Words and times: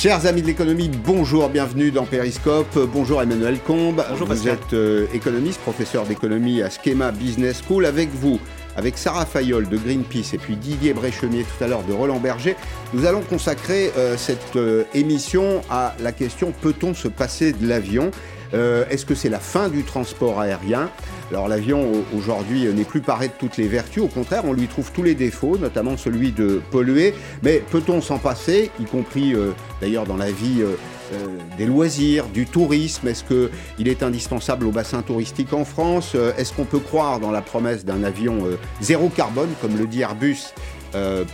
Chers 0.00 0.26
amis 0.26 0.42
de 0.42 0.46
l'économie, 0.46 0.88
bonjour, 0.88 1.48
bienvenue 1.48 1.90
dans 1.90 2.04
Periscope. 2.04 2.78
Bonjour 2.92 3.20
Emmanuel 3.20 3.58
Combe. 3.58 4.04
Bonjour 4.08 4.28
vous 4.28 4.34
Pascal. 4.34 4.54
êtes 4.54 4.72
euh, 4.72 5.06
économiste, 5.12 5.60
professeur 5.62 6.06
d'économie 6.06 6.62
à 6.62 6.70
Schema 6.70 7.10
Business 7.10 7.62
School. 7.66 7.84
Avec 7.84 8.08
vous, 8.10 8.38
avec 8.76 8.96
Sarah 8.96 9.26
Fayol 9.26 9.68
de 9.68 9.76
Greenpeace 9.76 10.34
et 10.34 10.38
puis 10.38 10.54
Didier 10.54 10.94
Bréchemier 10.94 11.42
tout 11.42 11.64
à 11.64 11.66
l'heure 11.66 11.82
de 11.82 11.92
Roland 11.92 12.20
Berger, 12.20 12.54
nous 12.94 13.06
allons 13.06 13.22
consacrer 13.22 13.90
euh, 13.96 14.16
cette 14.16 14.54
euh, 14.54 14.84
émission 14.94 15.62
à 15.68 15.96
la 15.98 16.12
question 16.12 16.52
peut-on 16.62 16.94
se 16.94 17.08
passer 17.08 17.52
de 17.52 17.66
l'avion? 17.66 18.12
Euh, 18.54 18.84
Est-ce 18.90 19.04
que 19.04 19.14
c'est 19.14 19.28
la 19.28 19.40
fin 19.40 19.68
du 19.68 19.82
transport 19.82 20.40
aérien 20.40 20.88
alors 21.30 21.46
l'avion 21.46 21.82
au- 21.92 22.16
aujourd'hui 22.16 22.64
n'est 22.72 22.84
plus 22.84 23.02
paré 23.02 23.28
de 23.28 23.34
toutes 23.38 23.58
les 23.58 23.68
vertus, 23.68 24.02
au 24.02 24.06
contraire 24.08 24.44
on 24.46 24.54
lui 24.54 24.66
trouve 24.66 24.90
tous 24.92 25.02
les 25.02 25.14
défauts, 25.14 25.58
notamment 25.58 25.98
celui 25.98 26.32
de 26.32 26.62
polluer. 26.70 27.12
Mais 27.42 27.62
peut-on 27.70 28.00
s'en 28.00 28.16
passer, 28.16 28.70
y 28.80 28.84
compris 28.84 29.34
euh, 29.34 29.50
d'ailleurs 29.82 30.06
dans 30.06 30.16
la 30.16 30.30
vie 30.30 30.62
euh, 30.62 30.72
des 31.58 31.66
loisirs, 31.66 32.24
du 32.32 32.46
tourisme? 32.46 33.08
Est-ce 33.08 33.24
qu'il 33.24 33.88
est 33.88 34.02
indispensable 34.02 34.64
au 34.66 34.70
bassin 34.70 35.02
touristique 35.02 35.52
en 35.52 35.66
France? 35.66 36.16
Est-ce 36.38 36.54
qu'on 36.54 36.64
peut 36.64 36.78
croire 36.78 37.20
dans 37.20 37.30
la 37.30 37.42
promesse 37.42 37.84
d'un 37.84 38.02
avion 38.04 38.38
zéro 38.80 39.10
carbone, 39.10 39.50
comme 39.60 39.76
le 39.76 39.86
dit 39.86 40.00
Airbus 40.00 40.38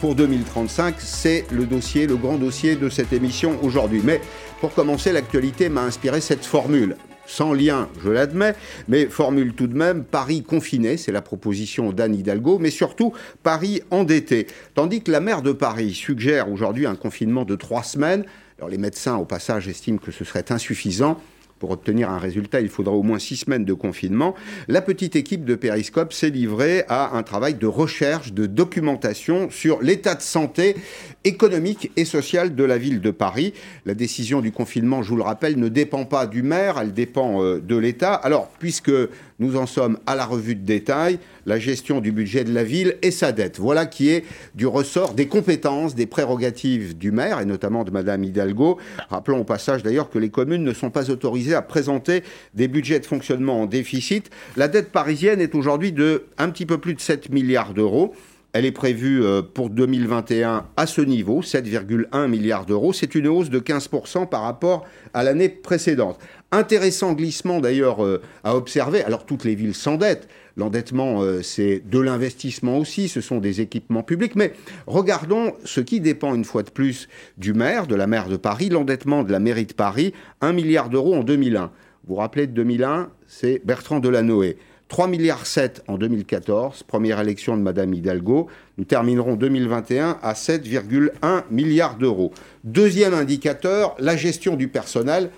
pour 0.01 0.15
2035 0.17 0.97
C'est 0.99 1.45
le 1.53 1.65
dossier, 1.67 2.07
le 2.09 2.17
grand 2.17 2.35
dossier 2.35 2.75
de 2.75 2.89
cette 2.89 3.13
émission 3.13 3.57
aujourd'hui. 3.63 4.01
Mais 4.05 4.21
pour 4.65 4.73
commencer, 4.73 5.13
l'actualité 5.13 5.69
m'a 5.69 5.83
inspiré 5.83 6.23
cette 6.23 6.47
formule 6.47 6.97
sans 7.27 7.53
lien, 7.53 7.91
je 8.03 8.09
l'admets, 8.09 8.55
mais 8.89 9.05
formule 9.05 9.53
tout 9.53 9.67
de 9.67 9.77
même 9.77 10.05
Paris 10.05 10.43
confiné, 10.43 10.97
c'est 10.97 11.13
la 11.13 11.21
proposition 11.21 11.93
d'Anne 11.93 12.15
Hidalgo, 12.15 12.59
mais 12.59 12.71
surtout 12.71 13.13
Paris 13.43 13.83
endetté. 13.91 14.47
Tandis 14.75 15.03
que 15.03 15.11
la 15.11 15.21
maire 15.21 15.43
de 15.43 15.53
Paris 15.53 15.93
suggère 15.93 16.51
aujourd'hui 16.51 16.87
un 16.87 16.95
confinement 16.95 17.45
de 17.45 17.57
trois 17.57 17.83
semaines. 17.83 18.25
Alors 18.57 18.71
les 18.71 18.79
médecins, 18.79 19.17
au 19.17 19.27
passage, 19.27 19.69
estiment 19.69 19.99
que 19.99 20.13
ce 20.13 20.25
serait 20.25 20.51
insuffisant. 20.51 21.21
Pour 21.65 21.71
obtenir 21.71 22.11
un 22.11 22.19
résultat, 22.19 22.61
il 22.61 22.69
faudra 22.69 22.93
au 22.93 23.03
moins 23.03 23.19
six 23.19 23.37
semaines 23.37 23.65
de 23.65 23.73
confinement. 23.73 24.35
La 24.69 24.83
petite 24.83 25.17
équipe 25.17 25.47
de 25.47 25.55
Periscope 25.55 26.13
s'est 26.13 26.29
livrée 26.29 26.85
à 26.91 27.17
un 27.17 27.23
travail 27.23 27.55
de 27.55 27.67
recherche, 27.67 28.35
de 28.35 28.45
documentation 28.45 29.49
sur 29.49 29.81
l'état 29.81 30.15
de 30.15 30.21
santé 30.21 30.77
économique 31.25 31.91
et 31.97 32.05
social 32.05 32.55
de 32.55 32.65
la 32.65 32.77
ville 32.77 33.01
de 33.01 33.11
Paris. 33.11 33.55
La 33.87 33.95
décision 33.95 34.43
du 34.43 34.53
confinement, 34.53 35.03
je 35.03 35.09
vous 35.09 35.17
le 35.17 35.23
rappelle, 35.23 35.59
ne 35.59 35.69
dépend 35.69 36.05
pas 36.05 36.27
du 36.27 36.43
maire, 36.43 36.77
elle 36.79 36.93
dépend 36.93 37.43
euh, 37.43 37.61
de 37.61 37.77
l'État. 37.79 38.13
Alors, 38.13 38.51
puisque 38.59 38.93
nous 39.39 39.57
en 39.57 39.67
sommes 39.67 39.99
à 40.07 40.15
la 40.15 40.25
revue 40.25 40.55
de 40.55 40.65
détail, 40.65 41.19
la 41.47 41.59
gestion 41.59 42.01
du 42.01 42.13
budget 42.13 42.45
de 42.45 42.53
la 42.53 42.65
ville 42.65 42.97
et 43.03 43.11
sa 43.11 43.33
dette. 43.33 43.59
Voilà 43.59 43.87
qui 43.87 44.11
est 44.11 44.25
du 44.55 44.67
ressort 44.67 45.15
des 45.15 45.27
compétences, 45.27 45.95
des 45.95 46.07
prérogatives 46.07 46.97
du 46.97 47.11
maire 47.11 47.41
et 47.41 47.45
notamment 47.45 47.85
de 47.85 47.91
Madame 47.91 48.25
Hidalgo. 48.25 48.79
Rappelons 49.09 49.41
au 49.41 49.45
passage 49.45 49.83
d'ailleurs 49.83 50.11
que 50.11 50.19
les 50.19 50.31
communes 50.31 50.65
ne 50.65 50.73
sont 50.73 50.91
pas 50.91 51.11
autorisées 51.11 51.55
à 51.55 51.63
présenter 51.63 52.23
des 52.55 52.69
budgets 52.69 53.01
de 53.01 53.07
fonctionnement 53.07 53.63
en 53.63 53.67
déficit. 53.67 54.31
La 54.57 54.69
dette 54.69 54.93
parisienne 54.93 55.41
est 55.41 55.55
aujourd'hui 55.55 55.93
de 55.93 56.27
un 56.39 56.51
petit 56.51 56.67
peu 56.67 56.79
plus 56.79 56.95
de 56.95 57.01
7 57.01 57.31
milliards 57.31 57.75
d'euros. 57.75 58.15
Elle 58.55 58.67
est 58.67 58.73
prévue 58.73 59.25
euh, 59.25 59.43
pour 59.43 59.69
2021 59.69 60.67
à 60.77 60.87
ce 60.87 61.01
niveau, 61.01 61.43
7,1 61.43 62.29
milliards 62.29 62.67
d'euros. 62.67 62.93
C'est 62.93 63.17
une 63.17 63.27
hausse 63.27 63.51
de 63.51 63.59
15% 63.59 64.29
par 64.29 64.43
rapport 64.43 64.85
à 65.13 65.25
l'année 65.25 65.49
précédente. 65.49 66.21
Intéressant 66.53 67.15
glissement 67.15 67.59
d'ailleurs 67.59 68.05
euh, 68.05 68.23
à 68.45 68.55
observer. 68.55 69.03
Alors 69.03 69.27
toutes 69.27 69.43
les 69.43 69.57
villes 69.57 69.75
s'endettent. 69.75 70.29
L'endettement, 70.57 71.21
euh, 71.21 71.43
c'est 71.43 71.83
de 71.85 71.99
l'investissement 71.99 72.79
aussi, 72.79 73.09
ce 73.09 73.21
sont 73.21 73.39
des 73.39 73.61
équipements 73.61 74.05
publics. 74.05 74.37
Mais 74.37 74.53
regardons 74.87 75.55
ce 75.65 75.81
qui 75.81 75.99
dépend 75.99 76.33
une 76.33 76.45
fois 76.45 76.63
de 76.63 76.71
plus 76.71 77.09
du 77.37 77.55
maire, 77.55 77.89
de 77.89 77.97
la 77.97 78.07
maire 78.07 78.29
de 78.29 78.37
Paris, 78.37 78.69
l'endettement 78.69 79.25
de 79.25 79.33
la 79.33 79.41
mairie 79.41 79.67
de 79.67 79.75
Paris, 79.75 80.15
1 80.43 80.53
milliard 80.53 80.91
d'euros 80.91 81.17
en 81.17 81.25
2001. 81.25 81.73
Vous 82.07 82.15
vous 82.15 82.21
rappelez 82.21 82.47
de 82.47 82.53
2001, 82.53 83.11
c'est 83.27 83.63
Bertrand 83.65 83.99
Delanoë. 83.99 84.55
3 84.89 85.09
milliards 85.09 85.47
7 85.47 85.83
en 85.89 85.97
2014, 85.97 86.83
première 86.83 87.19
élection 87.21 87.57
de 87.57 87.63
Madame 87.63 87.95
Hidalgo. 87.95 88.49
Nous 88.77 88.85
terminerons 88.85 89.35
2021 89.35 90.19
à 90.23 90.35
7,1 90.35 91.45
milliards 91.51 91.97
d'euros. 91.97 92.33
Deuxième 92.65 93.15
indicateur, 93.15 93.97
la 93.99 94.17
gestion 94.17 94.57
du 94.57 94.69
personnel. 94.69 95.31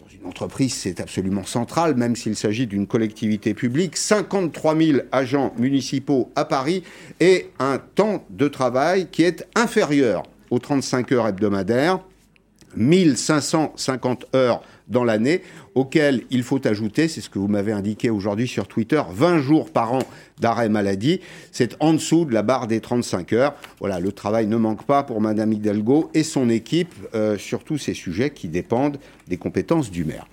Dans 0.00 0.08
une 0.08 0.26
entreprise, 0.26 0.74
c'est 0.74 1.00
absolument 1.00 1.44
central, 1.44 1.94
même 1.94 2.16
s'il 2.16 2.36
s'agit 2.36 2.66
d'une 2.66 2.86
collectivité 2.86 3.52
publique. 3.52 3.96
53 3.96 4.76
000 4.76 4.98
agents 5.12 5.52
municipaux 5.58 6.30
à 6.34 6.44
Paris 6.46 6.82
et 7.20 7.50
un 7.58 7.78
temps 7.78 8.24
de 8.30 8.48
travail 8.48 9.08
qui 9.10 9.24
est 9.24 9.46
inférieur 9.54 10.22
aux 10.50 10.58
35 10.58 11.12
heures 11.12 11.28
hebdomadaires. 11.28 12.00
1550 12.76 14.26
heures 14.34 14.62
dans 14.88 15.04
l'année, 15.04 15.42
auxquelles 15.74 16.22
il 16.30 16.42
faut 16.42 16.64
ajouter, 16.66 17.08
c'est 17.08 17.20
ce 17.20 17.30
que 17.30 17.38
vous 17.38 17.48
m'avez 17.48 17.72
indiqué 17.72 18.10
aujourd'hui 18.10 18.46
sur 18.46 18.68
Twitter, 18.68 19.02
20 19.10 19.40
jours 19.40 19.70
par 19.70 19.92
an 19.92 20.00
d'arrêt 20.40 20.68
maladie. 20.68 21.20
C'est 21.52 21.76
en 21.80 21.92
dessous 21.92 22.24
de 22.24 22.32
la 22.32 22.42
barre 22.42 22.66
des 22.66 22.80
35 22.80 23.32
heures. 23.32 23.54
Voilà, 23.80 24.00
le 24.00 24.12
travail 24.12 24.46
ne 24.46 24.56
manque 24.56 24.84
pas 24.84 25.02
pour 25.02 25.20
Madame 25.20 25.52
Hidalgo 25.52 26.10
et 26.14 26.22
son 26.22 26.48
équipe 26.48 26.94
euh, 27.14 27.36
sur 27.36 27.64
tous 27.64 27.78
ces 27.78 27.94
sujets 27.94 28.30
qui 28.30 28.48
dépendent 28.48 28.98
des 29.26 29.36
compétences 29.36 29.90
du 29.90 30.04
maire. 30.04 30.26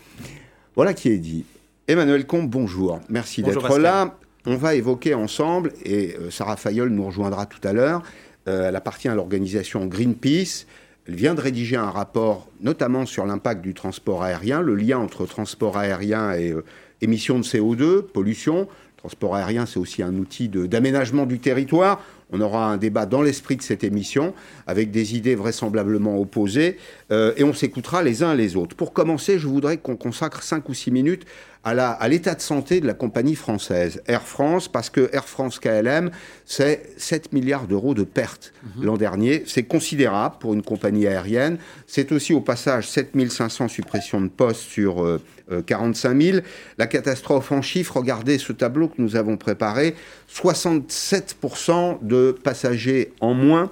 Voilà 0.75 0.93
qui 0.93 1.09
est 1.09 1.17
dit. 1.17 1.45
Emmanuel 1.87 2.25
Combe, 2.25 2.49
bonjour. 2.49 2.99
Merci 3.09 3.43
d'être 3.43 3.77
là. 3.77 4.17
On 4.45 4.55
va 4.57 4.75
évoquer 4.75 5.13
ensemble, 5.13 5.71
et 5.85 6.15
euh, 6.19 6.29
Sarah 6.29 6.57
Fayol 6.57 6.89
nous 6.89 7.05
rejoindra 7.05 7.45
tout 7.45 7.65
à 7.65 7.71
l'heure, 7.71 8.03
euh, 8.49 8.67
elle 8.67 8.75
appartient 8.75 9.07
à 9.07 9.15
l'organisation 9.15 9.85
Greenpeace. 9.85 10.65
Elle 11.07 11.15
vient 11.15 11.35
de 11.35 11.41
rédiger 11.41 11.75
un 11.75 11.89
rapport, 11.89 12.47
notamment 12.61 13.05
sur 13.05 13.25
l'impact 13.25 13.61
du 13.61 13.73
transport 13.73 14.23
aérien, 14.23 14.61
le 14.61 14.75
lien 14.75 14.99
entre 14.99 15.25
transport 15.25 15.77
aérien 15.77 16.31
et 16.31 16.51
euh, 16.51 16.63
émissions 17.01 17.37
de 17.37 17.43
CO2, 17.43 18.01
pollution. 18.03 18.69
Transport 18.95 19.35
aérien, 19.35 19.65
c'est 19.65 19.79
aussi 19.79 20.01
un 20.01 20.15
outil 20.15 20.47
d'aménagement 20.47 21.25
du 21.25 21.39
territoire. 21.39 22.01
On 22.31 22.39
aura 22.39 22.67
un 22.71 22.77
débat 22.77 23.05
dans 23.05 23.21
l'esprit 23.21 23.57
de 23.57 23.61
cette 23.61 23.83
émission, 23.83 24.33
avec 24.65 24.91
des 24.91 25.17
idées 25.17 25.35
vraisemblablement 25.35 26.17
opposées, 26.17 26.77
euh, 27.11 27.33
et 27.35 27.43
on 27.43 27.53
s'écoutera 27.53 28.01
les 28.01 28.23
uns 28.23 28.33
les 28.33 28.55
autres. 28.55 28.77
Pour 28.77 28.93
commencer, 28.93 29.37
je 29.37 29.47
voudrais 29.47 29.77
qu'on 29.77 29.97
consacre 29.97 30.41
5 30.41 30.69
ou 30.69 30.73
6 30.73 30.91
minutes 30.91 31.25
à 31.63 32.07
l'état 32.09 32.35
de 32.35 32.41
santé 32.41 32.81
de 32.81 32.87
la 32.87 32.93
compagnie 32.93 33.35
française, 33.35 34.01
Air 34.07 34.23
France, 34.23 34.67
parce 34.67 34.89
que 34.89 35.09
Air 35.13 35.25
France 35.25 35.59
KLM, 35.59 36.11
c'est 36.45 36.93
7 36.97 37.31
milliards 37.31 37.67
d'euros 37.67 37.93
de 37.93 38.03
pertes 38.03 38.53
l'an 38.81 38.97
dernier. 38.97 39.43
C'est 39.47 39.63
considérable 39.63 40.35
pour 40.39 40.53
une 40.53 40.61
compagnie 40.61 41.07
aérienne. 41.07 41.57
C'est 41.87 42.11
aussi 42.11 42.33
au 42.33 42.41
passage 42.41 42.89
7500 42.89 43.69
suppressions 43.69 44.19
de 44.19 44.27
postes 44.27 44.61
sur 44.61 45.03
euh, 45.03 45.21
euh, 45.51 45.61
45 45.61 46.21
000. 46.21 46.37
La 46.77 46.87
catastrophe 46.87 47.51
en 47.51 47.61
chiffres, 47.61 47.97
regardez 47.97 48.37
ce 48.37 48.51
tableau 48.51 48.89
que 48.89 49.01
nous 49.01 49.15
avons 49.15 49.37
préparé, 49.37 49.95
67% 50.33 51.99
de 52.01 52.37
passagers 52.43 53.13
en 53.21 53.33
moins 53.33 53.71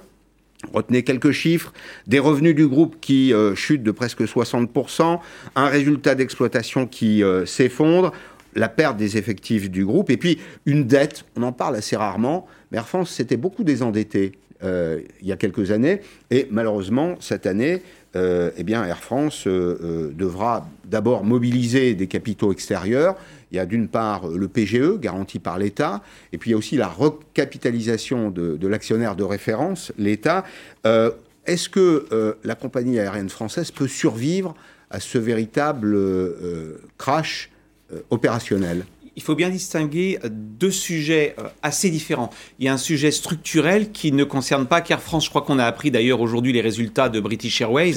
Retenez 0.72 1.02
quelques 1.02 1.32
chiffres. 1.32 1.72
Des 2.06 2.18
revenus 2.18 2.54
du 2.54 2.66
groupe 2.66 2.96
qui 3.00 3.32
euh, 3.32 3.54
chutent 3.54 3.82
de 3.82 3.90
presque 3.90 4.22
60%, 4.22 5.18
un 5.54 5.66
résultat 5.66 6.14
d'exploitation 6.14 6.86
qui 6.86 7.22
euh, 7.22 7.46
s'effondre, 7.46 8.12
la 8.54 8.68
perte 8.68 8.96
des 8.96 9.16
effectifs 9.16 9.70
du 9.70 9.84
groupe, 9.84 10.10
et 10.10 10.16
puis 10.16 10.38
une 10.66 10.84
dette, 10.84 11.24
on 11.36 11.42
en 11.42 11.52
parle 11.52 11.76
assez 11.76 11.96
rarement, 11.96 12.46
mais 12.70 12.78
Air 12.78 12.88
France 12.88 13.10
s'était 13.10 13.36
beaucoup 13.36 13.64
désendetté. 13.64 14.32
euh, 14.32 14.41
il 14.62 15.26
y 15.26 15.32
a 15.32 15.36
quelques 15.36 15.70
années, 15.70 16.00
et 16.30 16.46
malheureusement, 16.50 17.16
cette 17.20 17.46
année, 17.46 17.82
euh, 18.14 18.50
eh 18.56 18.62
bien, 18.62 18.84
Air 18.84 18.98
France 18.98 19.46
euh, 19.46 19.78
euh, 19.82 20.12
devra 20.12 20.68
d'abord 20.84 21.24
mobiliser 21.24 21.94
des 21.94 22.06
capitaux 22.06 22.52
extérieurs. 22.52 23.16
Il 23.50 23.56
y 23.56 23.58
a 23.58 23.66
d'une 23.66 23.88
part 23.88 24.28
le 24.28 24.48
PGE, 24.48 24.98
garanti 24.98 25.38
par 25.38 25.58
l'État, 25.58 26.02
et 26.32 26.38
puis 26.38 26.50
il 26.50 26.52
y 26.52 26.54
a 26.54 26.58
aussi 26.58 26.76
la 26.76 26.88
recapitalisation 26.88 28.30
de, 28.30 28.66
l'actionnaire 28.66 29.16
de 29.16 29.24
référence, 29.24 29.92
l'État. 29.98 30.44
Euh, 30.86 31.10
Est-ce 31.46 31.68
que 31.68 32.06
euh, 32.12 32.34
la 32.44 32.54
compagnie 32.54 32.98
aérienne 32.98 33.28
française 33.28 33.70
peut 33.70 33.88
survivre 33.88 34.54
à 34.90 35.00
ce 35.00 35.18
véritable 35.18 35.94
euh, 35.94 36.78
crash 36.98 37.50
euh, 37.92 38.00
opérationnel? 38.10 38.84
Il 39.16 39.22
faut 39.22 39.34
bien 39.34 39.50
distinguer 39.50 40.18
euh, 40.24 40.28
deux 40.30 40.70
sujets 40.70 41.34
euh, 41.38 41.48
assez 41.62 41.90
différents. 41.90 42.30
Il 42.58 42.64
y 42.64 42.68
a 42.68 42.72
un 42.72 42.78
sujet 42.78 43.10
structurel 43.10 43.92
qui 43.92 44.12
ne 44.12 44.24
concerne 44.24 44.66
pas 44.66 44.80
qu'Air 44.80 45.02
France. 45.02 45.24
Je 45.24 45.30
crois 45.30 45.42
qu'on 45.42 45.58
a 45.58 45.64
appris 45.64 45.90
d'ailleurs 45.90 46.20
aujourd'hui 46.20 46.52
les 46.52 46.60
résultats 46.60 47.08
de 47.08 47.20
British 47.20 47.60
Airways, 47.60 47.94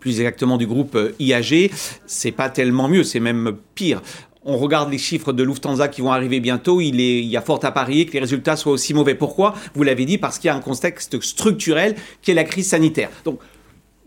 plus 0.00 0.20
exactement 0.20 0.56
du 0.56 0.66
groupe 0.66 0.94
euh, 0.94 1.12
IAG. 1.18 1.70
C'est 2.06 2.32
pas 2.32 2.50
tellement 2.50 2.88
mieux, 2.88 3.04
c'est 3.04 3.20
même 3.20 3.56
pire. 3.74 4.02
On 4.44 4.56
regarde 4.56 4.90
les 4.90 4.98
chiffres 4.98 5.32
de 5.32 5.42
Lufthansa 5.42 5.88
qui 5.88 6.00
vont 6.00 6.12
arriver 6.12 6.40
bientôt. 6.40 6.80
Il, 6.80 7.00
est, 7.00 7.18
il 7.18 7.26
y 7.26 7.36
a 7.36 7.42
fort 7.42 7.62
à 7.64 7.72
parier 7.72 8.06
que 8.06 8.12
les 8.12 8.20
résultats 8.20 8.56
soient 8.56 8.72
aussi 8.72 8.94
mauvais. 8.94 9.14
Pourquoi? 9.14 9.54
Vous 9.74 9.82
l'avez 9.82 10.06
dit, 10.06 10.16
parce 10.16 10.38
qu'il 10.38 10.48
y 10.48 10.50
a 10.50 10.54
un 10.54 10.60
contexte 10.60 11.20
structurel 11.20 11.96
qui 12.22 12.30
est 12.30 12.34
la 12.34 12.44
crise 12.44 12.68
sanitaire. 12.68 13.10
Donc, 13.24 13.40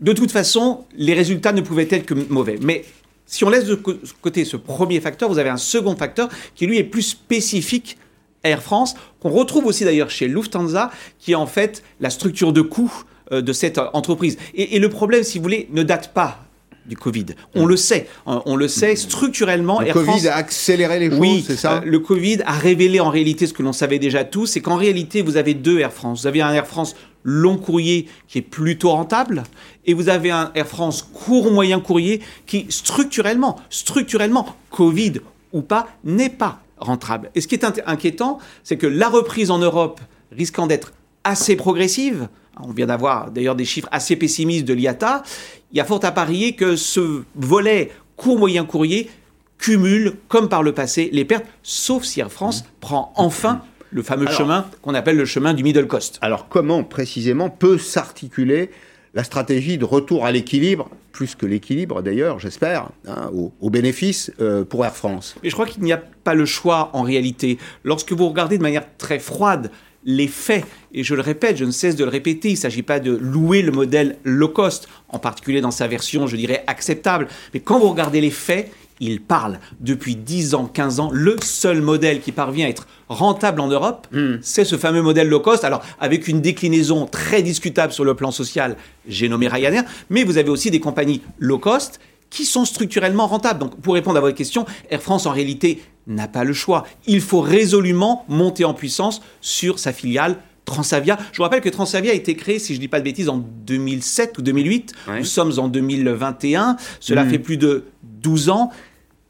de 0.00 0.12
toute 0.12 0.32
façon, 0.32 0.84
les 0.96 1.14
résultats 1.14 1.52
ne 1.52 1.60
pouvaient 1.60 1.86
être 1.88 2.06
que 2.06 2.14
mauvais. 2.14 2.58
Mais 2.60 2.84
si 3.26 3.44
on 3.44 3.50
laisse 3.50 3.64
de 3.64 3.74
côté 4.20 4.44
ce 4.44 4.56
premier 4.56 5.00
facteur, 5.00 5.28
vous 5.28 5.38
avez 5.38 5.50
un 5.50 5.56
second 5.56 5.96
facteur 5.96 6.28
qui 6.54 6.66
lui 6.66 6.78
est 6.78 6.84
plus 6.84 7.02
spécifique 7.02 7.96
à 8.44 8.50
Air 8.50 8.62
France, 8.62 8.94
qu'on 9.20 9.30
retrouve 9.30 9.66
aussi 9.66 9.84
d'ailleurs 9.84 10.10
chez 10.10 10.28
Lufthansa, 10.28 10.90
qui 11.18 11.32
est 11.32 11.36
en 11.36 11.46
fait 11.46 11.82
la 12.00 12.10
structure 12.10 12.52
de 12.52 12.60
coûts 12.60 13.04
de 13.30 13.52
cette 13.52 13.80
entreprise. 13.92 14.36
Et, 14.54 14.76
et 14.76 14.78
le 14.78 14.88
problème, 14.88 15.22
si 15.22 15.38
vous 15.38 15.42
voulez, 15.44 15.68
ne 15.72 15.82
date 15.82 16.12
pas 16.12 16.44
du 16.84 16.96
Covid. 16.96 17.26
On 17.54 17.64
le 17.64 17.76
sait, 17.76 18.08
on 18.26 18.56
le 18.56 18.66
sait 18.66 18.96
structurellement. 18.96 19.80
Le 19.80 19.92
Covid 19.92 20.26
a 20.26 20.34
accéléré 20.34 20.98
les 20.98 21.10
choses, 21.10 21.18
oui, 21.20 21.44
c'est 21.46 21.56
ça? 21.56 21.76
euh, 21.76 21.80
Le 21.84 22.00
Covid 22.00 22.38
a 22.44 22.52
révélé 22.52 22.98
en 22.98 23.08
réalité 23.08 23.46
ce 23.46 23.52
que 23.52 23.62
l'on 23.62 23.72
savait 23.72 24.00
déjà 24.00 24.24
tous, 24.24 24.46
c'est 24.46 24.60
qu'en 24.60 24.74
réalité 24.76 25.22
vous 25.22 25.36
avez 25.36 25.54
deux 25.54 25.78
Air 25.78 25.92
France. 25.92 26.22
Vous 26.22 26.26
avez 26.26 26.42
un 26.42 26.52
Air 26.52 26.66
France 26.66 26.96
long 27.22 27.56
courrier 27.56 28.08
qui 28.28 28.38
est 28.38 28.42
plutôt 28.42 28.90
rentable 28.90 29.44
et 29.84 29.94
vous 29.94 30.08
avez 30.08 30.30
un 30.30 30.50
Air 30.54 30.66
France 30.66 31.02
court 31.02 31.50
moyen 31.52 31.80
courrier 31.80 32.20
qui 32.46 32.66
structurellement, 32.68 33.58
structurellement, 33.70 34.56
Covid 34.70 35.14
ou 35.52 35.62
pas, 35.62 35.88
n'est 36.04 36.30
pas 36.30 36.60
rentable. 36.78 37.30
Et 37.34 37.40
ce 37.40 37.48
qui 37.48 37.54
est 37.54 37.64
inquiétant, 37.86 38.38
c'est 38.64 38.76
que 38.76 38.86
la 38.86 39.08
reprise 39.08 39.50
en 39.50 39.58
Europe 39.58 40.00
risquant 40.30 40.66
d'être 40.66 40.92
assez 41.24 41.56
progressive, 41.56 42.28
on 42.60 42.72
vient 42.72 42.86
d'avoir 42.86 43.30
d'ailleurs 43.30 43.54
des 43.54 43.64
chiffres 43.64 43.88
assez 43.92 44.16
pessimistes 44.16 44.64
de 44.64 44.74
l'IATA, 44.74 45.22
il 45.70 45.78
y 45.78 45.80
a 45.80 45.84
fort 45.84 46.04
à 46.04 46.12
parier 46.12 46.54
que 46.54 46.76
ce 46.76 47.22
volet 47.34 47.92
court-moyen 48.16 48.64
courrier 48.64 49.10
cumule, 49.58 50.16
comme 50.28 50.48
par 50.48 50.62
le 50.62 50.72
passé, 50.72 51.08
les 51.12 51.24
pertes, 51.24 51.46
sauf 51.62 52.02
si 52.02 52.20
Air 52.20 52.32
France 52.32 52.64
prend 52.80 53.12
enfin 53.16 53.62
le 53.92 54.02
fameux 54.02 54.26
chemin 54.28 54.66
qu'on 54.80 54.94
appelle 54.94 55.16
le 55.16 55.24
chemin 55.24 55.54
du 55.54 55.62
middle 55.62 55.86
cost. 55.86 56.18
Alors 56.22 56.48
comment 56.48 56.82
précisément 56.82 57.50
peut 57.50 57.78
s'articuler 57.78 58.70
la 59.14 59.24
stratégie 59.24 59.76
de 59.76 59.84
retour 59.84 60.24
à 60.24 60.32
l'équilibre, 60.32 60.88
plus 61.12 61.34
que 61.34 61.44
l'équilibre 61.44 62.00
d'ailleurs, 62.00 62.38
j'espère, 62.38 62.88
hein, 63.06 63.30
au, 63.60 63.70
bénéfice 63.70 64.32
euh, 64.40 64.64
pour 64.64 64.84
Air 64.84 64.96
France? 64.96 65.36
Mais 65.42 65.50
je 65.50 65.54
crois 65.54 65.66
qu'il 65.66 65.82
n'y 65.82 65.92
a 65.92 66.02
pas 66.24 66.34
le 66.34 66.46
choix 66.46 66.90
en 66.94 67.02
réalité. 67.02 67.58
Lorsque 67.84 68.12
vous 68.12 68.28
regardez 68.28 68.56
de 68.56 68.62
manière 68.62 68.86
très 68.96 69.18
froide 69.18 69.70
les 70.04 70.26
faits, 70.26 70.64
et 70.92 71.04
je 71.04 71.14
le 71.14 71.20
répète, 71.20 71.56
je 71.58 71.64
ne 71.64 71.70
cesse 71.70 71.94
de 71.94 72.04
le 72.04 72.10
répéter, 72.10 72.48
il 72.48 72.54
ne 72.54 72.58
s'agit 72.58 72.82
pas 72.82 72.98
de 72.98 73.12
louer 73.12 73.62
le 73.62 73.70
modèle 73.70 74.16
low 74.24 74.48
cost, 74.48 74.88
en 75.08 75.18
particulier 75.18 75.60
dans 75.60 75.70
sa 75.70 75.86
version, 75.86 76.26
je 76.26 76.36
dirais, 76.36 76.64
acceptable, 76.66 77.28
mais 77.54 77.60
quand 77.60 77.78
vous 77.78 77.90
regardez 77.90 78.20
les 78.20 78.30
faits, 78.30 78.72
il 79.02 79.20
parle 79.20 79.58
depuis 79.80 80.16
10 80.16 80.54
ans, 80.54 80.66
15 80.66 81.00
ans, 81.00 81.10
le 81.12 81.36
seul 81.42 81.82
modèle 81.82 82.20
qui 82.20 82.32
parvient 82.32 82.66
à 82.66 82.68
être 82.68 82.86
rentable 83.08 83.60
en 83.60 83.66
Europe, 83.66 84.06
hmm. 84.12 84.36
c'est 84.40 84.64
ce 84.64 84.76
fameux 84.76 85.02
modèle 85.02 85.28
low 85.28 85.40
cost. 85.40 85.64
Alors, 85.64 85.82
avec 86.00 86.28
une 86.28 86.40
déclinaison 86.40 87.06
très 87.06 87.42
discutable 87.42 87.92
sur 87.92 88.04
le 88.04 88.14
plan 88.14 88.30
social, 88.30 88.76
j'ai 89.06 89.28
nommé 89.28 89.48
Ryanair, 89.48 89.84
mais 90.08 90.24
vous 90.24 90.38
avez 90.38 90.50
aussi 90.50 90.70
des 90.70 90.80
compagnies 90.80 91.20
low 91.38 91.58
cost 91.58 92.00
qui 92.30 92.44
sont 92.44 92.64
structurellement 92.64 93.26
rentables. 93.26 93.58
Donc, 93.58 93.78
pour 93.80 93.94
répondre 93.94 94.16
à 94.16 94.20
votre 94.20 94.36
question, 94.36 94.64
Air 94.88 95.02
France, 95.02 95.26
en 95.26 95.32
réalité, 95.32 95.82
n'a 96.06 96.28
pas 96.28 96.44
le 96.44 96.54
choix. 96.54 96.86
Il 97.06 97.20
faut 97.20 97.40
résolument 97.40 98.24
monter 98.28 98.64
en 98.64 98.72
puissance 98.72 99.20
sur 99.40 99.78
sa 99.78 99.92
filiale 99.92 100.36
Transavia. 100.64 101.18
Je 101.32 101.38
vous 101.38 101.42
rappelle 101.42 101.60
que 101.60 101.68
Transavia 101.68 102.12
a 102.12 102.14
été 102.14 102.34
créé, 102.34 102.58
si 102.58 102.72
je 102.74 102.78
ne 102.78 102.82
dis 102.82 102.88
pas 102.88 103.00
de 103.00 103.04
bêtises, 103.04 103.28
en 103.28 103.38
2007 103.38 104.38
ou 104.38 104.42
2008. 104.42 104.94
Nous 105.18 105.24
sommes 105.24 105.58
en 105.58 105.68
2021. 105.68 106.76
Cela 107.00 107.24
hmm. 107.24 107.30
fait 107.30 107.38
plus 107.38 107.56
de 107.56 107.84
12 108.22 108.48
ans. 108.48 108.70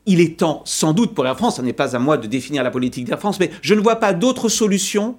Il 0.07 0.21
est 0.21 0.39
temps, 0.39 0.63
sans 0.65 0.93
doute, 0.93 1.15
pour 1.15 1.27
Air 1.27 1.37
France, 1.37 1.57
ce 1.57 1.63
n'est 1.63 1.73
pas 1.73 1.95
à 1.95 1.99
moi 1.99 2.17
de 2.17 2.27
définir 2.27 2.63
la 2.65 2.71
politique 2.71 3.05
d'Air 3.05 3.21
France, 3.21 3.39
mais 3.39 3.51
je 3.63 3.75
ne 3.75 3.81
vois 3.81 3.97
pas 3.97 4.13
d'autre 4.13 4.49
solution 4.49 5.17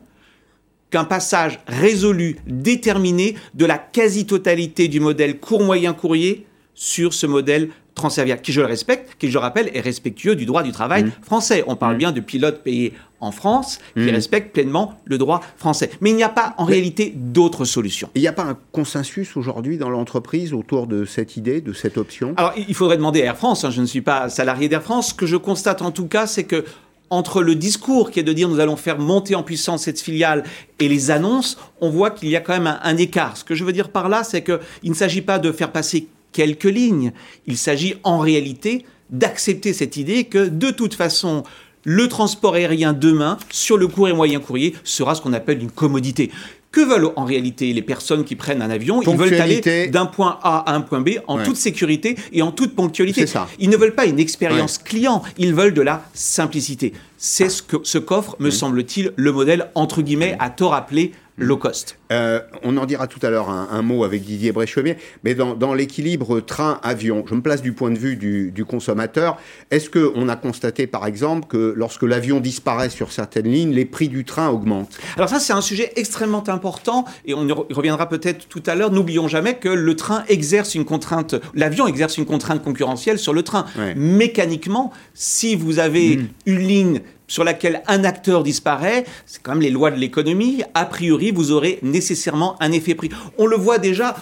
qu'un 0.89 1.05
passage 1.05 1.59
résolu, 1.67 2.37
déterminé 2.45 3.35
de 3.55 3.65
la 3.65 3.77
quasi-totalité 3.77 4.87
du 4.87 4.99
modèle 4.99 5.39
court-moyen 5.39 5.93
courrier 5.93 6.45
sur 6.75 7.13
ce 7.13 7.25
modèle 7.25 7.69
Transavia, 7.95 8.37
qui 8.37 8.51
je 8.51 8.61
le 8.61 8.67
respecte, 8.67 9.15
qui 9.19 9.27
je 9.27 9.33
le 9.33 9.39
rappelle 9.39 9.69
est 9.73 9.79
respectueux 9.79 10.35
du 10.35 10.45
droit 10.45 10.63
du 10.63 10.71
travail 10.71 11.03
mmh. 11.03 11.11
français. 11.21 11.63
On 11.67 11.75
parle 11.75 11.95
mmh. 11.95 11.97
bien 11.99 12.11
de 12.11 12.19
pilotes 12.19 12.63
payés 12.63 12.93
en 13.19 13.31
France 13.31 13.79
qui 13.93 14.01
mmh. 14.01 14.09
respectent 14.09 14.51
pleinement 14.51 14.99
le 15.05 15.17
droit 15.17 15.41
français. 15.57 15.91
Mais 16.01 16.09
il 16.09 16.15
n'y 16.15 16.23
a 16.23 16.29
pas 16.29 16.55
en 16.57 16.65
réalité 16.65 17.13
d'autres 17.15 17.65
solutions. 17.65 18.09
Il 18.15 18.21
n'y 18.21 18.27
a 18.27 18.33
pas 18.33 18.43
un 18.43 18.57
consensus 18.71 19.37
aujourd'hui 19.37 19.77
dans 19.77 19.89
l'entreprise 19.89 20.53
autour 20.53 20.87
de 20.87 21.05
cette 21.05 21.37
idée, 21.37 21.61
de 21.61 21.71
cette 21.73 21.97
option? 21.97 22.33
Alors 22.37 22.53
il 22.57 22.73
faudrait 22.73 22.97
demander 22.97 23.21
à 23.21 23.25
Air 23.25 23.37
France, 23.37 23.63
hein, 23.63 23.69
je 23.69 23.81
ne 23.81 23.85
suis 23.85 24.01
pas 24.01 24.29
salarié 24.29 24.67
d'Air 24.69 24.83
France, 24.83 25.09
ce 25.09 25.13
que 25.13 25.25
je 25.25 25.37
constate 25.37 25.81
en 25.81 25.91
tout 25.91 26.07
cas, 26.07 26.27
c'est 26.27 26.43
que 26.45 26.65
entre 27.09 27.43
le 27.43 27.53
discours 27.53 28.09
qui 28.09 28.19
est 28.19 28.23
de 28.23 28.33
dire 28.33 28.49
nous 28.49 28.59
allons 28.59 28.75
faire 28.75 28.97
monter 28.97 29.35
en 29.35 29.43
puissance 29.43 29.83
cette 29.83 30.01
filiale 30.01 30.43
et 30.79 30.89
les 30.89 31.11
annonces, 31.11 31.59
on 31.79 31.89
voit 31.91 32.09
qu'il 32.09 32.29
y 32.29 32.35
a 32.35 32.41
quand 32.41 32.53
même 32.53 32.65
un, 32.65 32.79
un 32.81 32.97
écart. 32.97 33.37
Ce 33.37 33.43
que 33.43 33.53
je 33.53 33.63
veux 33.63 33.73
dire 33.73 33.89
par 33.89 34.09
là, 34.09 34.23
c'est 34.23 34.43
qu'il 34.43 34.89
ne 34.89 34.95
s'agit 34.95 35.21
pas 35.21 35.37
de 35.37 35.51
faire 35.51 35.71
passer 35.71 36.07
quelques 36.33 36.65
lignes. 36.65 37.13
Il 37.47 37.57
s'agit 37.57 37.95
en 38.03 38.17
réalité 38.17 38.85
d'accepter 39.09 39.71
cette 39.71 39.95
idée 39.95 40.25
que 40.25 40.49
de 40.49 40.71
toute 40.71 40.95
façon, 40.95 41.43
le 41.83 42.07
transport 42.09 42.55
aérien 42.55 42.93
demain, 42.93 43.37
sur 43.49 43.77
le 43.77 43.87
court 43.87 44.09
et 44.09 44.13
moyen 44.13 44.39
courrier, 44.39 44.73
sera 44.83 45.15
ce 45.15 45.21
qu'on 45.21 45.33
appelle 45.33 45.61
une 45.61 45.71
commodité. 45.71 46.31
Que 46.71 46.81
veulent 46.81 47.11
en 47.15 47.23
réalité 47.23 47.71
les 47.71 47.83
personnes 47.83 48.23
qui 48.23 48.35
prennent 48.35 48.63
un 48.63 48.71
avion? 48.71 49.03
Ils 49.03 49.15
veulent 49.15 49.35
aller 49.35 49.89
d'un 49.89 50.07
point 50.07 50.39
A 50.41 50.71
à 50.71 50.73
un 50.73 50.81
point 50.81 51.01
B 51.01 51.11
en 51.27 51.43
toute 51.43 51.55
sécurité 51.55 52.15
et 52.31 52.41
en 52.41 52.51
toute 52.51 52.73
ponctualité. 52.73 53.25
Ils 53.59 53.69
ne 53.69 53.77
veulent 53.77 53.93
pas 53.93 54.07
une 54.07 54.19
expérience 54.19 54.79
client, 54.79 55.21
ils 55.37 55.53
veulent 55.53 55.75
de 55.75 55.83
la 55.83 56.03
simplicité. 56.15 56.93
C'est 57.19 57.49
ce 57.49 57.61
que 57.61 57.77
ce 57.83 57.99
qu'offre, 57.99 58.35
me 58.39 58.49
semble-t-il, 58.49 59.13
le 59.15 59.31
modèle 59.31 59.69
entre 59.75 60.01
guillemets 60.01 60.35
à 60.39 60.49
tort 60.49 60.73
appelé 60.73 61.11
low 61.37 61.57
cost. 61.57 61.97
Euh, 62.11 62.41
on 62.63 62.77
en 62.77 62.85
dira 62.85 63.07
tout 63.07 63.19
à 63.25 63.29
l'heure 63.29 63.49
un, 63.49 63.81
mot 63.81 64.03
avec 64.03 64.23
Didier 64.23 64.51
Bréchemier, 64.51 64.97
mais 65.23 65.33
dans, 65.35 65.73
l'équilibre 65.73 66.39
train-avion, 66.39 67.25
je 67.27 67.33
me 67.33 67.41
place 67.41 67.61
du 67.61 67.73
point 67.73 67.91
de 67.91 67.97
vue 67.97 68.15
du, 68.15 68.65
consommateur. 68.65 69.37
Est-ce 69.71 69.89
qu'on 69.89 70.29
a 70.29 70.35
constaté, 70.35 70.87
par 70.87 71.05
exemple, 71.05 71.47
que 71.47 71.73
lorsque 71.75 72.03
l'avion 72.03 72.39
disparaît 72.39 72.89
sur 72.89 73.11
certaines 73.11 73.51
lignes, 73.51 73.73
les 73.73 73.85
prix 73.85 74.07
du 74.07 74.23
train 74.25 74.49
augmentent? 74.49 74.97
Alors 75.17 75.29
ça, 75.29 75.39
c'est 75.39 75.53
un 75.53 75.61
sujet 75.61 75.91
extrêmement 75.95 76.47
important, 76.49 77.05
et 77.25 77.33
on 77.33 77.47
y 77.47 77.51
reviendra 77.51 78.07
peut-être 78.07 78.47
tout 78.47 78.63
à 78.65 78.75
l'heure. 78.75 78.91
N'oublions 78.91 79.27
jamais 79.27 79.55
que 79.55 79.69
le 79.69 79.95
train 79.95 80.23
exerce 80.27 80.75
une 80.75 80.85
contrainte, 80.85 81.35
l'avion 81.55 81.87
exerce 81.87 82.17
une 82.17 82.25
contrainte 82.25 82.63
concurrentielle 82.63 83.19
sur 83.19 83.33
le 83.33 83.43
train. 83.43 83.65
Mécaniquement, 83.95 84.91
si 85.13 85.55
vous 85.55 85.79
avez 85.79 86.17
mmh. 86.17 86.27
une 86.45 86.59
ligne 86.59 87.01
sur 87.27 87.43
laquelle 87.43 87.81
un 87.87 88.03
acteur 88.03 88.43
disparaît, 88.43 89.05
c'est 89.25 89.41
quand 89.41 89.51
même 89.51 89.61
les 89.61 89.69
lois 89.69 89.91
de 89.91 89.97
l'économie, 89.97 90.63
a 90.73 90.85
priori, 90.85 91.31
vous 91.31 91.51
aurez 91.51 91.79
nécessairement 91.81 92.55
un 92.61 92.71
effet 92.71 92.95
prix. 92.95 93.09
On 93.37 93.45
le 93.45 93.55
voit 93.55 93.77
déjà 93.77 94.15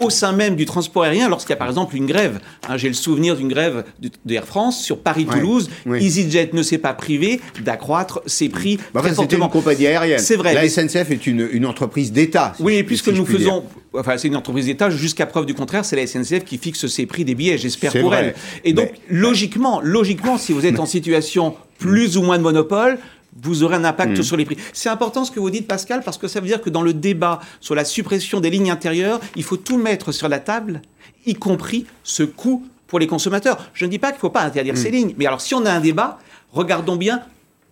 au 0.00 0.10
sein 0.10 0.32
même 0.32 0.56
du 0.56 0.66
transport 0.66 1.04
aérien 1.04 1.28
lorsqu'il 1.28 1.50
y 1.50 1.54
a 1.54 1.56
par 1.56 1.68
exemple 1.68 1.96
une 1.96 2.06
grève. 2.06 2.40
Hein, 2.68 2.76
j'ai 2.76 2.88
le 2.88 2.94
souvenir 2.94 3.36
d'une 3.36 3.48
grève 3.48 3.84
d'Air 4.24 4.44
France 4.44 4.82
sur 4.82 4.98
Paris-Toulouse. 4.98 5.70
EasyJet 5.86 6.50
ne 6.52 6.62
s'est 6.62 6.78
pas 6.78 6.94
privé 6.94 7.40
d'accroître 7.62 8.20
ses 8.26 8.48
prix 8.48 8.78
bah 8.92 9.00
très 9.00 9.14
C'était 9.14 9.36
une 9.36 9.48
compagnie 9.48 9.86
aérienne. 9.86 10.18
C'est 10.18 10.36
vrai. 10.36 10.54
La 10.54 10.68
SNCF 10.68 11.10
est 11.10 11.26
une, 11.26 11.48
une 11.52 11.66
entreprise 11.66 12.12
d'État. 12.12 12.54
oui, 12.60 12.82
puisque 12.82 13.08
nous 13.08 13.26
faisons... 13.26 13.64
Enfin, 13.96 14.16
c'est 14.18 14.28
une 14.28 14.36
entreprise 14.36 14.66
d'État. 14.66 14.90
Jusqu'à 14.90 15.26
preuve 15.26 15.46
du 15.46 15.54
contraire, 15.54 15.84
c'est 15.84 15.96
la 15.96 16.06
SNCF 16.06 16.44
qui 16.44 16.58
fixe 16.58 16.86
ses 16.86 17.06
prix 17.06 17.24
des 17.24 17.34
billets, 17.34 17.58
j'espère 17.58 17.92
pour 17.92 18.14
elle. 18.14 18.34
Et 18.64 18.72
donc, 18.72 18.90
logiquement, 19.08 19.80
logiquement, 19.80 20.38
si 20.38 20.52
vous 20.52 20.66
êtes 20.66 20.80
en 20.80 20.86
situation 20.86 21.54
plus 21.78 22.16
ou 22.16 22.22
moins 22.22 22.38
de 22.38 22.42
monopole, 22.42 22.98
vous 23.42 23.62
aurez 23.62 23.76
un 23.76 23.84
impact 23.84 24.18
hmm. 24.18 24.22
sur 24.22 24.36
les 24.36 24.44
prix. 24.44 24.56
C'est 24.72 24.88
important 24.88 25.24
ce 25.24 25.30
que 25.30 25.40
vous 25.40 25.50
dites, 25.50 25.66
Pascal, 25.66 26.02
parce 26.04 26.18
que 26.18 26.28
ça 26.28 26.40
veut 26.40 26.46
dire 26.46 26.60
que 26.60 26.70
dans 26.70 26.82
le 26.82 26.92
débat 26.92 27.40
sur 27.60 27.74
la 27.74 27.84
suppression 27.84 28.40
des 28.40 28.50
lignes 28.50 28.70
intérieures, 28.70 29.20
il 29.36 29.42
faut 29.42 29.56
tout 29.56 29.76
mettre 29.76 30.12
sur 30.12 30.28
la 30.28 30.38
table, 30.38 30.82
y 31.26 31.34
compris 31.34 31.86
ce 32.04 32.22
coût 32.22 32.64
pour 32.86 32.98
les 32.98 33.06
consommateurs. 33.06 33.58
Je 33.74 33.86
ne 33.86 33.90
dis 33.90 33.98
pas 33.98 34.08
qu'il 34.08 34.18
ne 34.18 34.20
faut 34.20 34.30
pas 34.30 34.42
interdire 34.42 34.76
ces 34.76 34.90
hmm. 34.90 34.94
lignes, 34.94 35.14
mais 35.18 35.26
alors 35.26 35.40
si 35.40 35.54
on 35.54 35.64
a 35.66 35.72
un 35.72 35.80
débat, 35.80 36.18
regardons 36.52 36.96
bien 36.96 37.22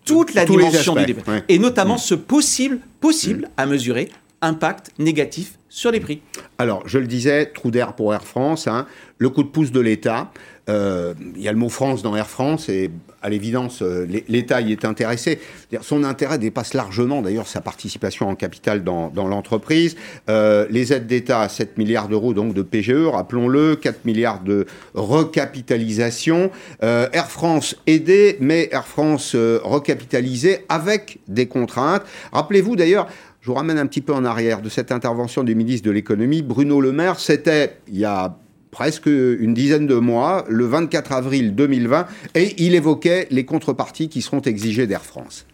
toute 0.04 0.34
la 0.34 0.44
dimension 0.44 0.96
du 0.96 1.06
débat, 1.06 1.22
et 1.48 1.58
notamment 1.60 1.94
hmm. 1.94 1.98
ce 1.98 2.14
possible, 2.14 2.80
possible 3.00 3.48
à 3.56 3.66
mesurer 3.66 4.08
impact 4.40 4.90
négatif 4.98 5.58
sur 5.72 5.90
les 5.90 6.00
prix. 6.00 6.20
Alors, 6.58 6.86
je 6.86 6.98
le 6.98 7.06
disais, 7.06 7.46
trou 7.46 7.70
d'air 7.70 7.94
pour 7.94 8.12
Air 8.12 8.24
France, 8.24 8.66
hein, 8.66 8.86
le 9.16 9.30
coup 9.30 9.42
de 9.42 9.48
pouce 9.48 9.72
de 9.72 9.80
l'État. 9.80 10.30
Euh, 10.68 11.14
il 11.34 11.42
y 11.42 11.48
a 11.48 11.52
le 11.52 11.58
mot 11.58 11.70
France 11.70 12.02
dans 12.02 12.14
Air 12.14 12.28
France 12.28 12.68
et 12.68 12.90
à 13.22 13.30
l'évidence, 13.30 13.82
euh, 13.82 14.06
l'État 14.28 14.60
y 14.60 14.70
est 14.70 14.84
intéressé. 14.84 15.40
Son 15.80 16.04
intérêt 16.04 16.38
dépasse 16.38 16.74
largement 16.74 17.22
d'ailleurs 17.22 17.48
sa 17.48 17.60
participation 17.60 18.28
en 18.28 18.34
capital 18.34 18.84
dans, 18.84 19.10
l'entreprise. 19.14 19.96
Euh, 20.28 20.66
les 20.70 20.92
aides 20.92 21.06
d'État 21.06 21.40
à 21.40 21.48
7 21.48 21.78
milliards 21.78 22.08
d'euros 22.08 22.34
donc 22.34 22.52
de 22.52 22.62
PGE, 22.62 23.06
rappelons-le, 23.06 23.74
4 23.74 24.04
milliards 24.04 24.40
de 24.40 24.66
recapitalisation. 24.94 26.50
Air 26.80 27.30
France 27.30 27.76
aidé, 27.86 28.36
mais 28.40 28.68
Air 28.72 28.86
France 28.86 29.34
recapitalisé 29.34 30.66
avec 30.68 31.18
des 31.28 31.46
contraintes. 31.46 32.02
Rappelez-vous 32.32 32.76
d'ailleurs, 32.76 33.08
je 33.42 33.48
vous 33.48 33.54
ramène 33.54 33.76
un 33.76 33.86
petit 33.86 34.00
peu 34.00 34.14
en 34.14 34.24
arrière 34.24 34.62
de 34.62 34.68
cette 34.68 34.92
intervention 34.92 35.42
du 35.42 35.56
ministre 35.56 35.84
de 35.84 35.90
l'économie, 35.90 36.42
Bruno 36.42 36.80
Le 36.80 36.92
Maire. 36.92 37.18
C'était 37.18 37.78
il 37.88 37.98
y 37.98 38.04
a 38.04 38.38
presque 38.70 39.06
une 39.06 39.52
dizaine 39.52 39.88
de 39.88 39.96
mois, 39.96 40.44
le 40.48 40.64
24 40.64 41.10
avril 41.10 41.56
2020, 41.56 42.06
et 42.36 42.54
il 42.62 42.76
évoquait 42.76 43.26
les 43.32 43.44
contreparties 43.44 44.08
qui 44.08 44.22
seront 44.22 44.40
exigées 44.40 44.86
d'Air 44.86 45.04
France. 45.04 45.44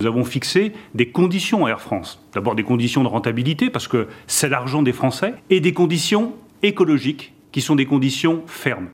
Nous 0.00 0.06
avons 0.06 0.24
fixé 0.24 0.72
des 0.94 1.10
conditions 1.10 1.66
à 1.66 1.70
Air 1.70 1.82
France. 1.82 2.24
D'abord 2.32 2.54
des 2.54 2.64
conditions 2.64 3.02
de 3.02 3.08
rentabilité, 3.08 3.68
parce 3.68 3.86
que 3.86 4.08
c'est 4.26 4.48
l'argent 4.48 4.80
des 4.80 4.94
Français, 4.94 5.34
et 5.50 5.60
des 5.60 5.74
conditions 5.74 6.32
écologiques, 6.62 7.34
qui 7.52 7.60
sont 7.60 7.76
des 7.76 7.86
conditions 7.86 8.44
fermes. 8.46 8.88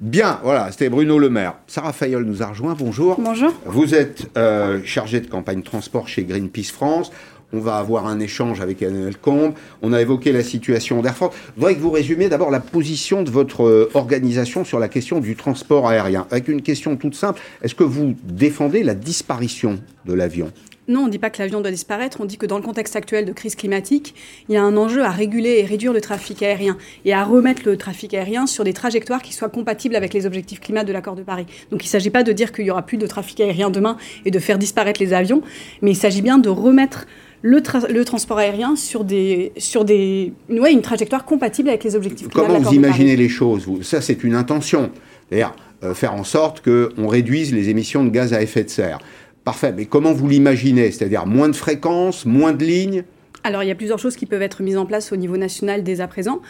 Bien, 0.00 0.40
voilà, 0.42 0.72
c'était 0.72 0.88
Bruno 0.88 1.20
Le 1.20 1.30
Maire. 1.30 1.54
Sarah 1.68 1.92
Fayol 1.92 2.24
nous 2.24 2.42
a 2.42 2.46
rejoint, 2.46 2.74
bonjour. 2.76 3.16
Bonjour. 3.20 3.52
Vous 3.64 3.94
êtes 3.94 4.26
euh, 4.36 4.80
chargé 4.84 5.20
de 5.20 5.28
campagne 5.28 5.62
transport 5.62 6.08
chez 6.08 6.24
Greenpeace 6.24 6.72
France 6.72 7.12
On 7.52 7.60
va 7.60 7.76
avoir 7.76 8.08
un 8.08 8.18
échange 8.18 8.60
avec 8.60 8.82
Emmanuel 8.82 9.16
Combe. 9.16 9.54
On 9.82 9.92
a 9.92 10.00
évoqué 10.00 10.32
la 10.32 10.42
situation 10.42 11.00
d'Air 11.00 11.14
France. 11.14 11.32
Je 11.54 11.60
voudrais 11.60 11.76
que 11.76 11.80
vous 11.80 11.92
résumiez 11.92 12.28
d'abord 12.28 12.50
la 12.50 12.58
position 12.58 13.22
de 13.22 13.30
votre 13.30 13.62
euh, 13.62 13.88
organisation 13.94 14.64
sur 14.64 14.80
la 14.80 14.88
question 14.88 15.20
du 15.20 15.36
transport 15.36 15.88
aérien. 15.88 16.26
Avec 16.32 16.48
une 16.48 16.62
question 16.62 16.96
toute 16.96 17.14
simple, 17.14 17.40
est-ce 17.62 17.76
que 17.76 17.84
vous 17.84 18.16
défendez 18.24 18.82
la 18.82 18.96
disparition 18.96 19.78
de 20.06 20.12
l'avion? 20.12 20.50
Non, 20.88 21.00
on 21.00 21.06
ne 21.06 21.10
dit 21.10 21.18
pas 21.18 21.30
que 21.30 21.40
l'avion 21.40 21.60
doit 21.60 21.70
disparaître, 21.70 22.18
on 22.20 22.24
dit 22.24 22.36
que 22.36 22.46
dans 22.46 22.56
le 22.56 22.62
contexte 22.62 22.94
actuel 22.96 23.24
de 23.24 23.32
crise 23.32 23.54
climatique, 23.56 24.14
il 24.48 24.54
y 24.54 24.56
a 24.58 24.62
un 24.62 24.76
enjeu 24.76 25.02
à 25.02 25.10
réguler 25.10 25.60
et 25.60 25.64
réduire 25.64 25.92
le 25.92 26.00
trafic 26.00 26.42
aérien 26.42 26.76
et 27.04 27.14
à 27.14 27.24
remettre 27.24 27.62
le 27.64 27.76
trafic 27.76 28.12
aérien 28.14 28.46
sur 28.46 28.64
des 28.64 28.72
trajectoires 28.72 29.22
qui 29.22 29.32
soient 29.32 29.48
compatibles 29.48 29.96
avec 29.96 30.12
les 30.12 30.26
objectifs 30.26 30.60
climat 30.60 30.84
de 30.84 30.92
l'accord 30.92 31.14
de 31.14 31.22
Paris. 31.22 31.46
Donc 31.70 31.82
il 31.82 31.86
ne 31.86 31.90
s'agit 31.90 32.10
pas 32.10 32.22
de 32.22 32.32
dire 32.32 32.52
qu'il 32.52 32.66
y 32.66 32.70
aura 32.70 32.82
plus 32.82 32.98
de 32.98 33.06
trafic 33.06 33.40
aérien 33.40 33.70
demain 33.70 33.96
et 34.24 34.30
de 34.30 34.38
faire 34.38 34.58
disparaître 34.58 35.00
les 35.00 35.12
avions, 35.12 35.42
mais 35.80 35.92
il 35.92 35.96
s'agit 35.96 36.22
bien 36.22 36.38
de 36.38 36.48
remettre 36.48 37.06
le, 37.40 37.60
transport 38.04 38.38
aérien 38.38 38.74
sur, 38.74 39.04
des, 39.04 39.52
sur 39.58 39.84
des, 39.84 40.32
ouais, 40.48 40.72
une 40.72 40.82
trajectoire 40.82 41.24
compatible 41.24 41.68
avec 41.68 41.84
les 41.84 41.94
objectifs 41.94 42.28
climat 42.28 42.46
Comment 42.46 42.60
vous 42.60 42.74
imaginez 42.74 43.16
les 43.16 43.28
choses 43.28 43.66
vous? 43.66 43.82
Ça, 43.82 44.00
c'est 44.00 44.24
une 44.24 44.34
intention. 44.34 44.90
C'est-à-dire 45.28 45.54
euh, 45.82 45.92
faire 45.92 46.14
en 46.14 46.24
sorte 46.24 46.62
qu'on 46.62 47.08
réduise 47.08 47.52
les 47.52 47.68
émissions 47.68 48.04
de 48.04 48.10
gaz 48.10 48.32
à 48.32 48.40
effet 48.40 48.64
de 48.64 48.70
serre. 48.70 48.98
Parfait, 49.44 49.72
mais 49.72 49.84
comment 49.84 50.12
vous 50.12 50.28
l'imaginez? 50.28 50.90
C'est-à-dire 50.90 51.26
moins 51.26 51.48
de 51.48 51.56
fréquences, 51.56 52.24
moins 52.24 52.52
de 52.52 52.64
lignes? 52.64 53.04
Alors, 53.46 53.62
il 53.62 53.68
y 53.68 53.70
a 53.70 53.74
plusieurs 53.74 53.98
choses 53.98 54.16
qui 54.16 54.24
peuvent 54.24 54.40
être 54.40 54.62
mises 54.62 54.78
en 54.78 54.86
place 54.86 55.12
au 55.12 55.16
niveau 55.16 55.36
national 55.36 55.82
dès 55.82 56.00
à 56.00 56.08
présent 56.08 56.40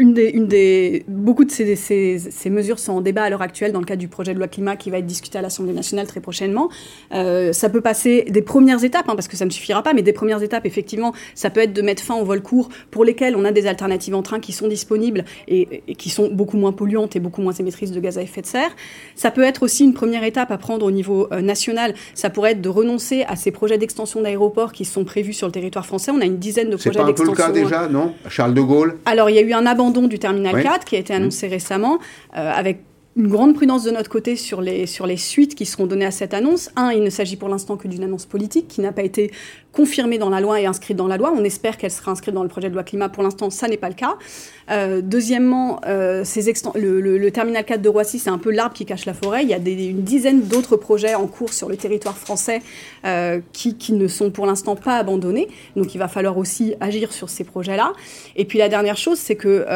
une 0.00 0.14
des, 0.14 0.30
une 0.30 0.46
des, 0.46 1.04
beaucoup 1.08 1.44
de 1.44 1.50
ces, 1.50 1.76
ces, 1.76 2.18
ces, 2.18 2.48
mesures 2.48 2.78
sont 2.78 2.94
en 2.94 3.00
débat 3.02 3.24
à 3.24 3.30
l'heure 3.30 3.42
actuelle 3.42 3.70
dans 3.70 3.80
le 3.80 3.84
cadre 3.84 4.00
du 4.00 4.08
projet 4.08 4.32
de 4.32 4.38
loi 4.38 4.48
climat 4.48 4.74
qui 4.76 4.90
va 4.90 4.98
être 4.98 5.06
discuté 5.06 5.36
à 5.36 5.42
l'Assemblée 5.42 5.74
nationale 5.74 6.06
très 6.06 6.20
prochainement. 6.20 6.70
Euh, 7.12 7.52
ça 7.52 7.68
peut 7.68 7.82
passer 7.82 8.24
des 8.30 8.40
premières 8.40 8.82
étapes, 8.82 9.10
hein, 9.10 9.14
parce 9.14 9.28
que 9.28 9.36
ça 9.36 9.44
ne 9.44 9.50
suffira 9.50 9.82
pas, 9.82 9.92
mais 9.92 10.00
des 10.00 10.14
premières 10.14 10.42
étapes, 10.42 10.64
effectivement, 10.64 11.12
ça 11.34 11.50
peut 11.50 11.60
être 11.60 11.74
de 11.74 11.82
mettre 11.82 12.02
fin 12.02 12.14
aux 12.14 12.24
vols 12.24 12.40
courts 12.40 12.70
pour 12.90 13.04
lesquels 13.04 13.36
on 13.36 13.44
a 13.44 13.52
des 13.52 13.66
alternatives 13.66 14.14
en 14.14 14.22
train 14.22 14.40
qui 14.40 14.52
sont 14.52 14.68
disponibles 14.68 15.26
et, 15.48 15.82
et, 15.86 15.94
qui 15.94 16.08
sont 16.08 16.30
beaucoup 16.30 16.56
moins 16.56 16.72
polluantes 16.72 17.14
et 17.14 17.20
beaucoup 17.20 17.42
moins 17.42 17.52
émettrices 17.52 17.92
de 17.92 18.00
gaz 18.00 18.16
à 18.16 18.22
effet 18.22 18.40
de 18.40 18.46
serre. 18.46 18.74
Ça 19.16 19.30
peut 19.30 19.42
être 19.42 19.62
aussi 19.62 19.84
une 19.84 19.92
première 19.92 20.24
étape 20.24 20.50
à 20.50 20.56
prendre 20.56 20.86
au 20.86 20.90
niveau 20.90 21.28
euh, 21.30 21.42
national. 21.42 21.92
Ça 22.14 22.30
pourrait 22.30 22.52
être 22.52 22.62
de 22.62 22.70
renoncer 22.70 23.24
à 23.24 23.36
ces 23.36 23.50
projets 23.50 23.76
d'extension 23.76 24.22
d'aéroports 24.22 24.72
qui 24.72 24.86
sont 24.86 25.04
prévus 25.04 25.34
sur 25.34 25.46
le 25.46 25.52
territoire 25.52 25.84
français. 25.84 26.10
On 26.10 26.22
a 26.22 26.24
une 26.24 26.38
dizaine 26.38 26.70
de 26.70 26.76
projets 26.76 27.04
d'extension. 27.04 27.34
C'est 27.34 27.42
pas 27.42 27.48
un 27.48 27.52
peu 27.52 27.58
le 27.58 27.64
cas 27.64 27.68
déjà, 27.68 27.88
non? 27.88 28.14
Charles 28.30 28.54
de 28.54 28.62
Gaulle? 28.62 28.96
Alors, 29.04 29.28
il 29.28 29.36
y 29.36 29.38
a 29.38 29.42
eu 29.42 29.52
un 29.52 29.66
abandon 29.66 29.89
du 29.90 30.18
terminal 30.18 30.62
4 30.62 30.84
qui 30.84 30.96
a 30.96 30.98
été 30.98 31.12
annoncé 31.12 31.48
mmh. 31.48 31.50
récemment, 31.50 31.98
euh, 32.36 32.52
avec 32.52 32.80
une 33.16 33.28
grande 33.28 33.54
prudence 33.54 33.82
de 33.82 33.90
notre 33.90 34.08
côté 34.08 34.36
sur 34.36 34.60
les, 34.60 34.86
sur 34.86 35.06
les 35.06 35.16
suites 35.16 35.54
qui 35.54 35.66
seront 35.66 35.86
données 35.86 36.06
à 36.06 36.10
cette 36.10 36.32
annonce. 36.32 36.70
Un, 36.76 36.92
il 36.92 37.02
ne 37.02 37.10
s'agit 37.10 37.36
pour 37.36 37.48
l'instant 37.48 37.76
que 37.76 37.88
d'une 37.88 38.04
annonce 38.04 38.24
politique 38.24 38.68
qui 38.68 38.80
n'a 38.80 38.92
pas 38.92 39.02
été 39.02 39.32
confirmée 39.72 40.18
dans 40.18 40.30
la 40.30 40.40
loi 40.40 40.60
et 40.60 40.66
inscrite 40.66 40.96
dans 40.96 41.06
la 41.06 41.16
loi. 41.16 41.32
On 41.36 41.44
espère 41.44 41.76
qu'elle 41.76 41.90
sera 41.90 42.10
inscrite 42.10 42.34
dans 42.34 42.42
le 42.42 42.48
projet 42.48 42.68
de 42.68 42.74
loi 42.74 42.82
climat. 42.82 43.08
Pour 43.08 43.22
l'instant, 43.22 43.50
ça 43.50 43.68
n'est 43.68 43.76
pas 43.76 43.88
le 43.88 43.94
cas. 43.94 44.16
Euh, 44.70 45.00
deuxièmement, 45.02 45.80
euh, 45.86 46.22
ces 46.24 46.52
le, 46.74 47.00
le, 47.00 47.30
terminal 47.30 47.64
4 47.64 47.80
de 47.80 47.88
Roissy, 47.88 48.18
c'est 48.18 48.30
un 48.30 48.38
peu 48.38 48.50
l'arbre 48.50 48.74
qui 48.74 48.84
cache 48.84 49.06
la 49.06 49.14
forêt. 49.14 49.42
Il 49.42 49.48
y 49.48 49.54
a 49.54 49.58
des, 49.58 49.86
une 49.86 50.02
dizaine 50.02 50.42
d'autres 50.42 50.76
projets 50.76 51.14
en 51.14 51.26
cours 51.26 51.52
sur 51.52 51.68
le 51.68 51.76
territoire 51.76 52.16
français 52.16 52.60
euh, 53.04 53.40
qui, 53.52 53.76
qui, 53.76 53.92
ne 53.92 54.08
sont 54.08 54.30
pour 54.30 54.46
l'instant 54.46 54.76
pas 54.76 54.96
abandonnés. 54.96 55.48
Donc 55.76 55.94
il 55.94 55.98
va 55.98 56.08
falloir 56.08 56.38
aussi 56.38 56.74
agir 56.80 57.12
sur 57.12 57.30
ces 57.30 57.44
projets-là. 57.44 57.92
Et 58.36 58.44
puis 58.44 58.58
la 58.58 58.68
dernière 58.68 58.96
chose, 58.96 59.18
c'est 59.18 59.36
que 59.36 59.66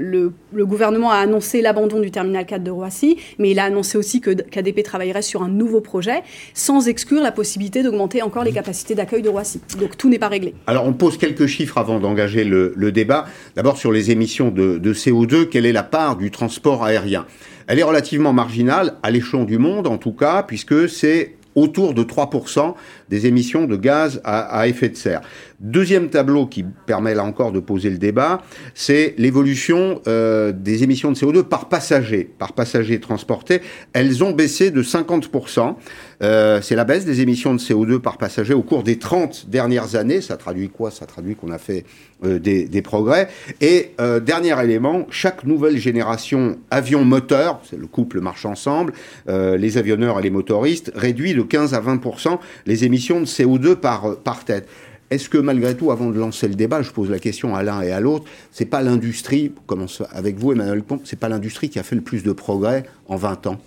le, 0.00 0.32
le, 0.52 0.66
gouvernement 0.66 1.10
a 1.10 1.16
annoncé 1.16 1.60
l'abandon 1.60 2.00
du 2.00 2.10
terminal 2.10 2.46
4 2.46 2.62
de 2.62 2.70
Roissy, 2.70 3.16
mais 3.38 3.50
il 3.50 3.58
a 3.58 3.64
annoncé 3.64 3.98
aussi 3.98 4.20
que 4.20 4.30
KDP 4.30 4.82
travaillerait 4.82 5.22
sur 5.22 5.42
un 5.42 5.48
nouveau 5.48 5.80
projet, 5.80 6.22
sans 6.54 6.88
exclure 6.88 7.22
la 7.22 7.32
possibilité 7.32 7.82
d'augmenter 7.82 8.22
encore 8.22 8.44
les 8.44 8.52
capacités 8.52 8.94
d'accueil 8.94 9.19
de. 9.22 9.30
Donc 9.78 9.96
tout 9.96 10.08
n'est 10.08 10.18
pas 10.18 10.28
réglé. 10.28 10.54
Alors 10.66 10.86
on 10.86 10.92
pose 10.92 11.18
quelques 11.18 11.46
chiffres 11.46 11.78
avant 11.78 12.00
d'engager 12.00 12.44
le, 12.44 12.72
le 12.76 12.92
débat. 12.92 13.26
D'abord 13.56 13.76
sur 13.76 13.92
les 13.92 14.10
émissions 14.10 14.50
de, 14.50 14.92
CO2, 14.92 15.46
quelle 15.48 15.66
est 15.66 15.72
la 15.72 15.82
part 15.82 16.16
du 16.16 16.30
transport 16.30 16.84
aérien? 16.84 17.26
Elle 17.66 17.78
est 17.78 17.84
relativement 17.84 18.32
marginale, 18.32 18.94
à 19.02 19.10
l'échelon 19.10 19.44
du 19.44 19.58
monde 19.58 19.86
en 19.86 19.98
tout 19.98 20.12
cas, 20.12 20.42
puisque 20.42 20.88
c'est 20.88 21.36
autour 21.54 21.94
de 21.94 22.04
3% 22.04 22.74
des 23.08 23.26
émissions 23.26 23.66
de 23.66 23.76
gaz 23.76 24.20
à, 24.24 24.68
effet 24.68 24.88
de 24.88 24.96
serre. 24.96 25.20
Deuxième 25.58 26.08
tableau 26.08 26.46
qui 26.46 26.64
permet 26.86 27.14
là 27.14 27.24
encore 27.24 27.52
de 27.52 27.60
poser 27.60 27.90
le 27.90 27.98
débat, 27.98 28.42
c'est 28.74 29.14
l'évolution 29.18 30.00
euh, 30.06 30.52
des 30.52 30.84
émissions 30.84 31.10
de 31.10 31.16
CO2 31.16 31.42
par 31.42 31.68
passager, 31.68 32.24
par 32.38 32.52
passager 32.52 33.00
transporté. 33.00 33.60
Elles 33.92 34.22
ont 34.22 34.30
baissé 34.30 34.70
de 34.70 34.82
50%. 34.82 35.74
Euh, 36.22 36.60
c'est 36.60 36.76
la 36.76 36.84
baisse 36.84 37.04
des 37.04 37.20
émissions 37.20 37.54
de 37.54 37.58
CO2 37.58 37.98
par 37.98 38.18
passager 38.18 38.52
au 38.52 38.62
cours 38.62 38.82
des 38.82 38.98
30 38.98 39.46
dernières 39.48 39.96
années. 39.96 40.20
Ça 40.20 40.36
traduit 40.36 40.68
quoi? 40.68 40.90
Ça 40.90 41.06
traduit 41.06 41.34
qu'on 41.34 41.50
a 41.50 41.58
fait 41.58 41.84
euh, 42.24 42.38
des, 42.38 42.66
des, 42.66 42.82
progrès. 42.82 43.28
Et 43.60 43.92
euh, 44.00 44.20
dernier 44.20 44.62
élément, 44.62 45.06
chaque 45.10 45.44
nouvelle 45.44 45.78
génération 45.78 46.58
avion-moteur, 46.70 47.62
le 47.76 47.86
couple 47.86 48.20
marche 48.20 48.44
ensemble, 48.44 48.92
euh, 49.28 49.56
les 49.56 49.78
avionneurs 49.78 50.18
et 50.18 50.22
les 50.22 50.30
motoristes, 50.30 50.92
réduit 50.94 51.32
de 51.32 51.42
15 51.42 51.72
à 51.72 51.80
20% 51.80 52.38
les 52.66 52.84
émissions 52.84 53.20
de 53.20 53.26
CO2 53.26 53.76
par, 53.76 54.16
par 54.16 54.44
tête. 54.44 54.68
Est-ce 55.10 55.28
que 55.28 55.38
malgré 55.38 55.74
tout, 55.74 55.90
avant 55.90 56.10
de 56.10 56.18
lancer 56.18 56.46
le 56.46 56.54
débat, 56.54 56.82
je 56.82 56.90
pose 56.90 57.10
la 57.10 57.18
question 57.18 57.56
à 57.56 57.62
l'un 57.62 57.80
et 57.80 57.90
à 57.90 58.00
l'autre, 58.00 58.26
c'est 58.52 58.66
pas 58.66 58.82
l'industrie, 58.82 59.52
commence 59.66 60.02
avec 60.12 60.36
vous 60.36 60.52
Emmanuel 60.52 60.82
Comte, 60.82 61.02
c'est 61.04 61.18
pas 61.18 61.28
l'industrie 61.28 61.68
qui 61.68 61.78
a 61.78 61.82
fait 61.82 61.96
le 61.96 62.02
plus 62.02 62.22
de 62.22 62.32
progrès 62.32 62.84
en 63.08 63.16
20 63.16 63.46
ans? 63.48 63.58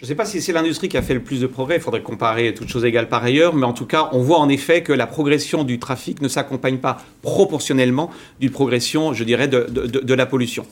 Je 0.00 0.06
ne 0.06 0.08
sais 0.08 0.14
pas 0.14 0.24
si 0.24 0.40
c'est 0.40 0.54
l'industrie 0.54 0.88
qui 0.88 0.96
a 0.96 1.02
fait 1.02 1.12
le 1.12 1.20
plus 1.20 1.42
de 1.42 1.46
progrès, 1.46 1.76
il 1.76 1.82
faudrait 1.82 2.00
comparer 2.00 2.54
toutes 2.54 2.68
choses 2.68 2.86
égales 2.86 3.10
par 3.10 3.22
ailleurs, 3.22 3.54
mais 3.54 3.66
en 3.66 3.74
tout 3.74 3.84
cas, 3.84 4.08
on 4.12 4.20
voit 4.20 4.38
en 4.38 4.48
effet 4.48 4.82
que 4.82 4.94
la 4.94 5.06
progression 5.06 5.62
du 5.62 5.78
trafic 5.78 6.22
ne 6.22 6.28
s'accompagne 6.28 6.78
pas 6.78 7.02
proportionnellement 7.20 8.08
d'une 8.40 8.50
progression, 8.50 9.12
je 9.12 9.24
dirais, 9.24 9.46
de, 9.46 9.66
de, 9.68 9.86
de 9.86 10.14
la 10.14 10.24
pollution. 10.24 10.64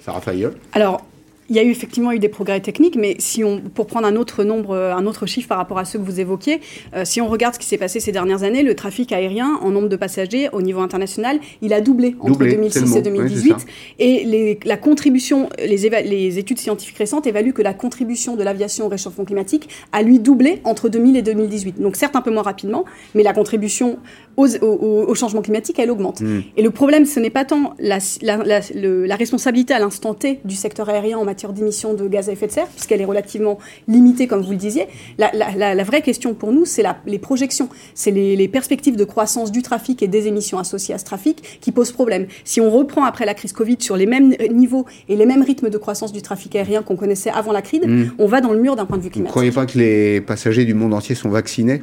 Sarah 0.00 0.20
Fayol 0.20 0.56
Alors, 0.72 1.04
il 1.48 1.56
y 1.56 1.58
a 1.58 1.62
eu 1.62 1.70
effectivement 1.70 2.12
eu 2.12 2.18
des 2.18 2.28
progrès 2.28 2.60
techniques, 2.60 2.96
mais 2.96 3.16
si 3.18 3.42
on, 3.42 3.60
pour 3.60 3.86
prendre 3.86 4.06
un 4.06 4.16
autre 4.16 4.44
nombre, 4.44 4.76
un 4.76 5.06
autre 5.06 5.26
chiffre 5.26 5.48
par 5.48 5.56
rapport 5.56 5.78
à 5.78 5.84
ceux 5.84 5.98
que 5.98 6.04
vous 6.04 6.20
évoquiez, 6.20 6.60
euh, 6.94 7.04
si 7.04 7.20
on 7.20 7.28
regarde 7.28 7.54
ce 7.54 7.58
qui 7.58 7.66
s'est 7.66 7.78
passé 7.78 8.00
ces 8.00 8.12
dernières 8.12 8.42
années, 8.42 8.62
le 8.62 8.74
trafic 8.74 9.12
aérien 9.12 9.58
en 9.62 9.70
nombre 9.70 9.88
de 9.88 9.96
passagers 9.96 10.48
au 10.52 10.60
niveau 10.60 10.80
international, 10.80 11.38
il 11.62 11.72
a 11.72 11.80
doublé, 11.80 12.16
entre 12.20 12.38
2006 12.38 12.96
et 12.96 13.02
2018. 13.02 13.54
et 13.98 14.24
les, 14.24 14.60
la 14.64 14.76
contribution, 14.76 15.48
les, 15.58 15.88
les, 16.04 16.38
études 16.38 16.58
scientifiques 16.58 16.98
récentes 16.98 17.26
évaluent 17.26 17.54
que 17.54 17.62
la 17.62 17.72
contribution 17.72 18.36
de 18.36 18.42
l'aviation 18.42 18.86
au 18.86 18.88
réchauffement 18.88 19.24
climatique 19.24 19.68
a 19.92 20.02
lui 20.02 20.18
doublé 20.18 20.60
entre 20.64 20.88
2000 20.88 21.16
et 21.16 21.22
2018. 21.22 21.80
Donc 21.80 21.96
certes 21.96 22.16
un 22.16 22.20
peu 22.20 22.30
moins 22.30 22.42
rapidement, 22.42 22.84
mais 23.14 23.22
la 23.22 23.32
contribution 23.32 23.98
au, 24.36 25.14
changement 25.14 25.42
climatique, 25.42 25.78
elle 25.78 25.90
augmente. 25.90 26.20
Hmm. 26.20 26.42
Et 26.56 26.62
le 26.62 26.70
problème, 26.70 27.06
ce 27.06 27.18
n'est 27.18 27.30
pas 27.30 27.44
tant 27.44 27.74
la, 27.80 27.98
la, 28.22 28.60
la 28.74 29.16
responsabilité 29.16 29.74
à 29.74 29.80
l'instant 29.80 30.14
T 30.14 30.40
du 30.44 30.54
secteur 30.54 30.88
aérien 30.88 31.18
en 31.18 31.24
matière 31.24 31.37
d'émissions 31.46 31.94
de 31.94 32.08
gaz 32.08 32.28
à 32.28 32.32
effet 32.32 32.46
de 32.46 32.52
serre, 32.52 32.66
puisqu'elle 32.66 33.00
est 33.00 33.06
relativement 33.06 33.58
limitée, 33.86 34.26
comme 34.26 34.42
vous 34.42 34.50
le 34.50 34.56
disiez. 34.56 34.86
La, 35.18 35.84
vraie 35.84 36.02
question 36.02 36.34
pour 36.34 36.52
nous, 36.52 36.64
c'est 36.64 36.84
les 37.06 37.18
projections, 37.18 37.68
c'est 37.94 38.10
les, 38.10 38.48
perspectives 38.48 38.96
de 38.96 39.04
croissance 39.04 39.52
du 39.52 39.62
trafic 39.62 40.02
et 40.02 40.08
des 40.08 40.26
émissions 40.26 40.58
associées 40.58 40.94
à 40.94 40.98
ce 40.98 41.04
trafic 41.04 41.58
qui 41.60 41.70
posent 41.70 41.92
problème. 41.92 42.26
Si 42.44 42.60
on 42.60 42.70
reprend 42.70 43.04
après 43.04 43.26
la 43.26 43.34
crise 43.34 43.52
Covid 43.52 43.76
sur 43.78 43.96
les 43.96 44.06
mêmes 44.06 44.34
niveaux 44.50 44.86
et 45.08 45.16
les 45.16 45.26
mêmes 45.26 45.42
rythmes 45.42 45.70
de 45.70 45.78
croissance 45.78 46.12
du 46.12 46.22
trafic 46.22 46.56
aérien 46.56 46.82
qu'on 46.82 46.96
connaissait 46.96 47.30
avant 47.30 47.52
la 47.52 47.62
crise, 47.62 47.82
hmm. 47.86 48.10
on 48.18 48.26
va 48.26 48.40
dans 48.40 48.52
le 48.52 48.58
mur 48.58 48.74
d'un 48.74 48.86
point 48.86 48.96
de 48.96 49.02
vue 49.02 49.10
climatique. 49.10 49.34
Vous 49.34 49.40
ne 49.40 49.50
croyez 49.50 49.66
pas 49.66 49.70
que 49.70 49.78
les 49.78 50.20
passagers 50.20 50.64
du 50.64 50.74
monde 50.74 50.94
entier 50.94 51.14
sont 51.14 51.28
vaccinés 51.28 51.82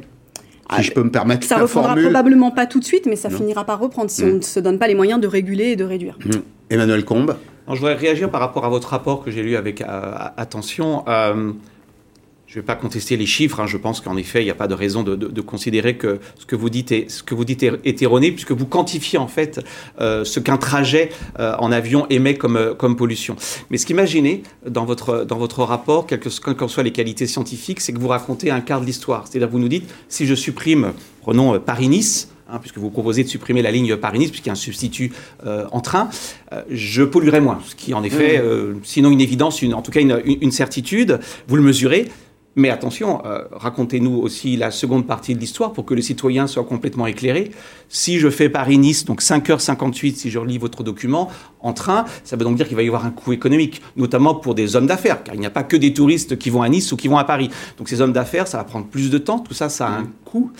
si 0.76 0.82
je 0.82 0.92
peux 0.92 1.02
me 1.02 1.10
permettre. 1.10 1.46
Ça 1.46 1.58
ne 1.58 1.62
reprendra 1.62 1.94
probablement 1.94 2.50
pas 2.50 2.66
tout 2.66 2.80
de 2.80 2.84
suite, 2.84 3.06
mais 3.06 3.16
ça 3.16 3.30
finira 3.30 3.64
par 3.64 3.78
reprendre 3.78 4.10
si 4.10 4.24
on 4.24 4.26
hmm. 4.26 4.36
ne 4.36 4.40
se 4.40 4.60
donne 4.60 4.78
pas 4.78 4.88
les 4.88 4.94
moyens 4.94 5.20
de 5.20 5.26
réguler 5.26 5.66
et 5.66 5.76
de 5.76 5.84
réduire. 5.84 6.18
Hmm. 6.24 6.40
Emmanuel 6.70 7.04
Combe. 7.04 7.36
Je 7.74 7.80
voudrais 7.80 7.94
réagir 7.94 8.30
par 8.30 8.40
rapport 8.40 8.64
à 8.64 8.68
votre 8.68 8.88
rapport 8.88 9.24
que 9.24 9.30
j'ai 9.30 9.42
lu 9.42 9.56
avec 9.56 9.80
euh, 9.80 10.14
attention. 10.36 11.04
Euh, 11.08 11.52
je 12.46 12.58
ne 12.58 12.62
vais 12.62 12.66
pas 12.66 12.76
contester 12.76 13.16
les 13.16 13.26
chiffres. 13.26 13.58
Hein. 13.58 13.66
Je 13.66 13.76
pense 13.76 14.00
qu'en 14.00 14.16
effet, 14.16 14.40
il 14.40 14.44
n'y 14.44 14.52
a 14.52 14.54
pas 14.54 14.68
de 14.68 14.74
raison 14.74 15.02
de, 15.02 15.40
considérer 15.40 15.96
que 15.96 16.20
ce 16.38 16.46
que 16.46 16.54
vous 16.54 16.70
dites 16.70 16.92
est, 16.92 17.24
que 17.24 18.04
erroné, 18.04 18.30
puisque 18.30 18.52
vous 18.52 18.66
quantifiez 18.66 19.18
en 19.18 19.26
fait 19.26 19.60
euh, 20.00 20.24
ce 20.24 20.38
qu'un 20.38 20.56
trajet 20.56 21.10
en 21.38 21.72
avion 21.72 22.06
émet 22.08 22.36
comme, 22.36 22.96
pollution. 22.96 23.34
Mais 23.68 23.78
ce 23.78 23.84
qu'imaginez 23.84 24.44
dans 24.64 24.84
votre, 24.84 25.62
rapport, 25.64 26.06
quelles 26.06 26.20
que, 26.20 26.30
soient 26.30 26.82
les 26.84 26.92
qualités 26.92 27.26
scientifiques, 27.26 27.80
c'est 27.80 27.92
que 27.92 27.98
vous 27.98 28.08
racontez 28.08 28.52
un 28.52 28.60
quart 28.60 28.80
de 28.80 28.86
l'histoire. 28.86 29.26
C'est-à-dire 29.26 29.48
vous 29.48 29.58
nous 29.58 29.68
dites, 29.68 29.92
si 30.08 30.24
je 30.24 30.36
supprime, 30.36 30.92
prenons 31.22 31.58
Paris-Nice, 31.58 32.28
Hein, 32.48 32.58
puisque 32.60 32.78
vous 32.78 32.90
proposez 32.90 33.24
de 33.24 33.28
supprimer 33.28 33.60
la 33.60 33.72
ligne 33.72 33.96
Paris-Nice, 33.96 34.30
puisqu'il 34.30 34.48
y 34.48 34.50
a 34.50 34.52
un 34.52 34.54
substitut 34.54 35.12
en 35.44 35.80
train, 35.80 36.08
je 36.70 37.02
polluerai 37.02 37.40
moins. 37.40 37.58
Ce 37.66 37.74
qui, 37.74 37.92
en 37.92 38.04
effet, 38.04 38.40
mmh. 38.40 38.80
sinon 38.84 39.10
une 39.10 39.20
évidence, 39.20 39.62
une, 39.62 39.74
en 39.74 39.82
tout 39.82 39.90
cas 39.90 40.00
une, 40.00 40.22
une, 40.24 40.52
certitude, 40.52 41.18
vous 41.48 41.56
le 41.56 41.62
mesurez. 41.62 42.08
Mais 42.58 42.70
attention, 42.70 43.22
euh, 43.26 43.44
racontez-nous 43.52 44.16
aussi 44.16 44.56
la 44.56 44.70
seconde 44.70 45.06
partie 45.06 45.34
de 45.34 45.38
l'histoire 45.38 45.74
pour 45.74 45.84
que 45.84 45.92
le 45.92 46.00
citoyen 46.00 46.46
soit 46.46 46.64
complètement 46.64 47.06
éclairé. 47.06 47.50
Si 47.90 48.18
je 48.18 48.30
fais 48.30 48.48
Paris-Nice, 48.48 49.04
donc 49.04 49.20
5h58 49.20 50.14
si 50.14 50.30
je 50.30 50.38
relis 50.38 50.56
votre 50.56 50.82
document, 50.82 51.28
en 51.60 51.74
train, 51.74 52.06
ça 52.24 52.34
veut 52.36 52.44
donc 52.44 52.56
dire 52.56 52.66
qu'il 52.66 52.76
va 52.76 52.82
y 52.82 52.86
avoir 52.86 53.04
un 53.04 53.10
coût 53.10 53.34
économique, 53.34 53.82
notamment 53.96 54.34
pour 54.34 54.54
des 54.54 54.74
hommes 54.74 54.86
d'affaires, 54.86 55.22
car 55.22 55.34
il 55.34 55.40
n'y 55.40 55.46
a 55.46 55.50
pas 55.50 55.64
que 55.64 55.76
des 55.76 55.92
touristes 55.92 56.38
qui 56.38 56.48
vont 56.48 56.62
à 56.62 56.68
Nice 56.70 56.90
ou 56.92 56.96
qui 56.96 57.08
vont 57.08 57.18
à 57.18 57.24
Paris. 57.24 57.50
Donc 57.76 57.90
ces 57.90 58.00
hommes 58.00 58.14
d'affaires, 58.14 58.48
ça 58.48 58.56
va 58.56 58.64
prendre 58.64 58.86
plus 58.86 59.10
de 59.10 59.18
temps, 59.18 59.38
tout 59.38 59.52
ça, 59.52 59.68
ça 59.68 59.88
a 59.88 59.90
un 59.90 60.06
coût. 60.24 60.50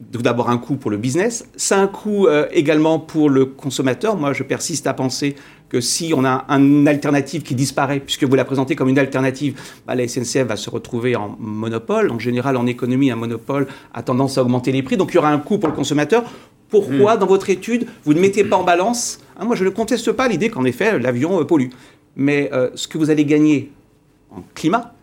D'abord 0.00 0.50
un 0.50 0.58
coût 0.58 0.76
pour 0.76 0.90
le 0.90 0.96
business, 0.98 1.48
c'est 1.56 1.74
un 1.74 1.86
coût 1.86 2.26
euh, 2.26 2.46
également 2.52 2.98
pour 2.98 3.30
le 3.30 3.46
consommateur. 3.46 4.16
Moi, 4.16 4.32
je 4.32 4.42
persiste 4.42 4.86
à 4.86 4.94
penser 4.94 5.36
que 5.68 5.80
si 5.80 6.12
on 6.14 6.24
a 6.24 6.44
une 6.48 6.86
alternative 6.86 7.42
qui 7.42 7.54
disparaît, 7.54 8.00
puisque 8.00 8.24
vous 8.24 8.34
la 8.34 8.44
présentez 8.44 8.76
comme 8.76 8.88
une 8.88 8.98
alternative, 8.98 9.58
bah, 9.86 9.94
la 9.94 10.06
SNCF 10.06 10.44
va 10.44 10.56
se 10.56 10.70
retrouver 10.70 11.16
en 11.16 11.36
monopole. 11.40 12.10
En 12.10 12.18
général, 12.18 12.56
en 12.56 12.66
économie, 12.66 13.10
un 13.10 13.16
monopole 13.16 13.66
a 13.94 14.02
tendance 14.02 14.38
à 14.38 14.42
augmenter 14.42 14.70
les 14.70 14.82
prix, 14.82 14.96
donc 14.96 15.10
il 15.12 15.16
y 15.16 15.18
aura 15.18 15.30
un 15.30 15.38
coût 15.38 15.58
pour 15.58 15.68
le 15.68 15.74
consommateur. 15.74 16.24
Pourquoi, 16.68 17.16
hmm. 17.16 17.20
dans 17.20 17.26
votre 17.26 17.48
étude, 17.48 17.86
vous 18.04 18.12
ne 18.12 18.20
mettez 18.20 18.44
pas 18.44 18.56
en 18.56 18.64
balance 18.64 19.20
hein, 19.38 19.44
Moi, 19.44 19.56
je 19.56 19.64
ne 19.64 19.70
conteste 19.70 20.12
pas 20.12 20.28
l'idée 20.28 20.50
qu'en 20.50 20.64
effet, 20.64 20.98
l'avion 20.98 21.40
euh, 21.40 21.44
pollue. 21.44 21.70
Mais 22.16 22.50
euh, 22.52 22.70
ce 22.74 22.88
que 22.88 22.98
vous 22.98 23.10
allez 23.10 23.24
gagner 23.24 23.72
en 24.30 24.42
climat, 24.54 24.94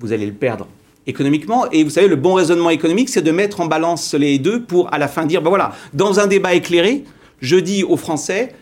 vous 0.00 0.12
allez 0.12 0.26
le 0.26 0.32
perdre 0.32 0.66
économiquement. 1.06 1.70
Et 1.70 1.84
vous 1.84 1.90
savez, 1.90 2.08
le 2.08 2.16
bon 2.16 2.34
raisonnement 2.34 2.70
économique, 2.70 3.08
c'est 3.08 3.22
de 3.22 3.30
mettre 3.30 3.60
en 3.60 3.66
balance 3.66 4.14
les 4.14 4.38
deux 4.38 4.62
pour 4.62 4.92
à 4.92 4.98
la 4.98 5.08
fin 5.08 5.26
dire, 5.26 5.42
ben 5.42 5.50
voilà, 5.50 5.72
dans 5.92 6.20
un 6.20 6.26
débat 6.26 6.54
éclairé, 6.54 7.04
je 7.40 7.56
dis 7.56 7.84
aux 7.84 7.96
Français, 7.96 8.54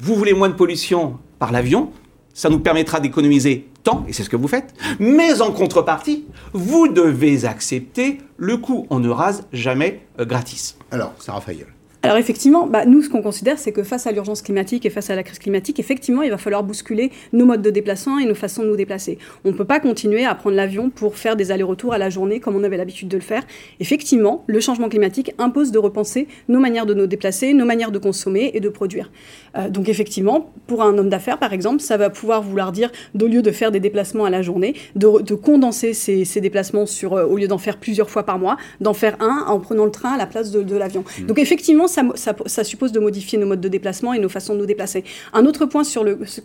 vous 0.00 0.14
voulez 0.14 0.32
moins 0.32 0.48
de 0.48 0.54
pollution 0.54 1.18
par 1.38 1.52
l'avion, 1.52 1.90
ça 2.32 2.48
nous 2.50 2.58
permettra 2.58 3.00
d'économiser 3.00 3.68
temps, 3.84 4.04
et 4.08 4.12
c'est 4.12 4.24
ce 4.24 4.30
que 4.30 4.36
vous 4.36 4.48
faites, 4.48 4.74
mais 4.98 5.40
en 5.40 5.52
contrepartie, 5.52 6.24
vous 6.52 6.88
devez 6.88 7.44
accepter 7.44 8.18
le 8.36 8.56
coût. 8.56 8.86
On 8.90 8.98
ne 8.98 9.10
rase 9.10 9.46
jamais 9.52 10.00
euh, 10.18 10.24
gratis. 10.24 10.76
Alors, 10.90 11.12
Sarah 11.18 11.40
Fayol. 11.40 11.73
Alors 12.04 12.18
effectivement, 12.18 12.66
bah, 12.66 12.84
nous, 12.84 13.00
ce 13.00 13.08
qu'on 13.08 13.22
considère, 13.22 13.58
c'est 13.58 13.72
que 13.72 13.82
face 13.82 14.06
à 14.06 14.12
l'urgence 14.12 14.42
climatique 14.42 14.84
et 14.84 14.90
face 14.90 15.08
à 15.08 15.14
la 15.14 15.22
crise 15.22 15.38
climatique, 15.38 15.80
effectivement, 15.80 16.20
il 16.20 16.30
va 16.30 16.36
falloir 16.36 16.62
bousculer 16.62 17.10
nos 17.32 17.46
modes 17.46 17.62
de 17.62 17.70
déplacement 17.70 18.18
et 18.18 18.26
nos 18.26 18.34
façons 18.34 18.62
de 18.62 18.68
nous 18.68 18.76
déplacer. 18.76 19.16
On 19.46 19.52
ne 19.52 19.54
peut 19.54 19.64
pas 19.64 19.80
continuer 19.80 20.26
à 20.26 20.34
prendre 20.34 20.54
l'avion 20.54 20.90
pour 20.90 21.16
faire 21.16 21.34
des 21.34 21.50
allers-retours 21.50 21.94
à 21.94 21.98
la 21.98 22.10
journée 22.10 22.40
comme 22.40 22.56
on 22.56 22.62
avait 22.62 22.76
l'habitude 22.76 23.08
de 23.08 23.16
le 23.16 23.22
faire. 23.22 23.42
Effectivement, 23.80 24.44
le 24.46 24.60
changement 24.60 24.90
climatique 24.90 25.32
impose 25.38 25.72
de 25.72 25.78
repenser 25.78 26.28
nos 26.48 26.60
manières 26.60 26.84
de 26.84 26.92
nous 26.92 27.06
déplacer, 27.06 27.54
nos 27.54 27.64
manières 27.64 27.90
de 27.90 27.98
consommer 27.98 28.50
et 28.52 28.60
de 28.60 28.68
produire. 28.68 29.10
Euh, 29.56 29.70
donc 29.70 29.88
effectivement, 29.88 30.52
pour 30.66 30.82
un 30.82 30.98
homme 30.98 31.08
d'affaires, 31.08 31.38
par 31.38 31.54
exemple, 31.54 31.80
ça 31.80 31.96
va 31.96 32.10
pouvoir 32.10 32.42
vouloir 32.42 32.70
dire, 32.70 32.92
au 33.18 33.26
lieu 33.26 33.40
de 33.40 33.50
faire 33.50 33.70
des 33.70 33.80
déplacements 33.80 34.26
à 34.26 34.30
la 34.30 34.42
journée, 34.42 34.74
de, 34.94 35.34
condenser 35.34 35.94
ces, 35.94 36.40
déplacements 36.42 36.84
sur, 36.84 37.14
euh, 37.14 37.24
au 37.24 37.38
lieu 37.38 37.48
d'en 37.48 37.56
faire 37.56 37.78
plusieurs 37.78 38.10
fois 38.10 38.24
par 38.24 38.38
mois, 38.38 38.58
d'en 38.82 38.92
faire 38.92 39.16
un 39.20 39.46
en 39.48 39.58
prenant 39.58 39.86
le 39.86 39.90
train 39.90 40.12
à 40.12 40.18
la 40.18 40.26
place 40.26 40.50
de, 40.50 40.76
l'avion. 40.76 41.02
Mmh. 41.02 41.26
Donc 41.26 41.38
effectivement, 41.38 41.86
ça, 41.94 42.64
suppose 42.64 42.92
de 42.92 43.00
modifier 43.00 43.38
nos 43.38 43.46
modes 43.46 43.60
de 43.60 43.68
déplacement 43.68 44.12
et 44.12 44.18
nos 44.18 44.28
façons 44.28 44.54
de 44.54 44.60
nous 44.60 44.66
déplacer. 44.66 45.04
Un 45.32 45.46
autre 45.46 45.66
point 45.66 45.84
sur, 45.84 46.04
le, 46.04 46.18
sur 46.26 46.42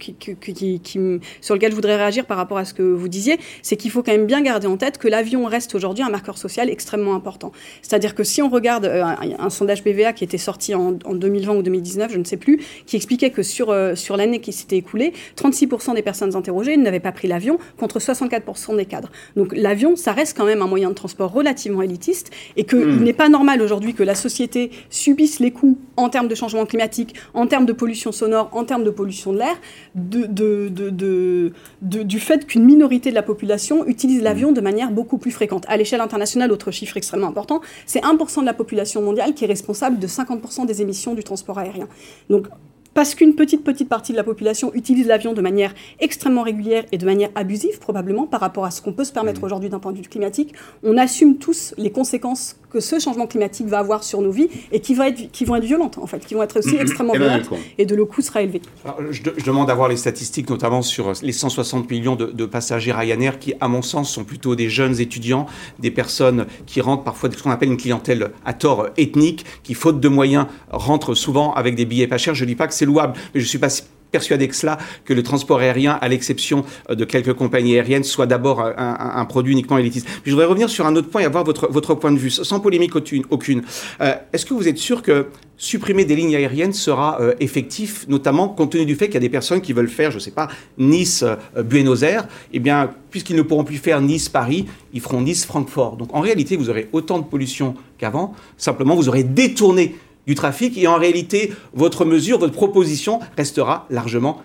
lequel 1.56 1.72
je 1.72 1.75
voudrais 1.75 1.96
réagir 1.96 2.25
par 2.25 2.38
rapport 2.38 2.58
à 2.58 2.65
ce 2.65 2.74
que 2.74 2.84
vous 2.84 3.08
disiez, 3.08 3.39
c'est 3.62 3.75
qu'il 3.75 3.91
faut 3.91 4.03
quand 4.03 4.12
même 4.12 4.25
bien 4.25 4.41
garder 4.41 4.68
en 4.68 4.77
tête 4.77 4.98
que 4.98 5.08
l'avion 5.08 5.46
reste 5.46 5.75
aujourd'hui 5.75 6.03
un 6.03 6.10
marqueur 6.10 6.38
social 6.38 6.70
extrêmement 6.70 7.15
important. 7.15 7.51
C'est-à-dire 7.82 8.15
que 8.15 8.24
si 8.24 8.41
on 8.41 8.50
regarde 8.50 8.86
euh, 8.86 9.03
un, 9.03 9.50
sondage 9.50 9.84
BVA 9.84 10.13
qui 10.13 10.24
était 10.24 10.38
sorti 10.38 10.75
en, 10.75 10.91
2020 10.91 11.53
ou 11.56 11.63
2019, 11.63 12.12
je 12.12 12.18
ne 12.18 12.24
sais 12.24 12.38
plus, 12.38 12.60
qui 12.86 12.96
expliquait 12.96 13.32
que 13.32 13.44
sur, 13.44 13.72
euh, 13.72 13.96
sur 13.96 14.18
l'année 14.18 14.39
qui 14.39 14.53
s'était 14.53 14.77
écoulée, 14.77 15.13
36% 15.36 15.96
des 15.96 16.01
personnes 16.01 16.36
interrogées 16.36 16.77
n'avaient 16.77 17.00
pas 17.00 17.12
pris 17.12 17.27
l'avion 17.27 17.58
contre 17.77 18.00
64% 18.00 18.75
des 18.75 18.86
cadres. 18.86 19.12
Donc 19.36 19.56
l'avion, 19.56 19.96
ça 19.96 20.12
reste 20.12 20.38
quand 20.38 20.46
même 20.46 20.62
un 20.62 20.68
moyen 20.68 20.89
de 20.89 20.96
transport 20.96 21.32
relativement 21.32 21.82
élitiste 21.82 22.32
et 22.56 22.63
qu'il 22.63 22.79
mmh. 22.79 23.03
n'est 23.03 23.13
pas 23.13 23.29
normal 23.29 23.62
aujourd'hui 23.62 23.94
que 23.94 24.03
la 24.03 24.15
société 24.15 24.72
subisse 24.89 25.38
les 25.39 25.51
coûts 25.51 25.77
en 25.98 26.10
termes 26.10 26.27
de 26.27 26.36
changement 26.36 26.65
climatique, 26.65 27.15
en 27.34 27.48
termes 27.48 27.65
de 27.65 27.74
pollution 27.74 28.12
sonore, 28.12 28.50
en 28.53 28.63
termes 28.63 28.84
de 28.84 28.89
pollution 28.89 29.34
de 29.34 29.39
l'air, 29.39 29.55
de, 29.96 31.51
du 31.81 32.19
fait 32.19 32.46
qu'une 32.46 32.65
minorité 32.65 33.10
de 33.10 33.15
la 33.15 33.24
population 33.24 33.86
utilise 33.86 34.21
l'avion 34.21 34.52
de 34.52 34.62
manière 34.62 34.91
beaucoup 34.91 35.17
plus 35.17 35.32
fréquente. 35.32 35.65
À 35.67 35.78
l'échelle 35.78 36.02
internationale, 36.02 36.52
autre 36.52 36.71
chiffre 36.71 36.97
extrêmement 36.97 37.28
important, 37.28 37.62
c'est 37.86 38.02
1% 38.02 38.41
de 38.41 38.45
la 38.45 38.54
population 38.54 39.02
mondiale 39.02 39.34
qui 39.34 39.43
est 39.43 39.47
responsable 39.47 39.99
de 39.99 40.08
50% 40.08 40.65
des 40.65 40.82
émissions 40.82 41.13
du 41.13 41.23
transport 41.23 41.60
aérien. 41.60 41.88
Donc 42.30 42.47
parce 42.93 43.15
qu'une 43.15 43.36
petite, 43.36 43.63
petite 43.63 43.88
partie 43.88 44.12
de 44.12 44.17
la 44.17 44.23
population 44.23 44.73
utilise 44.73 45.08
l'avion 45.08 45.34
de 45.34 45.41
manière 45.41 45.73
extrêmement 45.99 46.41
régulière 46.41 46.84
et 46.91 46.97
de 46.97 47.06
manière 47.06 47.30
abusive, 47.36 47.80
probablement, 47.80 48.25
par 48.25 48.41
rapport 48.41 48.65
à 48.65 48.71
ce 48.71 48.82
qu'on 48.82 48.93
peut 48.93 49.04
se 49.04 49.13
permettre 49.13 49.41
mmh. 49.41 49.45
aujourd'hui 49.45 49.69
d'un 49.69 49.80
point 49.80 49.91
de 49.91 49.97
vue 49.97 50.04
climatique, 50.04 50.54
on 50.84 50.97
assume 50.97 51.38
tous 51.38 51.73
les 51.78 51.91
conséquences 51.91 52.58
que 52.69 52.79
ce 52.79 52.99
changement 52.99 53.27
climatique 53.27 53.67
va 53.67 53.79
avoir 53.79 54.03
sur 54.03 54.21
nos 54.21 54.32
vies 54.32 54.49
et 54.71 54.79
qui, 54.79 54.93
va 54.93 55.10
être, 55.10 55.32
qui 55.32 55.45
vont 55.45 55.55
être 55.55 55.63
violentes, 55.63 55.97
en 55.97 56.08
fait, 56.08 56.25
qui 56.25 56.34
vont 56.34 56.43
être 56.43 56.60
aussi 56.60 56.75
mmh. 56.75 56.82
extrêmement 56.82 57.13
violentes, 57.13 57.49
et 57.77 57.86
de 57.86 57.95
le 57.95 58.05
coût 58.05 58.21
sera 58.21 58.41
élevé. 58.41 58.62
je, 59.10 59.21
demande 59.45 59.67
d'avoir 59.67 59.89
les 59.89 59.97
statistiques, 59.97 60.49
notamment 60.49 60.82
sur 60.82 61.13
les 61.21 61.32
160 61.32 61.89
millions 61.89 62.15
de, 62.15 62.27
de, 62.27 62.45
passagers 62.45 62.91
Ryanair, 62.91 63.39
qui, 63.39 63.53
à 63.60 63.67
mon 63.67 63.82
sens, 63.82 64.12
sont 64.12 64.23
plutôt 64.23 64.55
des 64.55 64.69
jeunes 64.69 64.99
étudiants, 64.99 65.45
des 65.79 65.91
personnes 65.91 66.45
qui 66.65 66.82
rentrent 66.82 67.03
parfois 67.03 67.29
de 67.29 67.36
ce 67.36 67.43
qu'on 67.43 67.51
appelle 67.51 67.69
une 67.69 67.77
clientèle 67.77 68.32
à 68.45 68.53
tort 68.53 68.89
ethnique, 68.97 69.45
qui, 69.63 69.73
faute 69.73 69.99
de 69.99 70.08
moyens, 70.08 70.45
rentrent 70.69 71.15
souvent 71.15 71.53
avec 71.53 71.75
des 71.75 71.86
billets 71.86 72.08
pas 72.08 72.17
chers. 72.17 72.36
Je 72.36 72.43
ne 72.43 72.49
dis 72.49 72.55
pas 72.55 72.67
que 72.67 72.73
c'est 72.73 72.86
louable, 72.86 73.13
mais 73.34 73.41
je 73.41 73.45
suis 73.45 73.58
pas 73.58 73.69
persuadé 74.12 74.48
que 74.48 74.56
cela, 74.56 74.78
que 75.06 75.13
le 75.13 75.24
transport 75.24 75.60
aérien, 75.60 75.98
à 76.02 76.08
l'exception 76.08 76.65
euh, 76.89 76.95
de 76.95 77.06
quelques 77.06 77.34
compagnies 77.34 77.76
aériennes, 77.76 78.04
soit 78.04 78.26
d'abord 78.26 78.62
un, 78.62 79.26
produit 79.26 79.54
uniquement 79.54 79.78
élitiste. 79.78 80.08
je 80.26 80.32
voudrais 80.32 80.45
revenir 80.45 80.69
sur 80.69 80.86
un 80.86 80.95
autre 80.95 81.10
point 81.10 81.22
et 81.22 81.26
avoir 81.26 81.43
votre, 81.43 81.72
votre 81.72 81.93
point 81.95 82.12
de 82.12 82.17
vue, 82.17 82.30
sans 82.30 82.60
polémique 82.60 82.93
aucune. 82.95 83.63
Euh, 84.02 84.13
est-ce 84.34 84.45
que 84.45 84.54
vous 84.54 84.67
êtes 84.67 84.78
sûr 84.78 85.02
que 85.02 85.28
supprimer 85.58 86.06
des 86.06 86.15
lignes 86.15 86.36
aériennes 86.36 86.74
sera 86.74 87.22
euh, 87.22 87.34
effectif, 87.39 88.08
notamment 88.08 88.48
compte 88.48 88.72
tenu 88.72 88.86
du 88.86 88.95
fait 88.95 89.06
qu'il 89.06 89.15
y 89.15 89.17
a 89.17 89.22
des 89.22 89.30
personnes 89.30 89.62
qui 89.62 89.74
veulent 89.74 89.89
faire, 89.89 90.10
je 90.10 90.15
ne 90.15 90.22
sais 90.22 90.32
pas, 90.32 90.48
Nice-Buenos 90.78 92.02
Aires, 92.04 92.28
eh 92.54 92.60
bien, 92.60 92.89
puisqu'ils 93.12 93.36
ne 93.36 93.41
pourront 93.41 93.65
plus 93.65 93.78
faire 93.78 94.02
Nice-Paris, 94.02 94.65
ils 94.93 95.02
feront 95.02 95.22
Nice-Francfort. 95.22 95.98
Donc 95.98 96.15
en 96.15 96.22
réalité, 96.22 96.56
vous 96.56 96.69
aurez 96.69 96.88
autant 96.93 97.19
de 97.19 97.26
pollution 97.26 97.76
qu'avant, 97.98 98.34
simplement 98.58 98.95
vous 98.95 99.10
aurez 99.10 99.24
détourné 99.24 99.95
du 100.27 100.36
trafic 100.36 100.77
et 100.77 100.88
en 100.88 100.97
réalité, 100.97 101.51
votre 101.73 102.05
mesure, 102.05 102.39
votre 102.39 102.53
proposition 102.53 103.19
restera 103.38 103.88
largement 103.89 104.41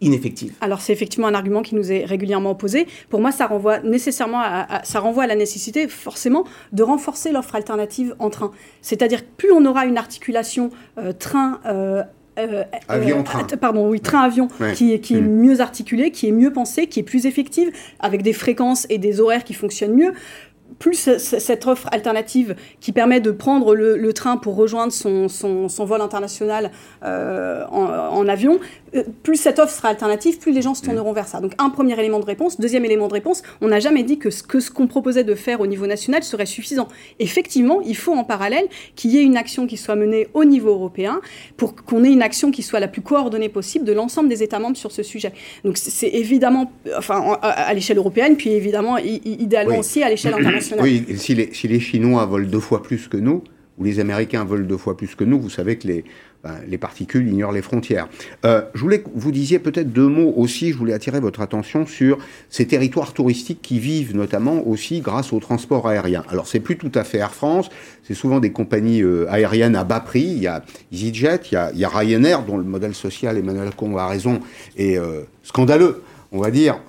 ineffective. 0.00 0.52
Alors 0.60 0.80
c'est 0.80 0.92
effectivement 0.92 1.26
un 1.26 1.34
argument 1.34 1.62
qui 1.62 1.74
nous 1.74 1.90
est 1.90 2.04
régulièrement 2.04 2.52
opposé. 2.52 2.86
Pour 3.08 3.20
moi, 3.20 3.32
ça 3.32 3.46
renvoie 3.46 3.80
nécessairement 3.80 4.40
à, 4.40 4.80
ça 4.84 5.00
renvoie 5.00 5.24
à 5.24 5.26
la 5.26 5.34
nécessité 5.34 5.88
forcément 5.88 6.44
de 6.72 6.82
renforcer 6.82 7.32
l'offre 7.32 7.54
alternative 7.54 8.14
en 8.18 8.30
train. 8.30 8.52
C'est-à-dire 8.82 9.24
plus 9.24 9.50
on 9.52 9.64
aura 9.64 9.86
une 9.86 9.98
articulation 9.98 10.70
euh, 10.98 11.12
train 11.12 11.60
euh, 11.66 12.02
euh, 12.38 12.62
avion-train. 12.86 13.44
pardon, 13.60 13.88
oui, 13.88 14.00
train-avion, 14.00 14.48
qui, 14.74 14.92
est, 14.92 15.00
qui 15.00 15.16
est 15.16 15.20
mm. 15.20 15.28
mieux 15.28 15.60
articulé, 15.60 16.12
qui 16.12 16.28
est 16.28 16.32
mieux 16.32 16.52
pensé, 16.52 16.86
qui 16.86 17.00
est 17.00 17.04
plus 17.04 17.26
effective, 17.26 17.72
avec 17.98 18.22
des 18.22 18.32
fréquences 18.32 18.86
et 18.90 18.98
des 18.98 19.20
horaires 19.20 19.42
qui 19.42 19.54
fonctionnent 19.54 19.94
mieux 19.94 20.12
plus 20.78 21.10
cette 21.18 21.66
offre 21.66 21.88
alternative 21.92 22.54
qui 22.80 22.92
permet 22.92 23.20
de 23.20 23.30
prendre 23.30 23.74
le, 23.74 24.12
train 24.12 24.36
pour 24.36 24.56
rejoindre 24.56 24.92
son, 24.92 25.28
son, 25.28 25.84
vol 25.84 26.00
international 26.00 26.70
euh, 27.04 27.64
en, 27.70 28.26
avion, 28.26 28.58
euh, 28.94 29.02
plus 29.22 29.36
cette 29.36 29.58
offre 29.58 29.72
sera 29.72 29.88
alternative, 29.88 30.38
plus 30.38 30.52
les 30.52 30.62
gens 30.62 30.74
se 30.74 30.82
tourneront 30.82 31.12
vers 31.12 31.28
ça. 31.28 31.40
Donc 31.40 31.52
un 31.58 31.70
premier 31.70 31.98
élément 31.98 32.20
de 32.20 32.24
réponse. 32.24 32.58
Deuxième 32.58 32.84
élément 32.84 33.08
de 33.08 33.12
réponse, 33.12 33.42
on 33.60 33.68
n'a 33.68 33.80
jamais 33.80 34.02
dit 34.02 34.18
que 34.18 34.30
ce 34.30 34.42
qu'on 34.42 34.60
ce 34.60 34.70
proposait 34.70 35.24
de 35.24 35.34
faire 35.34 35.60
au 35.60 35.66
niveau 35.66 35.86
national 35.86 36.22
serait 36.22 36.46
suffisant. 36.46 36.88
Effectivement, 37.18 37.80
il 37.82 37.96
faut 37.96 38.14
en 38.14 38.24
parallèle 38.24 38.66
qu'il 38.96 39.10
y 39.10 39.18
ait 39.18 39.22
une 39.22 39.36
action 39.36 39.66
qui 39.66 39.76
soit 39.76 39.96
menée 39.96 40.28
au 40.34 40.44
niveau 40.44 40.70
européen 40.70 41.20
pour 41.56 41.74
qu'on 41.74 42.04
ait 42.04 42.12
une 42.12 42.22
action 42.22 42.50
qui 42.50 42.62
soit 42.62 42.80
la 42.80 42.88
plus 42.88 43.02
coordonnée 43.02 43.48
possible 43.48 43.84
de 43.84 43.92
l'ensemble 43.92 44.28
des 44.28 44.42
États 44.42 44.58
membres 44.58 44.76
sur 44.76 44.92
ce 44.92 45.02
sujet. 45.02 45.32
Donc 45.64 45.76
c'est 45.76 46.08
évidemment, 46.08 46.72
enfin 46.96 47.38
à, 47.42 47.72
l'échelle 47.74 47.98
européenne, 47.98 48.36
puis 48.36 48.50
évidemment 48.50 48.96
idéalement 48.98 49.78
aussi 49.78 50.02
à 50.02 50.08
l'échelle 50.08 50.34
internationale. 50.38 50.67
Oui, 50.80 51.06
si 51.16 51.34
les, 51.34 51.52
si 51.52 51.68
les 51.68 51.80
Chinois 51.80 52.24
volent 52.26 52.48
deux 52.48 52.60
fois 52.60 52.82
plus 52.82 53.08
que 53.08 53.16
nous, 53.16 53.42
ou 53.78 53.84
les 53.84 54.00
Américains 54.00 54.44
volent 54.44 54.66
deux 54.66 54.76
fois 54.76 54.96
plus 54.96 55.14
que 55.14 55.24
nous, 55.24 55.40
vous 55.40 55.50
savez 55.50 55.76
que 55.78 55.86
les, 55.86 56.04
ben, 56.44 56.54
les 56.68 56.78
particules 56.78 57.26
ignorent 57.28 57.52
les 57.52 57.62
frontières. 57.62 58.08
Euh, 58.44 58.62
je 58.74 58.80
voulais 58.80 59.00
que 59.00 59.08
vous 59.14 59.32
disiez 59.32 59.58
peut-être 59.58 59.92
deux 59.92 60.06
mots 60.08 60.32
aussi, 60.36 60.72
je 60.72 60.76
voulais 60.76 60.92
attirer 60.92 61.20
votre 61.20 61.40
attention 61.40 61.86
sur 61.86 62.18
ces 62.48 62.66
territoires 62.66 63.12
touristiques 63.12 63.62
qui 63.62 63.78
vivent 63.78 64.14
notamment 64.14 64.66
aussi 64.66 65.00
grâce 65.00 65.32
au 65.32 65.40
transport 65.40 65.88
aérien. 65.88 66.24
Alors 66.28 66.46
c'est 66.46 66.60
plus 66.60 66.76
tout 66.76 66.92
à 66.94 67.04
fait 67.04 67.18
Air 67.18 67.34
France, 67.34 67.70
c'est 68.02 68.14
souvent 68.14 68.40
des 68.40 68.52
compagnies 68.52 69.02
euh, 69.02 69.26
aériennes 69.30 69.76
à 69.76 69.84
bas 69.84 70.00
prix, 70.00 70.22
il 70.22 70.42
y 70.42 70.46
a 70.46 70.64
EasyJet, 70.92 71.40
il 71.50 71.78
y 71.78 71.84
a, 71.84 71.88
Ryanair 71.88 72.44
dont 72.44 72.56
le 72.56 72.64
modèle 72.64 72.94
social, 72.94 73.36
Emmanuel 73.36 73.70
Combe 73.76 73.96
a 73.98 74.06
raison, 74.06 74.40
est 74.76 74.96
euh, 74.96 75.22
scandaleux, 75.42 76.02
on 76.30 76.40
va 76.40 76.50
dire 76.50 76.80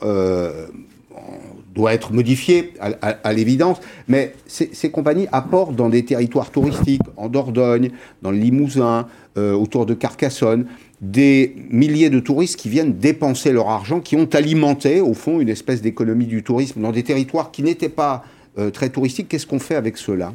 doit 1.73 1.93
être 1.93 2.11
modifié 2.13 2.73
à, 2.79 3.33
l'évidence, 3.33 3.77
mais 4.07 4.33
ces, 4.47 4.89
compagnies 4.89 5.27
apportent 5.31 5.75
dans 5.75 5.89
des 5.89 6.03
territoires 6.03 6.51
touristiques, 6.51 7.01
en 7.15 7.29
Dordogne, 7.29 7.91
dans 8.21 8.31
le 8.31 8.37
Limousin, 8.37 9.07
euh, 9.37 9.53
autour 9.53 9.85
de 9.85 9.93
Carcassonne, 9.93 10.65
des 11.01 11.55
milliers 11.69 12.09
de 12.09 12.19
touristes 12.19 12.59
qui 12.59 12.69
viennent 12.69 12.93
dépenser 12.93 13.51
leur 13.51 13.69
argent, 13.69 13.99
qui 13.99 14.15
ont 14.15 14.27
alimenté, 14.33 14.99
au 14.99 15.13
fond, 15.13 15.39
une 15.39 15.49
espèce 15.49 15.81
d'économie 15.81 16.25
du 16.25 16.43
tourisme 16.43 16.81
dans 16.81 16.91
des 16.91 17.03
territoires 17.03 17.51
qui 17.51 17.63
n'étaient 17.63 17.89
pas 17.89 18.23
euh, 18.57 18.71
très 18.71 18.89
touristiques. 18.89 19.29
Qu'est-ce 19.29 19.47
qu'on 19.47 19.59
fait 19.59 19.75
avec 19.75 19.97
cela? 19.97 20.33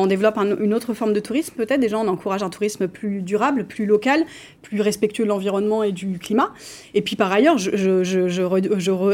On 0.00 0.06
développe 0.06 0.38
une 0.38 0.74
autre 0.74 0.94
forme 0.94 1.12
de 1.12 1.20
tourisme 1.20 1.54
peut-être. 1.56 1.80
Déjà, 1.80 1.98
on 1.98 2.08
encourage 2.08 2.42
un 2.42 2.50
tourisme 2.50 2.88
plus 2.88 3.22
durable, 3.22 3.64
plus 3.64 3.86
local, 3.86 4.24
plus 4.62 4.80
respectueux 4.80 5.24
de 5.24 5.28
l'environnement 5.28 5.82
et 5.82 5.92
du 5.92 6.18
climat. 6.18 6.52
Et 6.94 7.02
puis 7.02 7.16
par 7.16 7.32
ailleurs, 7.32 7.58
je, 7.58 8.42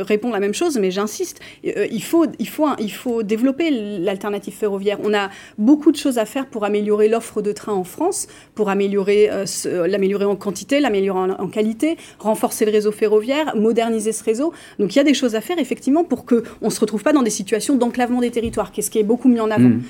réponds 0.02 0.30
la 0.30 0.40
même 0.40 0.54
chose, 0.54 0.78
mais 0.78 0.90
j'insiste, 0.90 1.40
euh, 1.66 1.86
il, 1.90 2.02
faut, 2.02 3.22
développer 3.22 3.70
l'alternative 3.70 4.54
ferroviaire. 4.54 4.98
On 5.02 5.14
a 5.14 5.30
beaucoup 5.58 5.92
de 5.92 5.96
choses 5.96 6.18
à 6.18 6.24
faire 6.24 6.46
pour 6.46 6.64
améliorer 6.64 7.08
l'offre 7.08 7.42
de 7.42 7.52
trains 7.52 7.72
en 7.72 7.84
France, 7.84 8.28
pour 8.54 8.68
améliorer 8.68 9.28
euh, 9.30 9.44
l'améliorer 9.86 10.24
en 10.24 10.36
quantité, 10.36 10.80
l'améliorer 10.80 11.32
en, 11.38 11.48
qualité, 11.48 11.96
renforcer 12.18 12.64
le 12.64 12.72
réseau 12.72 12.92
ferroviaire, 12.92 13.56
moderniser 13.56 14.12
ce 14.12 14.24
réseau. 14.24 14.52
Donc 14.78 14.94
il 14.94 14.98
y 14.98 15.00
a 15.00 15.04
des 15.04 15.14
choses 15.14 15.34
à 15.34 15.40
faire 15.40 15.58
effectivement 15.58 16.04
pour 16.04 16.24
qu'on 16.24 16.42
ne 16.62 16.70
se 16.70 16.80
retrouve 16.80 17.02
pas 17.02 17.12
dans 17.12 17.22
des 17.22 17.30
situations 17.30 17.76
d'enclavement 17.76 18.20
des 18.20 18.30
territoires, 18.30 18.72
qui 18.72 18.80
est 18.80 18.82
ce 18.82 18.90
qui 18.90 18.98
est 18.98 19.04
beaucoup 19.04 19.28
mis 19.28 19.40
en 19.40 19.50
avant. 19.50 19.68
Mmh. 19.68 19.82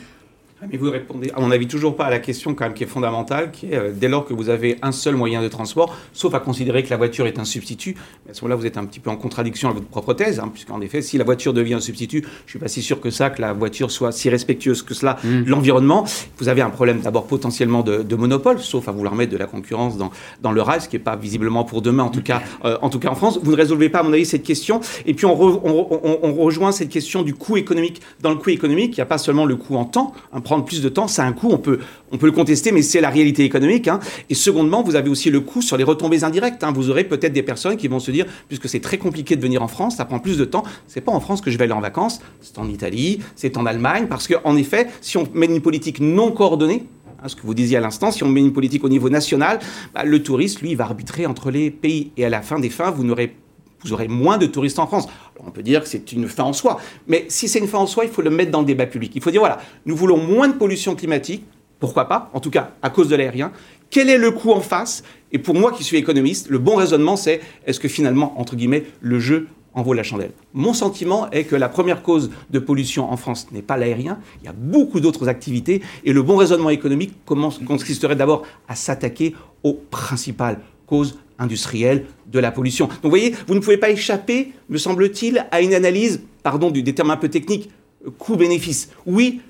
Mais 0.69 0.77
vous 0.77 0.91
répondez, 0.91 1.31
à 1.35 1.41
mon 1.41 1.51
avis, 1.51 1.67
toujours 1.67 1.97
pas 1.97 2.05
à 2.05 2.11
la 2.11 2.19
question 2.19 2.55
quand 2.55 2.65
même 2.65 2.75
qui 2.75 2.85
est 2.85 2.89
fondamentale, 2.89 3.51
qui 3.51 3.67
est 3.73 3.77
euh, 3.77 3.93
dès 3.95 4.09
lors 4.09 4.27
que 4.27 4.35
vous 4.35 4.51
avez 4.51 4.77
un 4.83 4.93
seul 4.93 5.17
moyen 5.17 5.43
de 5.43 5.49
transport, 5.49 5.97
sauf 6.13 6.35
à 6.35 6.41
considérer 6.41 6.83
que 6.83 6.91
la 6.91 6.97
voiture 6.97 7.27
est 7.27 7.39
un 7.39 7.45
substitut, 7.45 7.97
à 8.29 8.35
ce 8.35 8.43
moment-là, 8.43 8.57
vous 8.57 8.67
êtes 8.67 8.77
un 8.77 8.85
petit 8.85 9.01
peu 9.01 9.11
en 9.11 9.17
contradiction 9.17 9.69
avec 9.69 9.81
votre 9.81 9.91
propre 9.91 10.15
thèse, 10.15 10.39
hein, 10.39 10.51
puisqu'en 10.53 10.81
effet, 10.81 11.03
si 11.03 11.19
la 11.19 11.25
voiture 11.25 11.53
devient 11.53 11.75
un 11.75 11.81
substitut, 11.81 12.25
je 12.47 12.51
suis 12.51 12.59
pas 12.59 12.69
si 12.69 12.83
sûr 12.83 13.01
que 13.01 13.11
ça, 13.11 13.31
que 13.31 13.41
la 13.41 13.53
voiture 13.53 13.91
soit 13.91 14.13
si 14.13 14.29
respectueuse 14.29 14.83
que 14.83 14.95
cela, 14.95 15.17
mmh. 15.23 15.45
l'environnement. 15.47 16.05
Vous 16.39 16.49
avez 16.49 16.63
un 16.63 16.71
problème 16.71 17.01
d'abord 17.01 17.27
potentiellement 17.27 17.83
de, 17.83 18.15
monopole, 18.15 18.59
sauf 18.61 18.89
à 18.89 18.93
vouloir 18.93 19.15
mettre 19.15 19.33
de 19.33 19.39
la 19.39 19.47
concurrence 19.47 19.97
dans, 19.97 20.11
dans 20.43 20.53
le 20.53 20.61
rail, 20.61 20.83
ce 20.83 20.89
qui 20.89 20.97
n'est 20.97 21.03
pas 21.03 21.17
visiblement 21.17 21.65
pour 21.65 21.81
demain, 21.81 22.03
en 22.03 22.11
tout, 22.11 22.23
cas, 22.23 22.43
euh, 22.65 22.77
en 22.83 22.91
tout 22.91 22.99
cas 22.99 23.09
en 23.09 23.15
France. 23.15 23.41
Vous 23.43 23.53
ne 23.53 23.57
résolvez 23.57 23.89
pas, 23.89 24.01
à 24.01 24.03
mon 24.03 24.13
avis, 24.13 24.27
cette 24.27 24.43
question. 24.43 24.81
Et 25.07 25.15
puis 25.15 25.25
on, 25.27 25.33
on, 25.33 26.35
rejoint 26.35 26.73
cette 26.73 26.89
question 26.89 27.23
du 27.23 27.35
coût 27.35 27.57
économique. 27.57 28.01
Dans 28.21 28.31
le 28.31 28.37
coût 28.37 28.51
économique, 28.51 28.97
il 28.97 29.01
n'y 29.01 29.03
a 29.03 29.07
pas 29.07 29.19
seulement 29.19 29.45
le 29.45 29.57
coût 29.57 29.77
en 29.77 29.85
temps, 29.85 30.13
hein, 30.33 30.41
prendre 30.51 30.65
plus 30.65 30.83
de 30.83 30.89
temps, 30.89 31.07
ça 31.07 31.25
un 31.25 31.33
coût, 31.33 31.51
on 31.53 31.59
peut, 31.59 31.79
on 32.11 32.19
peut 32.19 32.27
le 32.27 32.33
contester, 32.33 32.73
mais 32.73 32.83
c'est 32.83 33.01
la 33.01 33.09
réalité 33.09 33.45
économique. 33.45 33.87
Hein. 33.87 34.01
Et 34.31 34.35
secondement, 34.35 34.83
vous 34.83 34.97
avez 34.97 35.09
aussi 35.09 35.31
le 35.31 35.39
coût 35.39 35.63
sur 35.63 35.77
les 35.77 35.85
retombées 35.85 36.25
indirectes. 36.25 36.65
Hein. 36.65 36.73
Vous 36.73 36.91
aurez 36.91 37.05
peut-être 37.05 37.33
des 37.33 37.45
personnes 37.45 37.77
qui 37.77 37.87
vont 37.87 38.01
se 38.01 38.11
dire, 38.11 38.27
puisque 38.49 38.69
c'est 38.69 38.81
très 38.81 38.99
compliqué 38.99 39.37
de 39.37 39.41
venir 39.41 39.63
en 39.63 39.69
France, 39.69 39.99
ça 39.99 40.05
prend 40.05 40.19
plus 40.19 40.39
de 40.39 40.45
temps, 40.45 40.65
c'est 40.89 41.03
pas 41.03 41.13
en 41.13 41.21
France 41.21 41.41
que 41.41 41.53
je 41.53 41.57
vais 41.57 41.65
aller 41.65 41.73
en 41.73 41.81
vacances, 41.81 42.21
c'est 42.41 42.59
en 42.59 42.69
Italie, 42.69 43.21
c'est 43.37 43.57
en 43.59 43.65
Allemagne, 43.65 44.09
parce 44.09 44.27
qu'en 44.27 44.57
effet, 44.57 44.89
si 45.01 45.19
on 45.19 45.29
met 45.35 45.47
une 45.47 45.61
politique 45.61 46.01
non 46.01 46.33
coordonnée, 46.33 46.89
hein, 47.23 47.29
ce 47.29 47.37
que 47.37 47.43
vous 47.43 47.55
disiez 47.55 47.77
à 47.77 47.81
l'instant, 47.81 48.11
si 48.11 48.25
on 48.25 48.29
met 48.29 48.41
une 48.41 48.53
politique 48.53 48.83
au 48.83 48.89
niveau 48.89 49.09
national, 49.09 49.61
bah, 49.95 50.03
le 50.03 50.21
touriste, 50.21 50.63
lui, 50.63 50.75
va 50.75 50.87
arbitrer 50.87 51.27
entre 51.27 51.53
les 51.53 51.71
pays. 51.71 52.11
Et 52.17 52.25
à 52.25 52.29
la 52.29 52.43
fin 52.43 52.59
des 52.59 52.71
fins, 52.71 52.91
vous 52.91 53.05
n'aurez 53.05 53.37
vous 53.83 53.93
aurez 53.93 54.09
moins 54.09 54.39
de 54.39 54.47
touristes 54.47 54.79
en 54.79 54.87
France. 54.87 55.09
on 55.45 55.51
peut 55.51 55.63
dire 55.63 55.83
que 55.83 55.89
c'est 55.89 56.13
une 56.13 56.29
fin 56.29 56.45
en 56.45 56.53
soi. 56.53 56.79
Mais 57.07 57.27
si 57.29 57.49
c'est 57.49 57.59
une 57.59 57.69
fin 57.69 57.79
en 57.79 57.87
soi, 57.87 58.05
il 58.05 58.11
faut 58.11 58.23
le 58.23 58.31
mettre 58.31 58.51
dans 58.51 58.61
le 58.61 58.67
débat 58.67 58.87
public. 58.87 59.13
Il 59.15 59.23
faut 59.23 59.31
dire, 59.31 59.41
voilà, 59.41 59.59
nous 59.87 59.97
voulons 59.97 60.19
moins 60.19 60.49
de 60.49 60.55
pollution 60.55 60.95
climatique. 60.95 61.45
Pourquoi 61.79 62.07
pas 62.07 62.31
En 62.35 62.41
tout 62.41 62.51
cas, 62.51 62.73
à 62.83 62.91
cause 62.91 63.09
de 63.09 63.17
l'aérien. 63.17 63.53
Quel 63.89 64.11
est 64.11 64.19
le 64.19 64.31
coût 64.31 64.53
en 64.53 64.61
face? 64.61 65.03
Et 65.33 65.39
pour 65.39 65.55
moi 65.55 65.73
qui 65.73 65.83
suis 65.83 65.97
économiste, 65.97 66.49
le 66.51 66.59
bon 66.59 66.77
raisonnement, 66.77 67.17
c'est 67.17 67.41
est-ce 67.67 67.81
que 67.81 67.89
finalement, 67.89 68.39
entre 68.39 68.55
guillemets, 68.55 68.85
le 69.01 69.19
jeu 69.19 69.49
en 69.73 69.83
vaut 69.83 69.95
la 69.95 70.03
chandelle? 70.03 70.33
Mon 70.53 70.75
sentiment 70.75 71.31
est 71.31 71.45
que 71.45 71.57
la 71.57 71.69
première 71.69 72.03
cause 72.03 72.31
de 72.51 72.59
pollution 72.59 73.11
en 73.11 73.17
France 73.17 73.49
n'est 73.51 73.63
pas 73.63 73.77
l'aérien, 73.77 74.19
il 74.43 74.47
y 74.47 74.49
a 74.49 74.53
beaucoup 74.53 75.01
d'autres 75.01 75.29
activités, 75.29 75.83
et 76.05 76.13
le 76.13 76.23
bon 76.23 76.37
raisonnement 76.37 76.71
économique 76.71 77.15
consisterait 77.25 78.17
d'abord 78.17 78.43
à 78.69 78.75
s'attaquer 78.75 79.35
aux 79.63 79.75
principales 79.75 80.61
causes 80.87 81.19
industrielle 81.41 82.05
de 82.27 82.39
la 82.39 82.53
pollution. 82.53 82.87
Donc 82.87 82.99
vous 83.03 83.11
voyez, 83.11 83.35
vous 83.49 83.55
ne 83.55 83.61
pouvez 83.61 83.79
pas 83.79 83.91
échapper, 83.91 84.53
me 84.69 84.79
semble-t-il, 84.79 85.47
à 85.51 85.61
une 85.61 85.75
analyse, 85.75 86.21
pardon, 86.43 86.71
du, 86.71 86.83
des 86.83 86.95
un 87.01 87.17
peu 87.17 87.29
techniques, 87.29 87.71
euh, 88.07 88.11
coût-bénéfice. 88.17 88.91
Oui, 89.07 89.41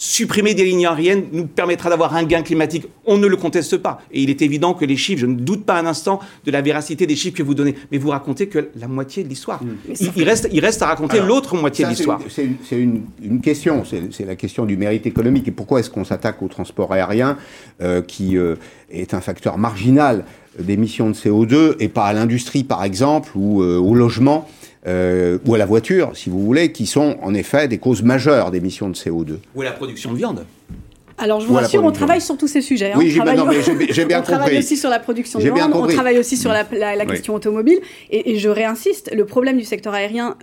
supprimer 0.00 0.54
des 0.54 0.64
lignes 0.64 0.86
aériennes 0.86 1.26
nous 1.30 1.46
permettra 1.46 1.90
d'avoir 1.90 2.16
un 2.16 2.24
gain 2.24 2.40
climatique. 2.40 2.86
On 3.04 3.18
ne 3.18 3.26
le 3.26 3.36
conteste 3.36 3.76
pas. 3.76 4.00
Et 4.10 4.22
il 4.22 4.30
est 4.30 4.40
évident 4.40 4.72
que 4.72 4.86
les 4.86 4.96
chiffres, 4.96 5.20
je 5.20 5.26
ne 5.26 5.34
doute 5.34 5.66
pas 5.66 5.78
un 5.78 5.84
instant 5.84 6.20
de 6.46 6.50
la 6.50 6.62
véracité 6.62 7.06
des 7.06 7.14
chiffres 7.14 7.36
que 7.36 7.42
vous 7.42 7.54
donnez, 7.54 7.74
mais 7.92 7.98
vous 7.98 8.08
racontez 8.08 8.48
que 8.48 8.70
la 8.76 8.88
moitié 8.88 9.22
de 9.24 9.28
l'histoire. 9.28 9.62
Mmh. 9.62 9.92
Il, 10.16 10.24
reste, 10.24 10.48
il 10.52 10.60
reste 10.60 10.80
à 10.80 10.86
raconter 10.86 11.20
l'autre 11.20 11.54
moitié 11.54 11.84
de 11.84 11.90
l'histoire. 11.90 12.18
C'est 12.30 12.46
une, 12.72 13.02
une, 13.22 13.42
question, 13.42 13.84
c'est 13.84 14.24
la 14.24 14.36
question 14.36 14.64
du 14.64 14.78
mérite 14.78 15.06
économique. 15.06 15.46
Et 15.48 15.52
pourquoi 15.52 15.80
est-ce 15.80 15.90
qu'on 15.90 16.04
s'attaque 16.04 16.40
au 16.40 16.48
transport 16.48 16.94
aérien, 16.94 17.36
euh, 17.82 18.00
qui 18.00 18.38
est 18.90 19.12
un 19.12 19.20
facteur 19.20 19.58
marginal 19.58 20.24
d'émissions 20.58 21.10
de 21.10 21.14
CO2 21.14 21.76
et 21.78 21.88
pas 21.88 22.06
à 22.06 22.12
l'industrie 22.12 22.64
par 22.64 22.84
exemple 22.84 23.32
ou 23.34 23.62
euh, 23.62 23.76
au 23.76 23.94
logement? 23.94 24.48
Euh, 24.86 25.38
ou 25.46 25.54
à 25.54 25.58
la 25.58 25.66
voiture 25.66 26.12
si 26.14 26.30
vous 26.30 26.44
voulez 26.44 26.72
qui 26.72 26.86
sont 26.86 27.18
en 27.22 27.34
effet 27.34 27.68
des 27.68 27.78
causes 27.78 28.02
majeures 28.02 28.50
d'émissions 28.50 28.88
de 28.88 28.94
CO2. 28.94 29.38
Ou 29.54 29.62
à 29.62 29.64
la 29.64 29.72
production 29.72 30.12
de 30.12 30.16
viande. 30.16 30.44
Alors, 31.20 31.40
je 31.40 31.46
vous 31.46 31.54
rassure, 31.54 31.84
on 31.84 31.92
travaille 31.92 32.20
sur 32.20 32.36
tous 32.38 32.48
ces 32.48 32.62
sujets. 32.62 32.92
Hein. 32.92 32.96
Oui, 32.98 33.10
j'ai 33.10 33.20
bien, 33.20 33.36
compris. 33.36 33.60
On 34.18 34.22
travaille 34.22 34.58
aussi 34.58 34.76
sur 34.76 34.88
la 34.88 34.98
production 34.98 35.38
de 35.38 35.50
viande, 35.50 35.72
on 35.74 35.86
travaille 35.86 36.18
aussi 36.18 36.36
sur 36.36 36.50
la, 36.50 36.64
question 37.06 37.34
automobile. 37.34 37.78
Et, 38.10 38.38
je 38.38 38.48
réinsiste, 38.48 39.10
le 39.14 39.26
problème 39.26 39.58
du 39.58 39.64
secteur 39.64 39.92
aérien, 39.94 40.36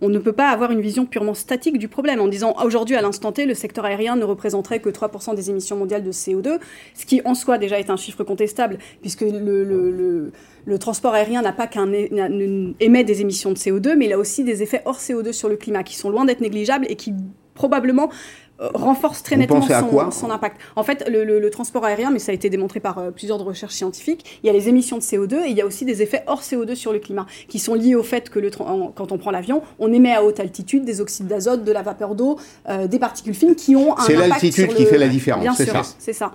on 0.00 0.08
ne 0.08 0.18
peut 0.18 0.32
pas 0.32 0.48
avoir 0.48 0.70
une 0.70 0.80
vision 0.80 1.04
purement 1.04 1.34
statique 1.34 1.78
du 1.78 1.88
problème 1.88 2.20
en 2.20 2.28
disant 2.28 2.54
aujourd'hui, 2.64 2.96
à 2.96 3.02
l'instant 3.02 3.32
T, 3.32 3.44
le 3.44 3.54
secteur 3.54 3.84
aérien 3.84 4.16
ne 4.16 4.24
représenterait 4.24 4.80
que 4.80 4.88
3% 4.88 5.34
des 5.34 5.50
émissions 5.50 5.76
mondiales 5.76 6.04
de 6.04 6.12
CO2, 6.12 6.58
ce 6.94 7.04
qui 7.06 7.20
en 7.24 7.34
soi 7.34 7.58
déjà 7.58 7.78
est 7.78 7.90
un 7.90 7.96
chiffre 7.96 8.22
contestable, 8.22 8.78
puisque 9.00 9.22
le, 9.22 10.30
le 10.64 10.78
transport 10.78 11.14
aérien 11.14 11.42
n'a 11.42 11.52
pas 11.52 11.66
qu'un 11.66 11.90
émet 11.92 13.04
des 13.04 13.20
émissions 13.20 13.50
de 13.50 13.56
CO2, 13.56 13.96
mais 13.96 14.06
il 14.06 14.12
a 14.12 14.18
aussi 14.18 14.44
des 14.44 14.62
effets 14.62 14.82
hors 14.84 14.98
CO2 14.98 15.32
sur 15.32 15.48
le 15.48 15.56
climat 15.56 15.82
qui 15.82 15.96
sont 15.96 16.10
loin 16.10 16.24
d'être 16.24 16.40
négligeables 16.40 16.86
et 16.88 16.96
qui 16.96 17.14
probablement 17.54 18.10
renforce 18.58 19.22
très 19.22 19.36
nettement 19.36 19.62
son, 20.10 20.30
impact. 20.30 20.60
En 20.76 20.82
fait, 20.82 21.04
le, 21.08 21.50
transport 21.50 21.84
aérien, 21.84 22.10
mais 22.10 22.18
ça 22.18 22.32
a 22.32 22.34
été 22.34 22.48
démontré 22.48 22.80
par 22.80 22.98
euh, 22.98 23.10
plusieurs 23.10 23.38
recherches 23.38 23.74
scientifiques, 23.74 24.40
il 24.42 24.46
y 24.46 24.50
a 24.50 24.52
les 24.52 24.68
émissions 24.68 24.96
de 24.96 25.02
CO2 25.02 25.44
et 25.44 25.50
il 25.50 25.56
y 25.56 25.60
a 25.60 25.66
aussi 25.66 25.84
des 25.84 26.00
effets 26.00 26.22
hors 26.26 26.40
CO2 26.40 26.74
sur 26.74 26.92
le 26.92 26.98
climat, 26.98 27.26
qui 27.48 27.58
sont 27.58 27.74
liés 27.74 27.94
au 27.94 28.02
fait 28.02 28.30
que 28.30 28.38
le, 28.38 28.50
quand 28.50 29.12
on 29.12 29.18
prend 29.18 29.30
l'avion, 29.30 29.62
on 29.78 29.92
émet 29.92 30.14
à 30.14 30.24
haute 30.24 30.40
altitude 30.40 30.84
des 30.84 31.00
oxydes 31.00 31.26
d'azote, 31.26 31.64
de 31.64 31.72
la 31.72 31.82
vapeur 31.82 32.14
d'eau, 32.14 32.38
euh, 32.68 32.86
des 32.86 32.98
particules 32.98 33.34
fines 33.34 33.54
qui 33.54 33.76
ont 33.76 33.98
un 33.98 34.02
C'est 34.02 34.16
l'altitude 34.16 34.74
qui 34.74 34.86
fait 34.86 34.98
la 34.98 35.08
différence, 35.08 35.56
c'est 35.56 35.66
ça. 35.66 35.82
C'est 35.98 36.12
ça. 36.12 36.32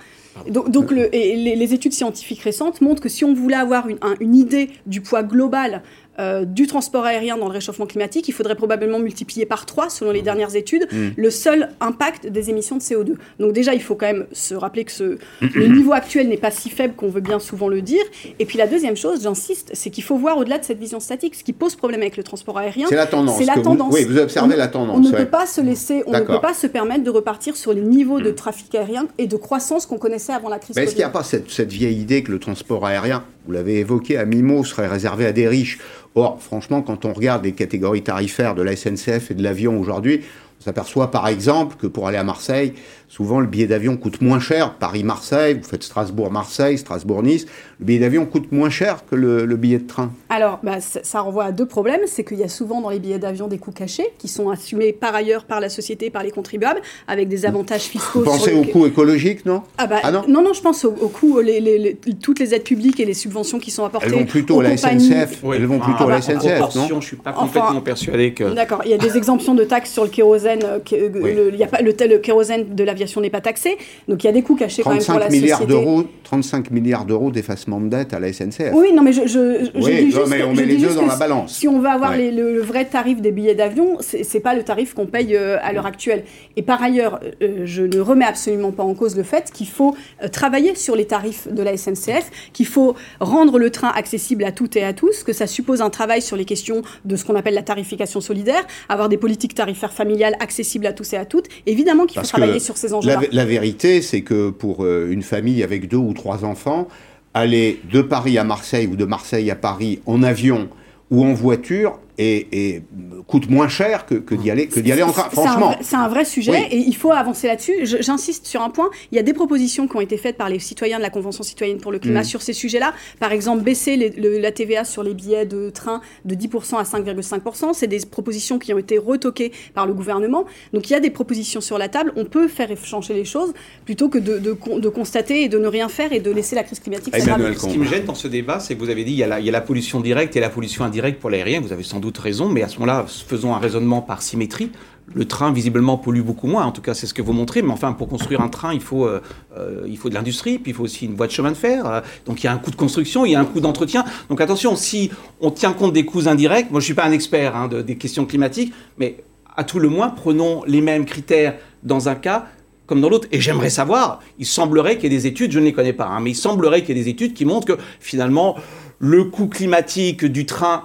Donc, 0.49 0.69
donc 0.69 0.91
le, 0.91 1.13
et 1.15 1.55
les, 1.55 1.73
études 1.73 1.93
scientifiques 1.93 2.41
récentes 2.41 2.81
montrent 2.81 3.01
que 3.01 3.09
si 3.09 3.25
on 3.25 3.33
voulait 3.33 3.55
avoir 3.55 3.87
une, 3.87 3.97
une 4.19 4.35
idée 4.35 4.69
du 4.85 5.01
poids 5.01 5.23
global 5.23 5.81
euh, 6.19 6.45
du 6.45 6.67
transport 6.67 7.05
aérien 7.05 7.37
dans 7.37 7.47
le 7.47 7.53
réchauffement 7.53 7.85
climatique, 7.85 8.27
il 8.27 8.31
faudrait 8.31 8.55
probablement 8.55 8.99
multiplier 8.99 9.45
par 9.45 9.65
3, 9.65 9.89
selon 9.89 10.11
les 10.11 10.21
mmh. 10.21 10.23
dernières 10.23 10.55
études, 10.55 10.87
mmh. 10.91 11.07
le 11.15 11.29
seul 11.29 11.69
impact 11.79 12.27
des 12.27 12.49
émissions 12.49 12.77
de 12.77 12.81
CO2. 12.81 13.13
Donc 13.39 13.53
déjà, 13.53 13.73
il 13.73 13.81
faut 13.81 13.95
quand 13.95 14.07
même 14.07 14.25
se 14.31 14.55
rappeler 14.55 14.83
que 14.83 14.91
ce, 14.91 15.17
le 15.41 15.67
niveau 15.67 15.93
actuel 15.93 16.27
n'est 16.27 16.37
pas 16.37 16.51
si 16.51 16.69
faible 16.69 16.95
qu'on 16.95 17.09
veut 17.09 17.21
bien 17.21 17.39
souvent 17.39 17.67
le 17.67 17.81
dire. 17.81 18.03
Et 18.39 18.45
puis 18.45 18.57
la 18.57 18.67
deuxième 18.67 18.97
chose, 18.97 19.23
j'insiste, 19.23 19.71
c'est 19.73 19.89
qu'il 19.89 20.03
faut 20.03 20.17
voir 20.17 20.37
au-delà 20.37 20.57
de 20.57 20.65
cette 20.65 20.79
vision 20.79 20.99
statique. 20.99 21.35
Ce 21.35 21.43
qui 21.43 21.53
pose 21.53 21.75
problème 21.75 22.01
avec 22.01 22.17
le 22.17 22.23
transport 22.23 22.57
aérien, 22.57 22.87
c'est 22.89 22.95
la 22.95 23.05
tendance. 23.05 23.39
La 23.45 23.55
tendance. 23.55 23.93
oui, 23.93 24.03
vous 24.03 24.17
observez 24.17 24.55
la 24.55 24.67
tendance. 24.67 24.97
On 24.97 24.99
ne 24.99 25.11
peut 25.11 25.25
pas 25.25 25.45
se 25.45 25.61
laisser, 25.61 26.03
on 26.07 26.11
ne 26.11 26.19
peut 26.19 26.41
pas 26.41 26.53
se 26.53 26.67
permettre 26.67 27.03
de 27.03 27.09
repartir 27.09 27.55
sur 27.55 27.73
les 27.73 27.81
niveaux 27.81 28.19
de 28.19 28.31
mmh. 28.31 28.35
trafic 28.35 28.75
aérien 28.75 29.07
et 29.17 29.27
de 29.27 29.35
croissance 29.35 29.85
qu'on 29.85 29.97
connaissait 29.97 30.33
avant 30.33 30.49
la 30.49 30.59
crise. 30.59 30.77
Est-ce 30.77 30.91
qu'il 30.91 30.99
n'y 30.99 31.03
a 31.03 31.09
pas 31.09 31.23
cette, 31.23 31.49
cette 31.49 31.71
vieille 31.71 31.99
idée 31.99 32.23
que 32.23 32.31
le 32.31 32.39
transport 32.39 32.85
aérien, 32.85 33.23
vous 33.45 33.53
l'avez 33.53 33.79
évoqué 33.79 34.17
à 34.17 34.25
mi-mot, 34.25 34.63
serait 34.63 34.87
réservé 34.87 35.25
à 35.25 35.31
des 35.31 35.47
riches 35.47 35.79
Or, 36.17 36.41
franchement, 36.41 36.81
quand 36.81 37.05
on 37.05 37.13
regarde 37.13 37.45
les 37.45 37.51
catégories 37.51 38.01
tarifaires 38.01 38.55
de 38.55 38.63
la 38.63 38.75
SNCF 38.75 39.29
et 39.29 39.33
de 39.35 39.43
l'avion 39.43 39.79
aujourd'hui, 39.79 40.21
on 40.59 40.63
s'aperçoit 40.63 41.11
par 41.11 41.27
exemple 41.27 41.75
que 41.77 41.85
pour 41.85 42.07
aller 42.07 42.17
à 42.17 42.23
Marseille, 42.23 42.73
souvent 43.07 43.39
le 43.39 43.45
billet 43.45 43.67
d'avion 43.67 43.95
coûte 43.95 44.21
moins 44.21 44.39
cher. 44.39 44.73
Paris-Marseille, 44.73 45.53
vous 45.53 45.67
faites 45.67 45.83
Strasbourg-Marseille, 45.83 46.79
Strasbourg-Nice, 46.79 47.45
le 47.79 47.85
billet 47.85 47.99
d'avion 47.99 48.25
coûte 48.25 48.51
moins 48.51 48.69
cher 48.69 49.03
que 49.09 49.15
le, 49.15 49.55
billet 49.55 49.77
de 49.77 49.87
train. 49.87 50.11
Alors, 50.29 50.59
bah, 50.63 50.77
ça, 50.81 51.21
renvoie 51.21 51.45
à 51.45 51.51
deux 51.51 51.65
problèmes. 51.65 52.01
C'est 52.07 52.23
qu'il 52.23 52.39
y 52.39 52.43
a 52.43 52.49
souvent 52.49 52.81
dans 52.81 52.89
les 52.89 52.99
billets 52.99 53.19
d'avion 53.19 53.47
des 53.47 53.59
coûts 53.59 53.71
cachés 53.71 54.07
qui 54.17 54.27
sont 54.27 54.49
assumés 54.49 54.93
par 54.93 55.13
ailleurs 55.13 55.45
par 55.45 55.59
la 55.59 55.69
société, 55.69 56.09
par 56.09 56.23
les 56.23 56.31
contribuables, 56.31 56.81
avec 57.07 57.27
des 57.27 57.45
avantages 57.45 57.83
fiscaux. 57.83 58.19
Vous 58.19 58.25
pensez 58.25 58.53
aux 58.53 58.63
coûts 58.63 58.87
écologiques, 58.87 59.45
non? 59.45 59.61
Ah, 59.77 59.85
bah, 59.85 59.99
ah 60.03 60.11
non, 60.11 60.23
non, 60.27 60.41
non, 60.41 60.53
je 60.53 60.61
pense 60.61 60.85
aux, 60.85 60.91
coûts, 60.91 61.39
les, 61.39 61.97
toutes 62.21 62.39
les 62.39 62.55
aides 62.55 62.63
publiques 62.63 62.99
et 62.99 63.05
les 63.05 63.13
subventions 63.13 63.59
qui 63.59 63.71
sont 63.71 63.85
apportées. 63.85 64.07
Elles 64.07 64.15
vont 64.15 64.25
plutôt 64.25 64.59
à 64.59 64.63
la 64.63 64.77
SNCF. 64.77 65.43
Elles 65.53 65.65
vont 65.65 65.79
plutôt 65.79 66.06
à 66.07 66.15
la 66.15 66.21
SNCF, 66.21 66.75
non 66.75 66.87
Je 66.87 66.93
ne 66.93 67.01
suis 67.01 67.17
pas 67.17 67.33
complètement 67.33 67.81
persuadé 67.81 68.33
que. 68.33 68.43
D'accord. 68.53 68.81
Il 68.85 68.91
y 68.91 68.93
a 68.93 68.97
des 68.97 69.17
exemptions 69.17 69.55
de 69.55 69.63
taxes 69.63 69.91
sur 69.91 70.03
le 70.03 70.09
kérosène. 70.09 70.63
Euh, 70.63 70.79
euh, 70.93 71.49
il 71.53 71.59
y 71.59 71.63
a 71.63 71.67
pas, 71.67 71.81
le, 71.81 71.93
le 72.07 72.17
kérosène 72.17 72.75
de 72.75 72.83
l'aviation 72.83 73.21
n'est 73.21 73.29
pas 73.29 73.41
taxé. 73.41 73.77
Donc 74.07 74.23
il 74.23 74.27
y 74.27 74.29
a 74.29 74.33
des 74.33 74.41
coûts 74.41 74.55
cachés 74.55 74.83
quand 74.83 74.93
même 74.93 75.03
pour 75.03 75.19
la 75.19 75.29
milliards 75.29 75.59
société. 75.59 76.07
35 76.23 76.71
milliards 76.71 77.05
d'euros 77.05 77.31
d'effacement 77.31 77.79
de 77.79 77.87
dette 77.87 78.13
à 78.13 78.19
la 78.19 78.33
SNCF. 78.33 78.71
Oui, 78.73 78.91
non, 78.93 79.01
mais 79.01 79.13
je, 79.13 79.25
je, 79.27 79.69
oui, 79.75 80.05
dis 80.05 80.11
juste, 80.11 80.27
mais 80.27 80.43
on 80.43 80.53
met 80.53 80.65
les 80.65 80.75
deux 80.75 80.93
dans 80.93 81.05
la 81.05 81.15
balance. 81.15 81.53
Si 81.53 81.67
on 81.69 81.79
veut 81.79 81.87
avoir 81.87 82.17
le, 82.17 82.59
vrai 82.59 82.85
tarif 82.85 83.21
des 83.21 83.31
billets 83.31 83.55
d'avion, 83.55 83.97
c'est 84.01 84.39
pas 84.41 84.53
le 84.53 84.63
tarif 84.63 84.93
qu'on 84.93 85.05
paye 85.05 85.35
euh, 85.35 85.57
à 85.61 85.71
l'heure 85.71 85.85
actuelle. 85.85 86.23
Et 86.57 86.63
par 86.63 86.83
ailleurs, 86.83 87.19
euh, 87.41 87.61
je 87.63 87.83
ne 87.83 87.99
remets 87.99 88.25
absolument 88.25 88.71
pas 88.71 88.83
en 88.83 88.93
cause 88.93 89.15
le 89.15 89.23
fait 89.23 89.51
qu'il 89.53 89.67
faut 89.67 89.95
euh, 90.21 90.27
travailler 90.27 90.75
sur 90.75 90.95
les 90.95 91.05
tarifs 91.05 91.47
de 91.49 91.63
la 91.63 91.77
SNCF, 91.77 92.29
qu'il 92.51 92.67
faut 92.67 92.95
rendre 93.21 93.57
le 93.57 93.69
train 93.69 93.89
accessible 93.89 94.43
à 94.43 94.51
toutes 94.51 94.75
et 94.75 94.83
à 94.83 94.91
tous, 94.93 95.23
que 95.23 95.33
ça 95.33 95.47
suppose 95.47 95.81
un 95.81 95.89
travail 95.97 96.21
sur 96.21 96.37
les 96.37 96.45
questions 96.45 96.83
de 97.05 97.15
ce 97.15 97.25
qu'on 97.25 97.35
appelle 97.35 97.55
la 97.55 97.63
tarification 97.63 98.21
solidaire, 98.21 98.63
avoir 98.87 99.09
des 99.09 99.17
politiques 99.17 99.55
tarifaires 99.55 99.93
familiales 99.93 100.35
accessible 100.39 100.85
à 100.85 100.93
tous 100.93 101.13
et 101.13 101.17
à 101.17 101.25
toutes. 101.25 101.47
Évidemment 101.65 102.05
qu'il 102.05 102.21
faut 102.21 102.27
travailler 102.27 102.59
sur 102.59 102.77
ces 102.77 102.93
enjeux-là. 102.93 103.21
La, 103.21 103.27
la, 103.31 103.45
vérité, 103.45 104.01
c'est 104.01 104.21
que 104.21 104.51
pour 104.51 104.83
euh, 104.83 105.09
une 105.09 105.23
famille 105.23 105.63
avec 105.63 105.87
deux 105.87 105.97
ou 105.97 106.13
trois 106.13 106.45
enfants, 106.45 106.87
aller 107.33 107.79
de 107.91 108.01
Paris 108.01 108.37
à 108.37 108.43
Marseille 108.43 108.87
ou 108.87 108.95
de 108.95 109.05
Marseille 109.05 109.49
à 109.49 109.55
Paris 109.55 109.99
en 110.05 110.21
avion 110.21 110.69
ou 111.09 111.25
en 111.25 111.33
voiture, 111.33 111.99
et, 112.17 112.81
coûte 113.27 113.49
moins 113.49 113.67
cher 113.67 114.05
que, 114.05 114.15
que 114.15 114.35
d'y 114.35 114.49
aller, 114.49 114.67
que 114.67 114.79
d'y 114.79 114.91
aller 114.91 115.03
en 115.03 115.11
train. 115.11 115.29
Franchement. 115.29 115.75
C'est 115.81 115.95
un, 115.95 116.07
vrai 116.07 116.25
sujet 116.25 116.67
et 116.71 116.77
il 116.77 116.95
faut 116.95 117.11
avancer 117.11 117.47
là-dessus. 117.47 117.73
J'insiste 117.83 118.45
sur 118.45 118.61
un 118.61 118.69
point. 118.69 118.89
Il 119.11 119.15
y 119.15 119.19
a 119.19 119.23
des 119.23 119.33
propositions 119.33 119.87
qui 119.87 119.95
ont 119.95 120.01
été 120.01 120.17
faites 120.17 120.37
par 120.37 120.49
les 120.49 120.59
citoyens 120.59 120.97
de 120.97 121.03
la 121.03 121.09
Convention 121.09 121.43
citoyenne 121.43 121.77
pour 121.79 121.91
le 121.91 121.99
climat 121.99 122.21
mm. 122.21 122.25
sur 122.25 122.41
ces 122.41 122.53
sujets-là. 122.53 122.93
Par 123.19 123.31
exemple, 123.31 123.63
baisser 123.63 124.13
la 124.17 124.51
TVA 124.51 124.85
sur 124.85 125.03
les 125.03 125.13
billets 125.13 125.45
de 125.45 125.69
train 125.69 126.01
de 126.25 126.35
10% 126.35 126.77
à 126.77 126.83
5,5%. 126.83 127.73
C'est 127.73 127.87
des 127.87 127.99
propositions 128.05 128.59
qui 128.59 128.73
ont 128.73 128.77
été 128.77 128.97
retoquées 128.97 129.51
par 129.73 129.85
le 129.85 129.93
gouvernement. 129.93 130.45
Donc 130.73 130.89
il 130.89 130.93
y 130.93 130.95
a 130.95 130.99
des 130.99 131.09
propositions 131.09 131.61
sur 131.61 131.77
la 131.77 131.89
table. 131.89 132.13
On 132.15 132.25
peut 132.25 132.47
faire 132.47 132.69
changer 132.83 133.13
les 133.13 133.25
choses 133.25 133.53
plutôt 133.85 134.09
que 134.09 134.17
de, 134.17 134.37
de, 134.39 134.89
constater 134.89 135.43
et 135.43 135.49
de 135.49 135.59
ne 135.59 135.67
rien 135.67 135.89
faire 135.89 136.13
et 136.13 136.19
de 136.19 136.31
laisser 136.31 136.55
la 136.55 136.63
crise 136.63 136.79
climatique. 136.79 137.15
Ce 137.15 137.67
qui 137.67 137.77
me 137.77 137.85
gêne 137.85 138.05
dans 138.05 138.15
ce 138.15 138.27
débat, 138.27 138.59
c'est 138.59 138.75
que 138.75 138.79
vous 138.79 138.89
avez 138.89 139.03
dit 139.03 139.11
il 139.11 139.17
y, 139.17 139.23
a 139.23 139.27
la, 139.27 139.39
il 139.39 139.45
y 139.45 139.49
a 139.49 139.51
la 139.51 139.61
pollution 139.61 139.99
directe 139.99 140.35
et 140.35 140.39
la 140.39 140.49
pollution 140.49 140.85
indirecte 140.85 141.19
pour 141.19 141.29
l'aérien. 141.29 141.59
Vous 141.59 141.73
avez 141.73 141.83
sans 141.83 141.99
doute 141.99 142.06
raison, 142.15 142.49
mais 142.49 142.63
à 142.63 142.67
ce 142.67 142.79
moment-là, 142.79 143.05
faisons 143.07 143.53
un 143.55 143.59
raisonnement 143.59 144.01
par 144.01 144.21
symétrie. 144.21 144.71
Le 145.13 145.25
train, 145.25 145.53
visiblement, 145.53 145.97
pollue 145.97 146.21
beaucoup 146.21 146.47
moins. 146.47 146.65
En 146.65 146.71
tout 146.71 146.81
cas, 146.81 146.93
c'est 146.93 147.07
ce 147.07 147.13
que 147.13 147.21
vous 147.21 147.31
montrez. 147.31 147.61
Mais 147.61 147.71
enfin, 147.71 147.93
pour 147.93 148.09
construire 148.09 148.41
un 148.41 148.49
train, 148.49 148.73
il 148.73 148.81
faut, 148.81 149.05
euh, 149.05 149.21
euh, 149.57 149.85
il 149.87 149.97
faut 149.97 150.09
de 150.09 150.13
l'industrie, 150.13 150.59
puis 150.59 150.71
il 150.71 150.75
faut 150.75 150.83
aussi 150.83 151.05
une 151.05 151.15
voie 151.15 151.27
de 151.27 151.31
chemin 151.31 151.51
de 151.51 151.57
fer. 151.57 151.85
Euh, 151.85 152.01
donc, 152.25 152.43
il 152.43 152.47
y 152.47 152.49
a 152.49 152.53
un 152.53 152.57
coût 152.57 152.71
de 152.71 152.75
construction, 152.75 153.25
il 153.25 153.31
y 153.31 153.35
a 153.35 153.39
un 153.39 153.45
coût 153.45 153.61
d'entretien. 153.61 154.03
Donc, 154.29 154.41
attention, 154.41 154.75
si 154.75 155.09
on 155.39 155.49
tient 155.49 155.71
compte 155.71 155.93
des 155.93 156.05
coûts 156.05 156.27
indirects, 156.27 156.71
moi, 156.71 156.81
je 156.81 156.83
ne 156.83 156.85
suis 156.85 156.93
pas 156.93 157.05
un 157.05 157.11
expert 157.11 157.55
hein, 157.55 157.67
des 157.67 157.95
questions 157.95 158.25
climatiques, 158.25 158.73
mais 158.97 159.23
à 159.55 159.63
tout 159.63 159.79
le 159.79 159.89
moins, 159.89 160.09
prenons 160.09 160.63
les 160.65 160.81
mêmes 160.81 161.05
critères 161.05 161.55
dans 161.83 162.09
un 162.09 162.15
cas 162.15 162.47
comme 162.87 163.01
dans 163.01 163.09
l'autre. 163.09 163.27
Et 163.31 163.39
j'aimerais 163.39 163.69
savoir, 163.69 164.21
il 164.39 164.45
semblerait 164.45 164.95
qu'il 164.95 165.11
y 165.11 165.15
ait 165.15 165.17
des 165.19 165.27
études, 165.27 165.51
je 165.51 165.59
ne 165.59 165.65
les 165.65 165.73
connais 165.73 165.93
pas, 165.93 166.07
hein, 166.07 166.19
mais 166.21 166.31
il 166.31 166.35
semblerait 166.35 166.81
qu'il 166.81 166.97
y 166.97 166.99
ait 166.99 167.03
des 167.03 167.09
études 167.09 167.33
qui 167.33 167.45
montrent 167.45 167.67
que 167.67 167.81
finalement, 167.99 168.55
le 168.97 169.25
coût 169.25 169.47
climatique 169.47 170.25
du 170.25 170.45
train 170.45 170.83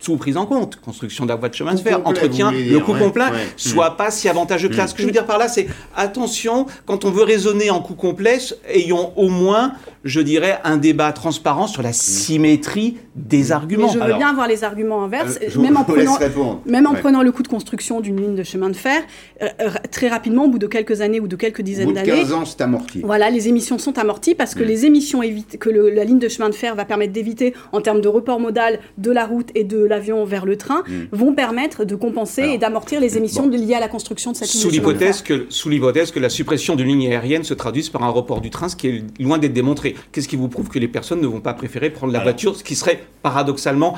sous 0.00 0.16
prise 0.16 0.36
en 0.36 0.46
compte, 0.46 0.76
construction 0.76 1.24
de 1.24 1.30
la 1.30 1.36
voie 1.36 1.48
de 1.48 1.54
chemin 1.54 1.74
de 1.74 1.80
fer, 1.80 2.00
entretien, 2.04 2.52
le 2.52 2.78
coût 2.78 2.94
complet, 2.94 3.24
soit 3.56 3.96
pas 3.96 4.10
si 4.10 4.28
avantageux 4.28 4.68
que 4.68 4.76
ça. 4.76 4.86
Ce 4.86 4.94
que 4.94 5.02
je 5.02 5.06
veux 5.06 5.12
dire 5.12 5.26
par 5.26 5.38
là, 5.38 5.48
c'est 5.48 5.66
attention, 5.96 6.66
quand 6.86 7.04
on 7.04 7.10
veut 7.10 7.24
raisonner 7.24 7.70
en 7.70 7.80
coût 7.80 7.94
complet, 7.94 8.38
ayons 8.72 9.12
au 9.16 9.28
moins, 9.28 9.72
je 10.04 10.20
dirais, 10.20 10.60
un 10.64 10.76
débat 10.76 11.12
transparent 11.12 11.66
sur 11.66 11.82
la 11.82 11.92
symétrie 11.92 12.96
des 13.16 13.50
arguments. 13.50 13.88
je 13.88 13.98
veux 13.98 14.14
bien 14.14 14.28
avoir 14.28 14.46
les 14.46 14.62
arguments 14.62 15.02
inverses, 15.02 15.38
euh, 15.42 15.60
même, 15.60 15.76
en 15.76 15.84
prenant, 15.84 16.18
même 16.64 16.86
en 16.86 16.94
prenant 16.94 17.22
le 17.22 17.32
coût 17.32 17.42
de 17.42 17.48
construction 17.48 18.00
d'une 18.00 18.20
ligne 18.20 18.36
de 18.36 18.44
chemin 18.44 18.70
de 18.70 18.76
fer, 18.76 19.02
euh, 19.42 19.48
euh, 19.60 19.70
très 19.90 20.08
rapidement, 20.08 20.44
au 20.44 20.48
bout 20.48 20.58
de 20.58 20.68
quelques 20.68 21.00
années 21.00 21.18
ou 21.18 21.26
de 21.26 21.36
quelques 21.36 21.62
dizaines 21.62 21.92
d'années. 21.92 22.10
15 22.10 22.32
ans, 22.32 22.44
c'est 22.44 22.60
amorti. 22.60 23.00
Voilà, 23.02 23.30
les 23.30 23.48
émissions 23.48 23.78
sont 23.78 23.98
amorties 23.98 24.36
parce 24.36 24.54
que 24.54 24.62
mm. 24.62 24.66
les 24.66 24.86
émissions 24.86 25.20
que 25.58 25.70
la 25.70 26.04
ligne 26.04 26.20
de 26.20 26.28
chemin 26.28 26.48
de 26.48 26.54
fer 26.54 26.76
va 26.76 26.84
permettre 26.84 27.12
d'éviter 27.12 27.54
en 27.72 27.80
termes 27.80 28.00
de 28.00 28.08
report 28.08 28.38
modal 28.38 28.78
de 28.98 29.10
la 29.10 29.26
route 29.26 29.50
et 29.54 29.64
de 29.64 29.87
l'avion 29.88 30.24
vers 30.24 30.46
le 30.46 30.56
train 30.56 30.82
hmm. 30.86 31.06
vont 31.12 31.34
permettre 31.34 31.84
de 31.84 31.94
compenser 31.94 32.42
et 32.42 32.58
d'amortir 32.58 33.00
les 33.00 33.16
émissions 33.16 33.48
liées 33.48 33.74
à 33.74 33.80
la 33.80 33.88
construction 33.88 34.32
de 34.32 34.36
cette 34.36 34.52
ligne. 34.52 34.62
Sous 34.62 34.70
l'hypothèse 34.70 35.22
que, 35.22 35.46
sous 35.48 35.68
l'hypothèse 35.68 36.10
que 36.10 36.20
la 36.20 36.28
suppression 36.28 36.76
d'une 36.76 36.88
ligne 36.88 37.08
aérienne 37.08 37.44
se 37.44 37.54
traduise 37.54 37.88
par 37.88 38.02
un 38.02 38.10
report 38.10 38.40
du 38.40 38.50
train, 38.50 38.68
ce 38.68 38.76
qui 38.76 38.88
est 38.88 39.04
loin 39.20 39.38
d'être 39.38 39.52
démontré. 39.52 39.96
Qu'est-ce 40.12 40.28
qui 40.28 40.36
vous 40.36 40.48
prouve 40.48 40.68
que 40.68 40.78
les 40.78 40.88
personnes 40.88 41.20
ne 41.20 41.26
vont 41.26 41.40
pas 41.40 41.54
préférer 41.54 41.90
prendre 41.90 42.12
la 42.12 42.20
voiture, 42.20 42.56
ce 42.56 42.64
qui 42.64 42.74
serait 42.74 43.04
paradoxalement 43.22 43.96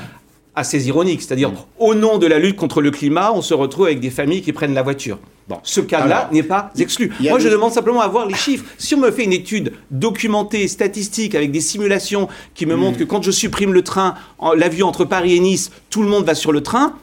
assez 0.61 0.87
ironique. 0.87 1.23
C'est-à-dire, 1.23 1.51
hmm. 1.51 1.57
au 1.79 1.94
nom 1.94 2.18
de 2.18 2.27
la 2.27 2.38
lutte 2.38 2.57
contre 2.57 2.81
le 2.81 2.90
climat, 2.90 3.33
on 3.35 3.42
se 3.42 3.55
retrouve 3.55 3.87
avec 3.87 4.01
des 4.01 4.11
familles 4.11 4.42
qui 4.42 4.53
prennent 4.53 4.75
la 4.75 4.83
voiture. 4.83 5.18
Bon, 5.49 5.59
ce 5.64 5.81
cas-là 5.81 6.29
n'est 6.33 6.44
pas 6.44 6.70
exclu. 6.79 7.12
Moi, 7.20 7.40
je 7.40 7.49
demande 7.49 7.73
simplement 7.73 8.01
à 8.01 8.07
voir 8.07 8.27
les 8.27 8.37
chiffres. 8.37 8.64
Si 8.79 8.94
on 8.94 8.99
me 8.99 9.11
fait 9.11 9.25
une 9.25 9.33
étude 9.33 9.73
documentée, 9.90 10.68
statistique, 10.68 11.35
avec 11.35 11.51
des 11.51 11.61
simulations 11.61 12.29
qui 12.55 12.66
me 12.66 12.77
hmm. 12.77 12.79
montrent 12.79 12.99
que 12.99 13.05
quand 13.05 13.23
je 13.23 13.33
supprime 13.33 13.73
le 13.73 13.83
train, 13.83 14.14
l'avion 14.57 14.87
entre 14.87 15.05
Paris 15.05 15.35
et 15.35 15.40
Nice, 15.40 15.73
tout 15.90 16.03
le 16.03 16.09
monde 16.09 16.25
va 16.25 16.37
sur 16.37 16.53
le 16.53 16.62
train, 16.62 16.94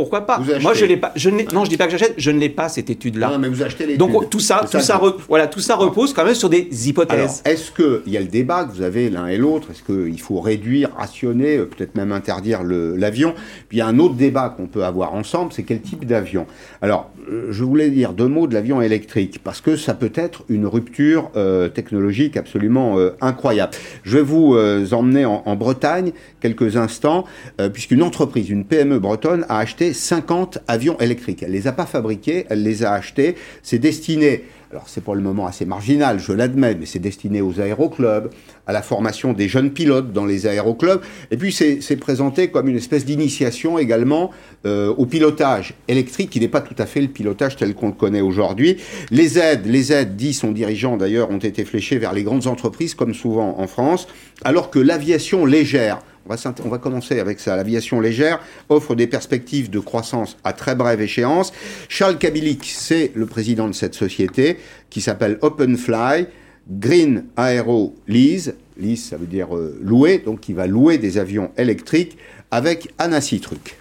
pourquoi 0.00 0.26
pas 0.26 0.40
Moi, 0.60 0.74
je 0.74 0.84
l'ai 0.84 0.96
pas. 0.96 1.12
Je 1.16 1.30
non, 1.30 1.64
je 1.64 1.70
dis 1.70 1.76
pas 1.76 1.86
que 1.86 1.92
j'achète. 1.92 2.14
Je 2.16 2.30
ne 2.30 2.38
l'ai 2.38 2.48
pas 2.48 2.68
cette 2.68 2.90
étude-là. 2.90 3.30
Non, 3.30 3.38
mais 3.38 3.48
vous 3.48 3.62
achetez 3.62 3.96
Donc 3.96 4.30
tout 4.30 4.40
ça, 4.40 4.64
tout 4.70 4.80
ça, 4.80 5.00
voilà, 5.28 5.46
tout 5.46 5.60
ça 5.60 5.76
repose 5.76 6.12
quand 6.12 6.24
même 6.24 6.34
sur 6.34 6.48
des 6.48 6.88
hypothèses. 6.88 7.42
Est-ce 7.44 7.70
que 7.70 8.02
il 8.06 8.12
y 8.12 8.16
a 8.16 8.20
le 8.20 8.26
débat 8.26 8.64
que 8.64 8.72
vous 8.72 8.82
avez 8.82 9.10
l'un 9.10 9.26
et 9.26 9.36
l'autre 9.36 9.68
Est-ce 9.70 9.82
qu'il 9.82 10.20
faut 10.20 10.40
réduire, 10.40 10.90
rationner, 10.96 11.58
euh, 11.58 11.66
peut-être 11.66 11.94
même 11.94 12.12
interdire 12.12 12.62
l'avion? 12.62 13.34
Puis 13.68 13.78
il 13.78 13.80
y 13.80 13.82
a 13.82 13.86
un 13.86 13.98
autre 13.98 14.14
débat 14.14 14.54
qu'on 14.56 14.66
peut 14.66 14.84
avoir 14.84 15.14
ensemble, 15.14 15.52
c'est 15.52 15.62
quel 15.62 15.80
type 15.80 16.04
d'avion? 16.06 16.46
Alors, 16.82 17.10
euh, 17.30 17.48
je 17.50 17.64
voulais 17.64 17.90
dire 17.90 18.12
deux 18.12 18.26
mots 18.26 18.46
de 18.46 18.54
l'avion 18.54 18.80
électrique 18.80 19.40
parce 19.42 19.60
que 19.60 19.76
ça 19.76 19.94
peut 19.94 20.12
être 20.14 20.44
une 20.48 20.66
rupture 20.66 21.30
euh, 21.36 21.68
technologique 21.68 22.36
absolument 22.36 22.96
incroyable. 23.20 23.72
Je 24.02 24.16
vais 24.16 24.22
vous 24.22 24.56
emmener 24.92 25.24
en, 25.24 25.42
en, 25.44 25.56
Bretagne 25.56 26.12
quelques 26.40 26.76
instants, 26.76 27.24
puisqu'une 27.72 28.02
entreprise, 28.02 28.48
une 28.48 28.64
PME 28.64 28.98
bretonne, 28.98 29.44
a 29.48 29.58
acheté 29.58 29.89
50 29.92 30.58
avions 30.68 30.98
électriques. 30.98 31.42
Elle 31.42 31.52
les 31.52 31.66
a 31.66 31.72
pas 31.72 31.86
fabriqués, 31.86 32.46
elle 32.48 32.62
les 32.62 32.84
a 32.84 32.92
achetés. 32.92 33.36
C'est 33.62 33.78
destiné, 33.78 34.44
alors 34.70 34.84
c'est 34.86 35.02
pour 35.02 35.14
le 35.14 35.20
moment 35.20 35.46
assez 35.46 35.64
marginal, 35.64 36.20
je 36.20 36.32
l'admets, 36.32 36.76
mais 36.76 36.86
c'est 36.86 36.98
destiné 37.00 37.40
aux 37.40 37.60
aéroclubs, 37.60 38.30
à 38.66 38.72
la 38.72 38.82
formation 38.82 39.32
des 39.32 39.48
jeunes 39.48 39.70
pilotes 39.70 40.12
dans 40.12 40.26
les 40.26 40.46
aéroclubs. 40.46 41.00
Et 41.30 41.36
puis 41.36 41.52
c'est 41.52 41.96
présenté 41.96 42.48
comme 42.50 42.68
une 42.68 42.76
espèce 42.76 43.04
d'initiation 43.04 43.78
également 43.78 44.30
euh, 44.66 44.94
au 44.94 45.06
pilotage 45.06 45.74
électrique, 45.88 46.30
qui 46.30 46.40
n'est 46.40 46.48
pas 46.48 46.60
tout 46.60 46.76
à 46.78 46.86
fait 46.86 47.00
le 47.00 47.08
pilotage 47.08 47.56
tel 47.56 47.74
qu'on 47.74 47.88
le 47.88 47.94
connaît 47.94 48.20
aujourd'hui. 48.20 48.76
Les 49.10 49.38
aides, 49.38 49.66
les 49.66 49.92
aides, 49.92 50.14
dit 50.16 50.32
son 50.32 50.52
dirigeant 50.52 50.96
d'ailleurs, 50.96 51.30
ont 51.30 51.38
été 51.38 51.64
fléchées 51.64 51.98
vers 51.98 52.12
les 52.12 52.22
grandes 52.22 52.46
entreprises, 52.46 52.94
comme 52.94 53.14
souvent 53.14 53.56
en 53.58 53.66
France, 53.66 54.06
alors 54.44 54.70
que 54.70 54.78
l'aviation 54.78 55.46
légère, 55.46 56.00
on 56.28 56.68
va, 56.68 56.78
commencer 56.78 57.18
avec 57.18 57.40
ça. 57.40 57.56
L'aviation 57.56 58.00
légère 58.00 58.40
offre 58.68 58.94
des 58.94 59.06
perspectives 59.06 59.70
de 59.70 59.80
croissance 59.80 60.36
à 60.44 60.52
très 60.52 60.74
brève 60.74 61.00
échéance. 61.00 61.52
Charles 61.88 62.18
Kabilik, 62.18 62.64
c'est 62.64 63.12
le 63.14 63.26
président 63.26 63.66
de 63.66 63.72
cette 63.72 63.94
société 63.94 64.58
qui 64.90 65.00
s'appelle 65.00 65.38
OpenFly. 65.40 66.26
Green 66.70 67.24
Aero 67.36 67.96
Lease, 68.06 68.54
lease 68.76 69.02
ça 69.02 69.16
veut 69.16 69.26
dire 69.26 69.56
euh, 69.56 69.76
louer, 69.82 70.18
donc 70.18 70.40
qui 70.40 70.52
va 70.52 70.68
louer 70.68 70.98
des 70.98 71.18
avions 71.18 71.50
électriques 71.56 72.16
avec 72.52 72.92
Anna 72.98 73.20
Citruc. 73.20 73.76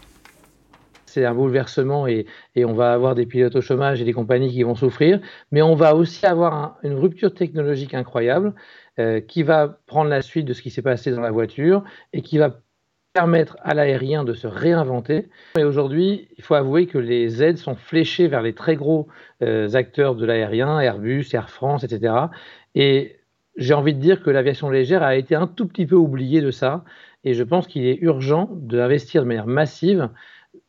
C'est 1.06 1.26
un 1.26 1.34
bouleversement 1.34 2.06
et, 2.08 2.28
on 2.56 2.74
va 2.74 2.94
avoir 2.94 3.16
des 3.16 3.26
pilotes 3.26 3.56
au 3.56 3.62
chômage 3.62 4.00
et 4.02 4.06
des 4.06 4.14
compagnies 4.14 4.52
qui 4.52 4.62
vont 4.62 4.76
souffrir, 4.76 5.20
mais 5.52 5.62
on 5.62 5.74
va 5.74 5.96
aussi 5.96 6.26
avoir 6.26 6.78
une 6.84 6.94
rupture 6.94 7.34
technologique 7.34 7.96
incroyable 7.96 8.54
euh, 9.00 9.22
qui 9.22 9.44
va 9.44 9.80
prendre 9.86 10.10
la 10.10 10.22
suite 10.22 10.46
de 10.46 10.52
ce 10.52 10.62
qui 10.62 10.72
s'est 10.72 10.82
passé 10.82 11.12
dans 11.12 11.22
la 11.22 11.32
voiture 11.32 11.86
et 12.12 12.22
qui 12.22 12.38
va 12.38 12.60
permettre 13.14 13.56
à 13.62 13.74
l'aérien 13.74 14.26
de 14.26 14.34
se 14.34 14.46
réinventer. 14.46 15.30
Et 15.58 15.64
aujourd'hui, 15.64 16.28
il 16.38 16.44
faut 16.44 16.56
avouer 16.56 16.86
que 16.86 16.98
les 16.98 17.42
aides 17.42 17.58
sont 17.58 17.76
fléchées 17.76 18.28
vers 18.28 18.42
les 18.42 18.54
très 18.54 18.76
gros 18.76 19.08
euh, 19.42 19.74
acteurs 19.74 20.16
de 20.16 20.26
l'aérien, 20.26 20.82
Airbus, 20.82 21.28
Air 21.32 21.50
France, 21.50 21.86
etc. 21.86 22.14
Et 22.76 23.16
j'ai 23.56 23.74
envie 23.74 23.94
de 23.94 24.02
dire 24.02 24.22
que 24.22 24.32
l'aviation 24.32 24.70
légère 24.70 25.02
a 25.02 25.16
été 25.16 25.34
un 25.34 25.48
tout 25.48 25.68
petit 25.68 25.86
peu 25.86 25.96
oubliée 25.96 26.42
de 26.42 26.52
ça. 26.52 26.84
Et 27.24 27.34
je 27.36 27.44
pense 27.44 27.68
qu'il 27.68 27.86
est 27.86 28.00
urgent 28.02 28.50
d'investir 28.52 29.24
de 29.24 29.28
manière 29.30 29.48
massive 29.48 30.10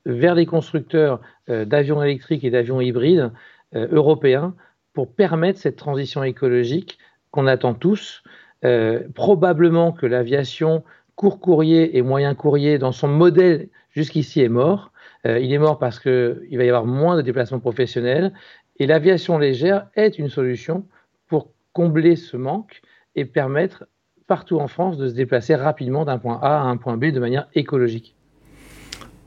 vers 0.06 0.36
les 0.36 0.46
constructeurs 0.46 1.20
euh, 1.48 1.64
d'avions 1.64 2.00
électriques 2.00 2.44
et 2.44 2.50
d'avions 2.50 2.80
hybrides 2.80 3.32
européens 3.72 4.54
pour 4.92 5.12
permettre 5.14 5.58
cette 5.58 5.76
transition 5.76 6.22
écologique 6.22 6.98
qu'on 7.30 7.46
attend 7.46 7.74
tous. 7.74 8.22
Euh, 8.64 9.00
probablement 9.14 9.92
que 9.92 10.06
l'aviation 10.06 10.84
court 11.16 11.40
courrier 11.40 11.96
et 11.96 12.02
moyen 12.02 12.34
courrier 12.34 12.78
dans 12.78 12.92
son 12.92 13.08
modèle 13.08 13.68
jusqu'ici 13.90 14.40
est 14.40 14.48
mort. 14.48 14.92
Euh, 15.26 15.38
il 15.38 15.52
est 15.52 15.58
mort 15.58 15.78
parce 15.78 15.98
qu'il 15.98 16.56
va 16.56 16.64
y 16.64 16.68
avoir 16.68 16.86
moins 16.86 17.16
de 17.16 17.22
déplacements 17.22 17.60
professionnels 17.60 18.32
et 18.78 18.86
l'aviation 18.86 19.38
légère 19.38 19.86
est 19.94 20.18
une 20.18 20.28
solution 20.28 20.86
pour 21.26 21.52
combler 21.72 22.16
ce 22.16 22.36
manque 22.36 22.82
et 23.14 23.24
permettre 23.24 23.84
partout 24.26 24.58
en 24.58 24.68
France 24.68 24.96
de 24.96 25.08
se 25.08 25.14
déplacer 25.14 25.54
rapidement 25.54 26.04
d'un 26.04 26.18
point 26.18 26.38
A 26.42 26.60
à 26.60 26.64
un 26.64 26.76
point 26.76 26.96
B 26.96 27.06
de 27.06 27.20
manière 27.20 27.48
écologique. 27.54 28.14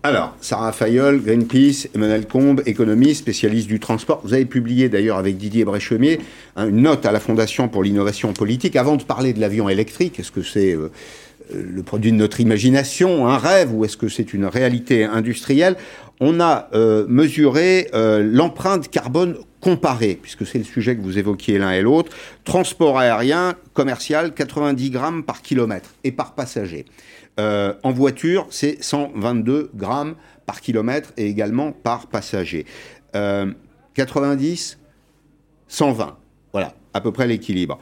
Alors, 0.06 0.36
Sarah 0.42 0.74
Fayol, 0.74 1.22
Greenpeace, 1.22 1.88
Emmanuel 1.96 2.28
Combe, 2.28 2.62
économiste, 2.66 3.22
spécialiste 3.22 3.70
du 3.70 3.80
transport. 3.80 4.20
Vous 4.26 4.34
avez 4.34 4.44
publié 4.44 4.90
d'ailleurs 4.90 5.18
avec 5.18 5.38
Didier 5.38 5.64
Bréchemier 5.64 6.20
hein, 6.58 6.68
une 6.68 6.82
note 6.82 7.06
à 7.06 7.14
la 7.14 7.22
Fondation 7.22 7.70
pour 7.70 7.84
l'innovation 7.84 8.34
politique. 8.34 8.76
Avant 8.76 8.98
de 8.98 9.04
parler 9.04 9.32
de 9.32 9.40
l'avion 9.40 9.70
électrique, 9.70 10.20
est-ce 10.20 10.34
que 10.34 10.44
c'est 10.44 10.74
euh, 10.74 10.92
le 11.54 11.84
produit 11.84 12.12
de 12.12 12.18
notre 12.18 12.42
imagination, 12.42 13.30
un 13.30 13.38
rêve, 13.38 13.74
ou 13.74 13.86
est-ce 13.86 13.96
que 13.96 14.10
c'est 14.10 14.34
une 14.34 14.44
réalité 14.44 15.06
industrielle? 15.06 15.78
On 16.20 16.42
a 16.42 16.68
euh, 16.74 17.06
mesuré 17.08 17.88
euh, 17.94 18.22
l'empreinte 18.30 18.90
carbone 18.90 19.38
comparée, 19.64 20.20
puisque 20.22 20.46
c'est 20.46 20.58
le 20.58 20.66
sujet 20.66 20.96
que 20.98 21.02
vous 21.02 21.18
évoquiez 21.18 21.58
l'un 21.58 21.72
et 21.72 21.82
l'autre. 21.82 22.12
Transport 22.44 23.00
aérien, 23.00 23.56
commercial, 23.74 24.34
90 24.34 24.90
grammes 24.90 25.24
par 25.24 25.42
kilomètre 25.42 25.92
et 26.04 26.12
par 26.12 26.36
passager. 26.36 26.86
Euh, 27.40 27.74
en 27.84 27.92
voiture, 27.92 28.46
c'est 28.50 28.84
122 28.84 29.72
grammes 29.74 30.16
par 30.46 30.60
kilomètre 30.60 31.14
et 31.16 31.28
également 31.28 31.72
par 31.72 32.08
passager. 32.08 32.66
90, 33.14 34.80
120. 35.68 36.18
Voilà, 36.52 36.74
à 36.94 37.02
peu 37.02 37.12
près 37.12 37.28
l'équilibre. 37.28 37.80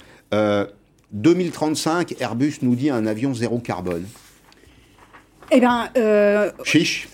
2035, 1.14 2.16
Airbus 2.20 2.56
nous 2.62 2.76
dit 2.76 2.90
un 2.90 3.06
avion 3.06 3.34
zéro 3.34 3.60
carbone. 3.60 4.06
Eh 5.52 5.60
bien. 5.60 5.90
Chiche 6.64 7.08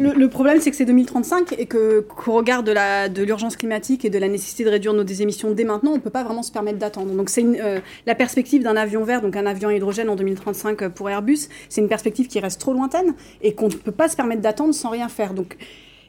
le, 0.00 0.28
problème, 0.28 0.60
c'est 0.60 0.70
que 0.70 0.76
c'est 0.76 0.86
2035 0.86 1.54
et 1.58 1.66
que 1.66 2.00
qu'au 2.00 2.32
regard 2.32 2.62
de 2.62 3.22
l'urgence 3.22 3.56
climatique 3.56 4.04
et 4.04 4.10
de 4.10 4.18
la 4.18 4.28
nécessité 4.28 4.64
de 4.64 4.70
réduire 4.70 4.94
nos 4.94 5.04
émissions 5.04 5.50
dès 5.50 5.64
maintenant, 5.64 5.92
on 5.92 5.96
ne 5.96 6.00
peut 6.00 6.10
pas 6.10 6.24
vraiment 6.24 6.42
se 6.42 6.50
permettre 6.50 6.78
d'attendre. 6.78 7.12
Donc 7.12 7.28
c'est 7.28 7.44
euh, 7.44 7.80
la 8.06 8.14
perspective 8.14 8.62
d'un 8.62 8.76
avion 8.76 9.04
vert, 9.04 9.20
donc 9.20 9.36
un 9.36 9.46
avion 9.46 9.68
à 9.68 9.74
hydrogène 9.74 10.08
en 10.08 10.16
2035 10.16 10.88
pour 10.88 11.10
Airbus, 11.10 11.48
c'est 11.68 11.80
une 11.80 11.88
perspective 11.88 12.28
qui 12.28 12.40
reste 12.40 12.60
trop 12.60 12.72
lointaine 12.72 13.14
et 13.42 13.54
qu'on 13.54 13.68
ne 13.68 13.74
peut 13.74 13.92
pas 13.92 14.08
se 14.08 14.16
permettre 14.16 14.40
d'attendre 14.40 14.74
sans 14.74 14.88
rien 14.88 15.08
faire. 15.08 15.34
Donc 15.34 15.56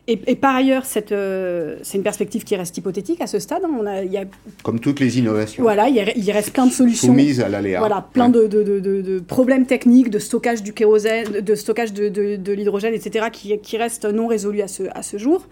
et, 0.07 0.35
par 0.35 0.55
ailleurs, 0.55 0.83
euh, 1.11 1.77
c'est 1.83 1.97
une 1.97 2.03
perspective 2.03 2.43
qui 2.43 2.55
reste 2.55 2.75
hypothétique 2.75 3.21
à 3.21 3.27
ce 3.27 3.37
stade. 3.37 3.61
Hein. 3.63 3.71
On 3.79 3.85
a, 3.85 4.03
y 4.03 4.17
a, 4.17 4.23
Comme 4.63 4.79
toutes 4.79 4.99
les 4.99 5.19
innovations. 5.19 5.61
Voilà, 5.61 5.89
il, 5.89 6.31
reste 6.31 6.51
plein 6.53 6.65
de 6.65 6.71
solutions. 6.71 7.09
Soumises 7.09 7.39
à 7.39 7.47
l'aléa. 7.47 7.79
Voilà, 7.79 8.05
plein 8.11 8.27
de, 8.27 8.47
de, 8.47 9.19
problèmes 9.19 9.67
techniques, 9.67 10.09
de 10.09 10.17
stockage 10.17 10.63
du 10.63 10.73
kérosène, 10.73 11.41
de 11.41 11.55
stockage 11.55 11.93
de, 11.93 12.51
l'hydrogène, 12.51 12.95
etc., 12.95 13.27
qui, 13.31 13.57
qui, 13.59 13.77
restent 13.77 14.05
non 14.05 14.25
résolus 14.25 14.63
à 14.63 14.67
ce, 14.67 14.83
à 14.93 15.03
ce 15.03 15.17
jour. 15.17 15.47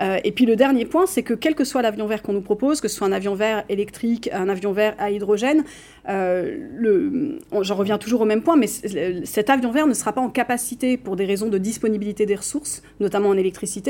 Euh, 0.00 0.18
et 0.22 0.30
puis 0.30 0.46
le 0.46 0.54
dernier 0.54 0.84
point, 0.84 1.06
c'est 1.06 1.24
que 1.24 1.34
quel 1.34 1.56
que 1.56 1.64
soit 1.64 1.82
l'avion 1.82 2.06
vert 2.06 2.22
qu'on 2.22 2.32
nous 2.32 2.40
propose, 2.40 2.80
que 2.80 2.86
ce 2.86 2.96
soit 2.96 3.08
un 3.08 3.12
avion 3.12 3.34
vert 3.34 3.64
électrique, 3.68 4.30
un 4.32 4.48
avion 4.48 4.72
vert 4.72 4.94
à 4.98 5.10
hydrogène, 5.10 5.64
euh, 6.08 7.36
j'en 7.60 7.74
reviens 7.74 7.98
toujours 7.98 8.22
au 8.22 8.24
même 8.24 8.42
point, 8.42 8.56
mais 8.56 8.68
cet 8.68 9.50
avion 9.50 9.70
vert 9.72 9.86
ne 9.86 9.94
sera 9.94 10.12
pas 10.12 10.20
en 10.20 10.30
capacité, 10.30 10.96
pour 10.96 11.16
des 11.16 11.26
raisons 11.26 11.48
de 11.48 11.58
disponibilité 11.58 12.26
des 12.26 12.36
ressources, 12.36 12.82
notamment 13.00 13.30
en 13.30 13.36
électricité, 13.36 13.87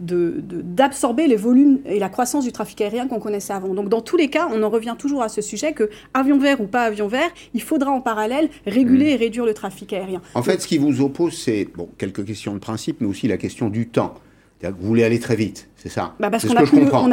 d'absorber 0.00 1.26
les 1.26 1.36
volumes 1.36 1.80
et 1.86 1.98
la 1.98 2.08
croissance 2.08 2.44
du 2.44 2.52
trafic 2.52 2.80
aérien 2.80 3.08
qu'on 3.08 3.20
connaissait 3.20 3.52
avant. 3.52 3.74
Donc 3.74 3.88
dans 3.88 4.00
tous 4.00 4.16
les 4.16 4.28
cas, 4.28 4.48
on 4.52 4.62
en 4.62 4.70
revient 4.70 4.96
toujours 4.98 5.22
à 5.22 5.28
ce 5.28 5.40
sujet 5.40 5.72
que 5.72 5.90
avion 6.14 6.38
vert 6.38 6.60
ou 6.60 6.66
pas 6.66 6.82
avion 6.82 7.08
vert, 7.08 7.30
il 7.54 7.62
faudra 7.62 7.90
en 7.90 8.00
parallèle 8.00 8.48
réguler 8.66 9.06
mmh. 9.06 9.08
et 9.08 9.16
réduire 9.16 9.46
le 9.46 9.54
trafic 9.54 9.92
aérien. 9.92 10.20
En 10.34 10.42
fait, 10.42 10.60
ce 10.60 10.66
qui 10.66 10.78
vous 10.78 11.00
oppose, 11.00 11.36
c'est 11.36 11.68
bon, 11.74 11.88
quelques 11.98 12.24
questions 12.24 12.54
de 12.54 12.58
principe, 12.58 13.00
mais 13.00 13.06
aussi 13.06 13.28
la 13.28 13.36
question 13.36 13.68
du 13.68 13.88
temps. 13.88 14.14
Vous 14.70 14.86
voulez 14.86 15.04
aller 15.04 15.20
très 15.20 15.36
vite. 15.36 15.68
C'est 15.82 15.88
ça. 15.88 16.14
Bah 16.20 16.30
parce 16.30 16.46
qu'on 16.46 16.54
n'a 16.54 16.62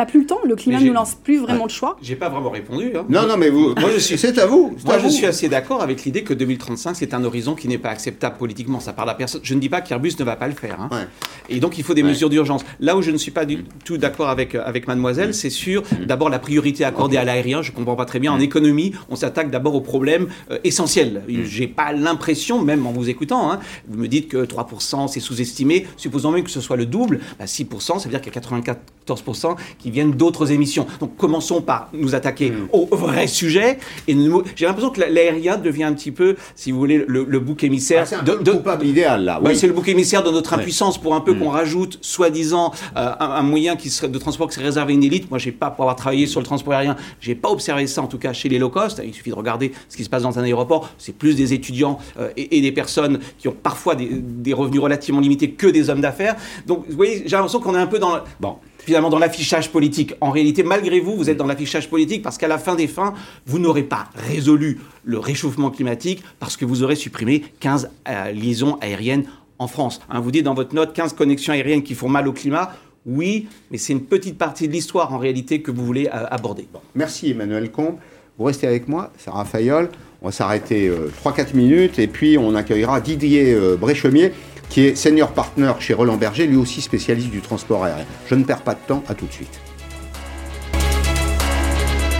plus, 0.06 0.20
le 0.20 0.28
temps, 0.28 0.38
le 0.46 0.56
climat 0.56 0.80
ne 0.80 0.86
nous 0.86 0.94
lance 0.94 1.16
plus 1.16 1.40
vraiment 1.40 1.64
le 1.64 1.72
choix. 1.72 1.98
J'ai 2.04 2.16
pas 2.16 2.30
vraiment 2.30 2.52
répondu. 2.52 2.92
Hein. 2.96 3.04
Non, 3.10 3.26
non, 3.26 3.36
mais 3.36 3.50
vous, 3.50 3.74
moi, 3.74 3.90
je 3.92 3.98
suis, 3.98 4.16
c'est 4.16 4.38
à 4.38 4.46
vous. 4.46 4.78
Moi, 4.86 5.00
je 5.00 5.08
suis 5.08 5.26
assez 5.26 5.50
d'accord 5.50 5.82
avec 5.82 6.04
l'idée 6.04 6.22
que 6.22 6.36
2035, 6.36 6.96
c'est 6.96 7.16
un 7.16 7.24
horizon 7.24 7.56
qui 7.56 7.68
n'est 7.68 7.80
pas 7.80 7.90
acceptable 7.90 8.38
politiquement. 8.38 8.80
Ça 8.80 8.94
parle 8.94 9.10
à 9.10 9.16
personne. 9.16 9.42
Je 9.44 9.56
ne 9.56 9.60
dis 9.60 9.70
pas 9.70 9.82
qu'Airbus 9.82 10.14
ne 10.20 10.24
va 10.24 10.36
pas 10.36 10.48
le 10.48 10.54
faire. 10.54 10.80
Hein. 10.80 11.08
Et 11.50 11.60
donc, 11.60 11.80
il 11.80 11.84
faut 11.84 11.96
des 11.96 12.04
mesures 12.04 12.30
d'urgence. 12.30 12.64
Là 12.80 12.96
où 12.96 13.02
je 13.02 13.10
ne 13.10 13.18
suis 13.18 13.32
pas 13.32 13.46
du 13.46 13.64
tout 13.86 13.98
d'accord 13.98 14.30
avec, 14.30 14.54
euh, 14.54 14.62
avec 14.64 14.88
mademoiselle, 14.88 15.34
c'est 15.34 15.50
sur 15.50 15.82
mm. 15.82 16.06
d'abord 16.06 16.30
la 16.30 16.38
priorité 16.38 16.86
accordée 16.86 17.18
à 17.18 17.24
l'aérien. 17.24 17.64
Je 17.64 17.72
comprends 17.72 17.96
pas 17.96 18.06
très 18.06 18.20
bien. 18.20 18.34
En 18.34 18.38
mm. 18.38 18.42
économie, 18.42 18.94
on 19.10 19.16
s'attaque 19.16 19.50
d'abord 19.50 19.74
aux 19.74 19.82
problèmes 19.82 20.28
euh, 20.52 20.60
essentiels. 20.64 21.24
Mm. 21.28 21.44
J'ai 21.44 21.68
pas 21.68 21.92
l'impression, 21.92 22.62
même 22.62 22.86
en 22.86 22.92
vous 22.92 23.10
écoutant, 23.10 23.52
hein, 23.52 23.60
vous 23.88 23.98
me 23.98 24.08
dites 24.08 24.28
que 24.28 24.46
3% 24.46 25.08
c'est 25.08 25.20
sous-estimé. 25.20 25.88
Supposons 25.98 26.30
même 26.30 26.44
que 26.44 26.52
ce 26.52 26.62
soit 26.62 26.78
le 26.78 26.86
double, 26.86 27.20
6%, 27.46 27.70
bah, 27.70 27.80
ça 27.80 27.94
veut 28.04 28.10
dire 28.10 28.22
qu'il 28.22 28.34
y 28.34 28.38
a 28.38 28.42
94% 28.42 29.56
qui 29.78 29.92
viennent 29.92 30.12
d'autres 30.12 30.52
émissions. 30.52 30.86
Donc 31.00 31.16
commençons 31.18 31.62
par 31.62 31.90
nous 31.94 32.16
attaquer 32.16 32.52
mm. 32.52 32.70
au 32.72 32.86
vrai 32.92 33.28
sujet. 33.28 33.80
Et 34.08 34.16
j'ai 34.56 34.66
l'impression 34.66 34.92
que 34.92 35.02
l'aérien 35.02 35.58
devient 35.58 35.86
un 35.86 35.94
petit 35.94 36.12
peu, 36.12 36.36
si 36.56 36.72
vous 36.72 36.80
voulez, 36.80 37.04
le, 37.08 37.40
bouc 37.40 37.64
émissaire. 37.64 38.06
Ah, 38.12 38.22
de, 38.22 38.36
de, 38.44 38.52
coupable 38.52 38.86
idéal 38.86 39.24
là. 39.24 39.40
Oui. 39.44 39.56
c'est 39.56 39.68
le 39.68 39.74
bouc 39.74 39.88
émissaire 39.88 40.24
de 40.24 40.32
notre 40.32 40.54
impuissance 40.54 41.00
pour 41.00 41.16
un 41.16 41.22
peu 41.22 41.34
mm. 41.34 41.40
qu'on 41.40 41.50
rajoute, 41.50 41.98
soi-disant, 42.02 42.74
euh, 42.98 43.12
un, 43.20 43.42
moyen 43.44 43.76
qui 43.76 43.90
serait 43.90 44.10
de 44.10 44.20
transport 44.20 44.48
qui 44.48 44.56
serait 44.56 44.66
réservé 44.66 44.94
à 44.94 44.96
une 44.96 45.04
élite. 45.04 45.30
Moi, 45.30 45.40
j'ai 45.40 45.52
pas 45.52 45.72
pour 45.72 45.84
avoir 45.86 45.96
travaillé 45.96 46.28
sur 46.28 46.40
le 46.40 46.46
transport 46.46 46.74
aérien, 46.74 46.96
j'ai 47.22 47.36
pas 47.36 47.50
observé 47.50 47.88
ça 47.88 48.02
en 48.02 48.08
tout 48.08 48.18
cas 48.18 48.34
chez 48.34 48.50
les 48.50 48.60
low 48.60 48.70
cost. 48.70 49.02
Il 49.04 49.14
suffit 49.14 49.30
de 49.30 49.36
regarder 49.36 49.72
ce 49.88 49.98
qui 49.98 50.04
se 50.04 50.10
passe 50.10 50.24
dans 50.24 50.38
un 50.38 50.44
aéroport. 50.44 50.90
C'est 50.98 51.16
plus 51.16 51.36
des 51.36 51.54
étudiants 51.54 52.00
euh, 52.20 52.30
et, 52.36 52.60
des 52.60 52.72
personnes 52.72 53.20
qui 53.38 53.48
ont 53.48 53.56
parfois 53.64 53.96
des, 53.96 54.10
des 54.12 54.54
revenus 54.54 54.82
relativement 54.82 55.22
limités 55.22 55.52
que 55.52 55.68
des 55.68 55.90
hommes 55.90 56.02
d'affaires. 56.02 56.36
Donc, 56.68 56.86
vous 56.90 56.96
voyez, 56.96 57.24
j'ai 57.30 57.36
l'impression 57.36 57.60
qu'on 57.60 57.76
est 57.76 57.80
un 57.80 57.88
peu 57.88 58.00
dans. 58.00 58.20
Bon, 58.40 58.58
finalement 58.80 59.10
dans 59.10 59.20
l'affichage 59.20 59.72
politique. 59.72 60.16
En 60.20 60.32
réalité, 60.32 60.64
malgré 60.64 61.00
vous, 61.00 61.16
vous 61.16 61.30
êtes 61.30 61.38
dans 61.38 61.46
l'affichage 61.46 61.90
politique 61.90 62.24
parce 62.24 62.40
qu'à 62.40 62.48
la 62.48 62.58
fin 62.58 62.76
des 62.76 62.88
fins, 62.88 63.14
vous 63.46 63.60
n'aurez 63.60 63.84
pas 63.84 64.10
résolu 64.16 64.80
le 65.04 65.20
réchauffement 65.20 65.70
climatique 65.70 66.24
parce 66.40 66.58
que 66.58 66.66
vous 66.66 66.82
aurez 66.82 66.96
supprimé 66.96 67.44
15 67.60 67.92
euh, 68.08 68.32
liaisons 68.32 68.78
aériennes 68.82 69.26
en 69.60 69.68
France. 69.68 70.02
Hein, 70.10 70.22
vous 70.22 70.32
dites 70.32 70.44
dans 70.44 70.56
votre 70.56 70.74
note 70.74 70.94
15 70.94 71.14
connexions 71.14 71.54
aériennes 71.54 71.84
qui 71.84 71.94
font 71.94 72.10
mal 72.10 72.28
au 72.28 72.34
climat. 72.34 72.74
Oui, 73.06 73.48
mais 73.70 73.78
c'est 73.78 73.94
une 73.94 74.06
petite 74.06 74.38
partie 74.38 74.68
de 74.68 74.74
l'histoire 74.74 75.14
en 75.14 75.20
réalité 75.20 75.62
que 75.62 75.70
vous 75.70 75.86
voulez 75.86 76.08
euh, 76.08 76.26
aborder. 76.32 76.68
Merci 76.96 77.32
Emmanuel 77.32 77.72
Combe. 77.72 77.98
Vous 78.40 78.46
restez 78.46 78.66
avec 78.66 78.88
moi, 78.88 79.12
Sarah 79.18 79.46
Fayol. 79.46 79.90
On 80.22 80.28
va 80.28 80.32
s'arrêter 80.32 80.92
3-4 81.24 81.40
euh, 81.40 81.44
minutes 81.54 82.00
et 82.00 82.08
puis 82.08 82.38
on 82.38 82.56
accueillera 82.56 83.02
Didier 83.02 83.56
Bréchemier 83.80 84.32
qui 84.70 84.86
est 84.86 84.96
senior 84.96 85.32
partner 85.32 85.74
chez 85.80 85.94
Roland 85.94 86.18
Berger, 86.18 86.48
lui 86.48 86.58
aussi 86.58 86.82
spécialiste 86.82 87.30
du 87.30 87.42
transport 87.42 87.84
aérien. 87.84 88.06
Je 88.28 88.36
ne 88.36 88.44
perds 88.44 88.62
pas 88.62 88.76
de 88.76 88.80
temps, 88.88 89.04
à 89.08 89.16
tout 89.16 89.26
de 89.26 89.34
suite. 89.34 89.60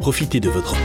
Profitez 0.02 0.40
de 0.40 0.50
votre... 0.50 0.76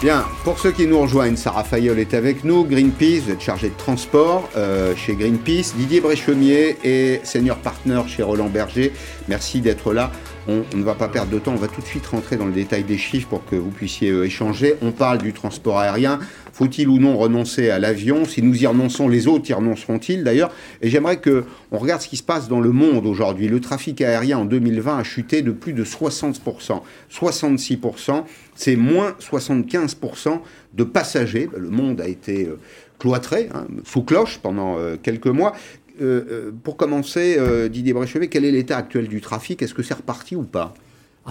Bien, 0.00 0.24
pour 0.44 0.60
ceux 0.60 0.70
qui 0.70 0.86
nous 0.86 1.00
rejoignent, 1.00 1.34
Sarah 1.34 1.64
Fayol 1.64 1.98
est 1.98 2.14
avec 2.14 2.44
nous, 2.44 2.62
Greenpeace, 2.62 3.22
vous 3.24 3.32
êtes 3.32 3.40
chargé 3.40 3.68
de 3.70 3.74
transport 3.74 4.48
euh, 4.56 4.94
chez 4.94 5.16
Greenpeace, 5.16 5.74
Didier 5.74 6.00
Bréchemier 6.00 6.76
est 6.84 7.26
senior 7.26 7.56
partner 7.56 8.02
chez 8.06 8.22
Roland 8.22 8.48
Berger, 8.48 8.92
merci 9.26 9.60
d'être 9.60 9.92
là. 9.92 10.12
On, 10.50 10.64
ne 10.74 10.82
va 10.82 10.94
pas 10.94 11.08
perdre 11.08 11.30
de 11.30 11.38
temps, 11.38 11.52
on 11.52 11.56
va 11.56 11.68
tout 11.68 11.82
de 11.82 11.86
suite 11.86 12.06
rentrer 12.06 12.36
dans 12.36 12.46
le 12.46 12.52
détail 12.52 12.82
des 12.82 12.96
chiffres 12.96 13.28
pour 13.28 13.44
que 13.44 13.54
vous 13.54 13.68
puissiez 13.68 14.08
euh, 14.08 14.24
échanger. 14.24 14.76
On 14.80 14.92
parle 14.92 15.18
du 15.18 15.34
transport 15.34 15.78
aérien, 15.78 16.20
faut-il 16.54 16.88
ou 16.88 16.98
non 16.98 17.18
renoncer 17.18 17.68
à 17.68 17.78
l'avion? 17.78 18.24
Si 18.24 18.40
nous 18.40 18.62
y 18.62 18.66
renonçons, 18.66 19.08
les 19.08 19.26
autres 19.26 19.50
y 19.50 19.52
renonceront-ils 19.52 20.24
d'ailleurs? 20.24 20.50
Et 20.80 20.88
j'aimerais 20.88 21.18
que 21.18 21.44
on 21.70 21.76
regarde 21.76 22.00
ce 22.00 22.08
qui 22.08 22.16
se 22.16 22.22
passe 22.22 22.48
dans 22.48 22.60
le 22.60 22.72
monde 22.72 23.04
aujourd'hui. 23.04 23.46
Le 23.46 23.60
trafic 23.60 24.00
aérien 24.00 24.38
en 24.38 24.46
2020 24.46 24.96
a 24.98 25.04
chuté 25.04 25.42
de 25.42 25.50
plus 25.50 25.74
de 25.74 25.84
60%. 25.84 26.80
66%, 27.12 28.24
c'est 28.54 28.76
moins 28.76 29.14
75% 29.20 30.40
de 30.72 30.84
passagers. 30.84 31.50
Le 31.54 31.68
monde 31.68 32.00
a 32.00 32.08
été 32.08 32.46
euh, 32.46 32.58
cloîtré, 32.98 33.50
hein, 33.54 33.66
sous 33.84 34.02
cloche 34.02 34.38
pendant 34.38 34.78
euh, 34.78 34.96
quelques 35.00 35.26
mois. 35.26 35.52
Euh, 36.00 36.52
pour 36.62 36.76
commencer, 36.76 37.38
Didier 37.70 37.92
Bréchevet, 37.92 38.28
quel 38.28 38.44
est 38.44 38.52
l'état 38.52 38.76
actuel 38.76 39.08
du 39.08 39.20
trafic? 39.20 39.62
Est-ce 39.62 39.74
que 39.74 39.82
c'est 39.82 39.94
reparti 39.94 40.36
ou 40.36 40.42
pas? 40.42 40.74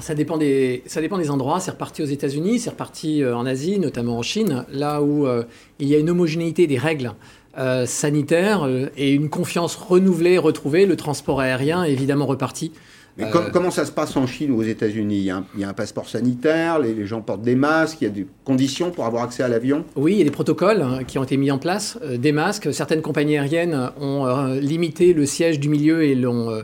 Ça 0.02 0.14
dépend, 0.14 0.38
des, 0.38 0.84
ça 0.86 1.02
dépend 1.02 1.18
des 1.18 1.32
endroits. 1.32 1.60
C'est 1.60 1.72
reparti 1.72 2.04
aux 2.04 2.08
États-Unis, 2.08 2.60
c'est 2.60 2.70
reparti 2.70 3.24
euh, 3.24 3.36
en 3.36 3.46
Asie, 3.46 3.80
notamment 3.80 4.18
en 4.20 4.22
Chine, 4.22 4.66
là 4.72 5.02
où 5.02 5.26
euh, 5.26 5.44
il 5.80 5.88
y 5.88 5.96
a 5.96 5.98
une 5.98 6.10
homogénéité 6.10 6.68
des 6.68 6.78
règles 6.78 7.14
euh, 7.58 7.86
sanitaires 7.86 8.68
et 8.96 9.14
une 9.14 9.30
confiance 9.30 9.76
renouvelée, 9.76 10.38
retrouvée. 10.38 10.86
Le 10.86 10.96
transport 10.96 11.40
aérien 11.40 11.84
est 11.84 11.92
évidemment 11.92 12.26
reparti. 12.26 12.72
Mais 13.18 13.26
comment 13.52 13.72
ça 13.72 13.84
se 13.84 13.92
passe 13.92 14.16
en 14.16 14.28
Chine 14.28 14.52
ou 14.52 14.60
aux 14.60 14.64
États-Unis? 14.64 15.18
Il, 15.56 15.60
y 15.60 15.64
a 15.64 15.70
un 15.70 15.74
passeport 15.74 16.08
sanitaire, 16.08 16.78
les, 16.78 17.08
gens 17.08 17.22
portent 17.22 17.42
des 17.42 17.56
masques, 17.56 18.02
il 18.02 18.04
y 18.04 18.08
a 18.08 18.12
des 18.12 18.28
conditions 18.46 18.92
pour 18.92 19.06
avoir 19.08 19.24
accès 19.24 19.42
à 19.42 19.48
l'avion? 19.48 19.86
Oui, 19.96 20.14
il 20.14 20.18
y 20.20 20.22
a 20.22 20.24
des 20.24 20.30
protocoles 20.30 20.84
hein, 20.84 21.00
qui 21.04 21.18
ont 21.18 21.24
été 21.24 21.36
mis 21.36 21.50
en 21.50 21.58
place, 21.58 21.98
des 22.16 22.32
masques. 22.32 22.72
Certaines 22.72 23.02
compagnies 23.02 23.40
aériennes 23.40 23.90
ont 24.00 24.54
limité 24.62 25.14
le 25.14 25.26
siège 25.26 25.60
du 25.60 25.68
milieu 25.68 26.04
et 26.04 26.14
l'ont 26.14 26.52
euh, 26.52 26.62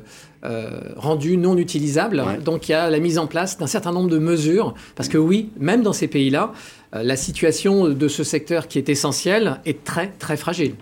rendu 0.95 1.37
non 1.37 1.57
utilisable. 1.57 2.23
Donc 2.43 2.67
il 2.67 2.73
y 2.73 2.75
a 2.75 2.89
la 2.89 2.99
mise 2.99 3.17
en 3.17 3.27
place 3.27 3.57
d'un 3.57 3.67
certain 3.67 3.91
nombre 3.91 4.09
de 4.09 4.19
mesures, 4.19 4.73
parce 4.95 5.09
que 5.09 5.17
oui, 5.17 5.49
même 5.59 5.83
dans 5.83 5.93
ces 5.93 6.07
pays-là, 6.07 6.53
euh, 6.95 7.03
la 7.03 7.15
situation 7.15 7.89
de 7.89 8.07
ce 8.07 8.23
secteur 8.23 8.67
qui 8.67 8.77
est 8.77 8.89
essentiel 8.89 9.59
est 9.65 9.83
très 9.83 10.11
très 10.19 10.37
fragile. 10.37 10.75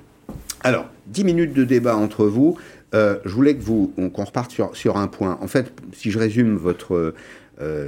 Alors, 0.61 0.85
10 1.07 1.23
minutes 1.23 1.53
de 1.53 1.63
débat 1.63 1.95
entre 1.95 2.25
vous. 2.25 2.57
Euh, 2.93 3.19
je 3.23 3.33
voulais 3.33 3.55
que 3.55 3.61
vous, 3.61 3.93
qu'on 4.13 4.25
reparte 4.25 4.51
sur, 4.51 4.75
sur, 4.75 4.97
un 4.97 5.07
point. 5.07 5.39
En 5.41 5.47
fait, 5.47 5.71
si 5.93 6.11
je 6.11 6.19
résume 6.19 6.55
votre 6.55 7.13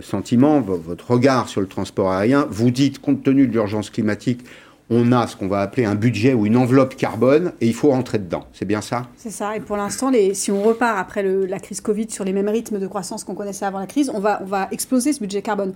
sentiment, 0.03 0.61
votre 0.61 1.09
regard 1.09 1.49
sur 1.49 1.59
le 1.59 1.65
transport 1.65 2.11
aérien, 2.11 2.47
vous 2.51 2.69
dites, 2.69 3.01
compte 3.01 3.23
tenu 3.23 3.47
de 3.47 3.53
l'urgence 3.53 3.89
climatique, 3.89 4.41
on 4.89 5.11
a 5.11 5.27
ce 5.27 5.35
qu'on 5.35 5.47
va 5.47 5.61
appeler 5.61 5.85
un 5.85 5.95
budget 5.95 6.33
ou 6.33 6.45
une 6.45 6.57
enveloppe 6.57 6.95
carbone 6.95 7.53
et 7.61 7.67
il 7.67 7.73
faut 7.73 7.89
rentrer 7.89 8.19
dedans. 8.19 8.43
C'est 8.53 8.65
bien 8.65 8.81
ça? 8.81 9.07
C'est 9.17 9.31
ça. 9.31 9.55
Et 9.55 9.59
pour 9.59 9.77
l'instant, 9.77 10.11
si 10.33 10.51
on 10.51 10.61
repart 10.61 10.97
après 10.99 11.23
la 11.23 11.59
crise 11.59 11.81
Covid 11.81 12.09
sur 12.09 12.23
les 12.23 12.33
mêmes 12.33 12.49
rythmes 12.49 12.79
de 12.79 12.87
croissance 12.87 13.23
qu'on 13.23 13.35
connaissait 13.35 13.65
avant 13.65 13.79
la 13.79 13.87
crise, 13.87 14.11
on 14.13 14.19
va, 14.19 14.41
on 14.43 14.45
va 14.45 14.67
exploser 14.71 15.13
ce 15.13 15.19
budget 15.19 15.41
carbone. 15.41 15.73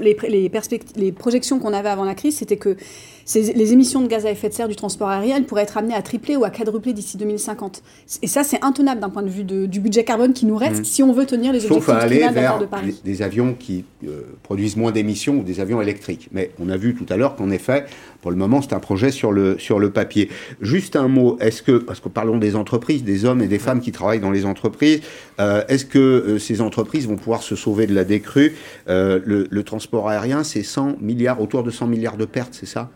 les, 0.00 0.16
les, 0.28 0.50
les 0.96 1.12
projections 1.12 1.58
qu'on 1.58 1.72
avait 1.72 1.88
avant 1.88 2.04
la 2.04 2.14
crise, 2.14 2.38
c'était 2.38 2.56
que 2.56 2.76
les 3.34 3.72
émissions 3.72 4.02
de 4.02 4.06
gaz 4.06 4.24
à 4.24 4.30
effet 4.30 4.48
de 4.48 4.54
serre 4.54 4.68
du 4.68 4.76
transport 4.76 5.08
aérien 5.08 5.42
pourraient 5.42 5.62
être 5.62 5.76
amenées 5.76 5.94
à 5.94 6.02
tripler 6.02 6.36
ou 6.36 6.44
à 6.44 6.50
quadrupler 6.50 6.92
d'ici 6.92 7.16
2050. 7.16 7.82
Et 8.22 8.28
ça, 8.28 8.44
c'est 8.44 8.64
intenable 8.64 9.00
d'un 9.00 9.10
point 9.10 9.22
de 9.22 9.28
vue 9.28 9.42
du 9.42 9.80
budget 9.80 10.04
carbone 10.04 10.32
qui 10.32 10.46
nous 10.46 10.56
reste 10.56 10.80
mmh. 10.80 10.84
si 10.84 11.02
on 11.02 11.12
veut 11.12 11.26
tenir 11.26 11.52
les 11.52 11.64
objectifs 11.64 11.86
Sauf 11.86 11.94
à 11.94 11.98
aller 11.98 12.26
vers 12.28 12.58
de 12.58 12.66
Paris. 12.66 13.00
Des, 13.04 13.22
avions 13.22 13.54
qui 13.58 13.84
euh, 14.06 14.22
produisent 14.44 14.76
moins 14.76 14.92
d'émissions 14.92 15.38
ou 15.38 15.42
des 15.42 15.58
avions 15.58 15.82
électriques. 15.82 16.28
Mais 16.30 16.52
on 16.60 16.68
a 16.68 16.76
vu 16.76 16.94
tout 16.94 17.06
à 17.12 17.16
l'heure 17.16 17.34
qu'en 17.34 17.50
effet, 17.50 17.86
pour 18.26 18.32
le 18.32 18.36
moment, 18.38 18.60
c'est 18.60 18.72
un 18.72 18.80
projet 18.80 19.12
sur 19.12 19.30
le, 19.30 19.56
sur 19.56 19.78
le 19.78 19.90
papier. 19.90 20.28
Juste 20.60 20.96
un 20.96 21.06
mot, 21.06 21.36
est-ce 21.38 21.62
que, 21.62 21.78
parce 21.78 22.00
que 22.00 22.08
parlons 22.08 22.38
des 22.38 22.56
entreprises, 22.56 23.04
des 23.04 23.24
hommes 23.24 23.40
et 23.40 23.46
des 23.46 23.60
femmes 23.60 23.80
qui 23.80 23.92
travaillent 23.92 24.18
dans 24.18 24.32
les 24.32 24.44
entreprises, 24.46 25.02
euh, 25.38 25.62
est-ce 25.68 25.84
que 25.84 26.00
euh, 26.00 26.38
ces 26.40 26.60
entreprises 26.60 27.06
vont 27.06 27.14
pouvoir 27.14 27.44
se 27.44 27.54
sauver 27.54 27.86
de 27.86 27.94
la 27.94 28.02
décrue? 28.02 28.56
Euh, 28.88 29.20
le, 29.24 29.62
transport 29.62 30.08
aérien, 30.08 30.42
c'est 30.42 30.64
100 30.64 30.96
milliards, 31.00 31.40
autour 31.40 31.62
de 31.62 31.70
100 31.70 31.86
milliards 31.86 32.16
de 32.16 32.24
pertes, 32.24 32.54
c'est 32.54 32.66
ça? 32.66 32.90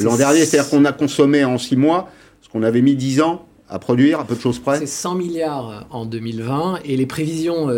L'an 0.00 0.16
dernier, 0.16 0.44
c'est-à-dire 0.44 0.68
qu'on 0.68 0.84
a 0.84 0.90
consommé 0.90 1.44
en 1.44 1.58
6 1.58 1.76
mois 1.76 2.10
ce 2.40 2.48
qu'on 2.48 2.64
avait 2.64 2.82
mis 2.82 2.96
10 2.96 3.20
ans 3.20 3.46
à 3.68 3.78
produire, 3.78 4.18
à 4.18 4.24
peu 4.24 4.34
de 4.34 4.40
choses 4.40 4.58
près. 4.58 4.80
C'est 4.80 4.86
100 4.86 5.14
milliards 5.14 5.86
en 5.90 6.06
2020, 6.06 6.80
et 6.84 6.96
les 6.96 7.06
prévisions 7.06 7.68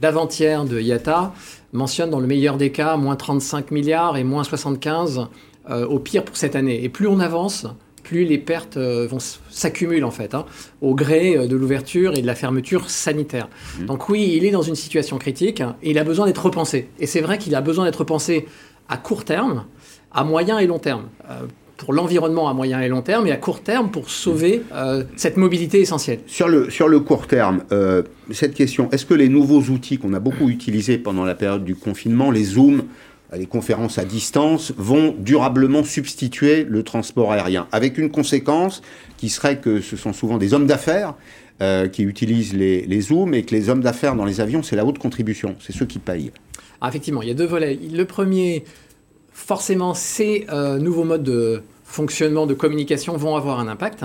d'avant-hier 0.00 0.64
de 0.64 0.80
IATA 0.80 1.34
mentionnent 1.74 2.08
dans 2.08 2.20
le 2.20 2.26
meilleur 2.26 2.56
des 2.56 2.72
cas 2.72 2.96
moins 2.96 3.16
35 3.16 3.70
milliards 3.70 4.16
et 4.16 4.24
moins 4.24 4.44
75 4.44 5.28
au 5.68 5.98
pire 5.98 6.24
pour 6.24 6.36
cette 6.36 6.56
année. 6.56 6.82
Et 6.82 6.88
plus 6.88 7.06
on 7.06 7.20
avance, 7.20 7.66
plus 8.08 8.24
les 8.24 8.38
pertes 8.38 8.78
euh, 8.78 9.06
vont 9.06 9.18
s'accumuler 9.50 10.02
en 10.02 10.10
fait, 10.10 10.34
hein, 10.34 10.46
au 10.80 10.94
gré 10.94 11.36
euh, 11.36 11.46
de 11.46 11.56
l'ouverture 11.56 12.16
et 12.16 12.22
de 12.22 12.26
la 12.26 12.34
fermeture 12.34 12.88
sanitaire. 12.88 13.48
Mmh. 13.78 13.84
Donc 13.84 14.08
oui, 14.08 14.32
il 14.34 14.46
est 14.46 14.50
dans 14.50 14.62
une 14.62 14.76
situation 14.76 15.18
critique 15.18 15.60
et 15.82 15.90
il 15.90 15.98
a 15.98 16.04
besoin 16.04 16.24
d'être 16.24 16.44
repensé. 16.44 16.88
Et 16.98 17.06
c'est 17.06 17.20
vrai 17.20 17.36
qu'il 17.36 17.54
a 17.54 17.60
besoin 17.60 17.84
d'être 17.84 17.98
repensé 17.98 18.46
à 18.88 18.96
court 18.96 19.24
terme, 19.24 19.64
à 20.10 20.24
moyen 20.24 20.58
et 20.58 20.66
long 20.66 20.78
terme. 20.78 21.08
Euh, 21.30 21.42
pour 21.76 21.92
l'environnement 21.92 22.48
à 22.48 22.54
moyen 22.54 22.80
et 22.80 22.88
long 22.88 23.02
terme 23.02 23.28
et 23.28 23.30
à 23.30 23.36
court 23.36 23.62
terme 23.62 23.92
pour 23.92 24.10
sauver 24.10 24.62
cette 25.14 25.36
mobilité 25.36 25.80
essentielle. 25.80 26.18
Sur 26.26 26.48
le, 26.48 26.70
sur 26.70 26.88
le 26.88 26.98
court 26.98 27.28
terme, 27.28 27.62
cette 28.32 28.54
question, 28.54 28.88
est-ce 28.90 29.06
que 29.06 29.14
les 29.14 29.28
nouveaux 29.28 29.60
outils 29.60 29.96
qu'on 29.96 30.12
a 30.12 30.18
beaucoup 30.18 30.48
utilisés 30.48 30.98
pendant 30.98 31.24
la 31.24 31.36
période 31.36 31.62
du 31.62 31.76
confinement, 31.76 32.32
les 32.32 32.42
Zooms, 32.42 32.82
les 33.36 33.46
conférences 33.46 33.98
à 33.98 34.04
distance 34.04 34.72
vont 34.76 35.14
durablement 35.18 35.84
substituer 35.84 36.64
le 36.64 36.82
transport 36.82 37.32
aérien, 37.32 37.68
avec 37.72 37.98
une 37.98 38.10
conséquence 38.10 38.82
qui 39.16 39.28
serait 39.28 39.58
que 39.58 39.80
ce 39.80 39.96
sont 39.96 40.12
souvent 40.12 40.38
des 40.38 40.54
hommes 40.54 40.66
d'affaires 40.66 41.14
euh, 41.60 41.88
qui 41.88 42.04
utilisent 42.04 42.54
les, 42.54 42.82
les, 42.86 43.00
Zooms 43.00 43.34
et 43.34 43.42
que 43.42 43.54
les 43.54 43.68
hommes 43.68 43.82
d'affaires 43.82 44.14
dans 44.14 44.24
les 44.24 44.40
avions, 44.40 44.62
c'est 44.62 44.76
la 44.76 44.84
haute 44.84 44.98
contribution, 44.98 45.56
c'est 45.60 45.72
ceux 45.72 45.86
qui 45.86 45.98
payent. 45.98 46.30
Ah, 46.80 46.88
effectivement, 46.88 47.20
il 47.20 47.28
y 47.28 47.30
a 47.32 47.34
deux 47.34 47.46
volets. 47.46 47.78
Le 47.92 48.04
premier, 48.04 48.64
forcément, 49.32 49.92
ces 49.92 50.46
euh, 50.50 50.78
nouveaux 50.78 51.04
modes 51.04 51.24
de 51.24 51.62
fonctionnement, 51.84 52.46
de 52.46 52.54
communication 52.54 53.16
vont 53.16 53.34
avoir 53.34 53.58
un 53.58 53.66
impact. 53.66 54.04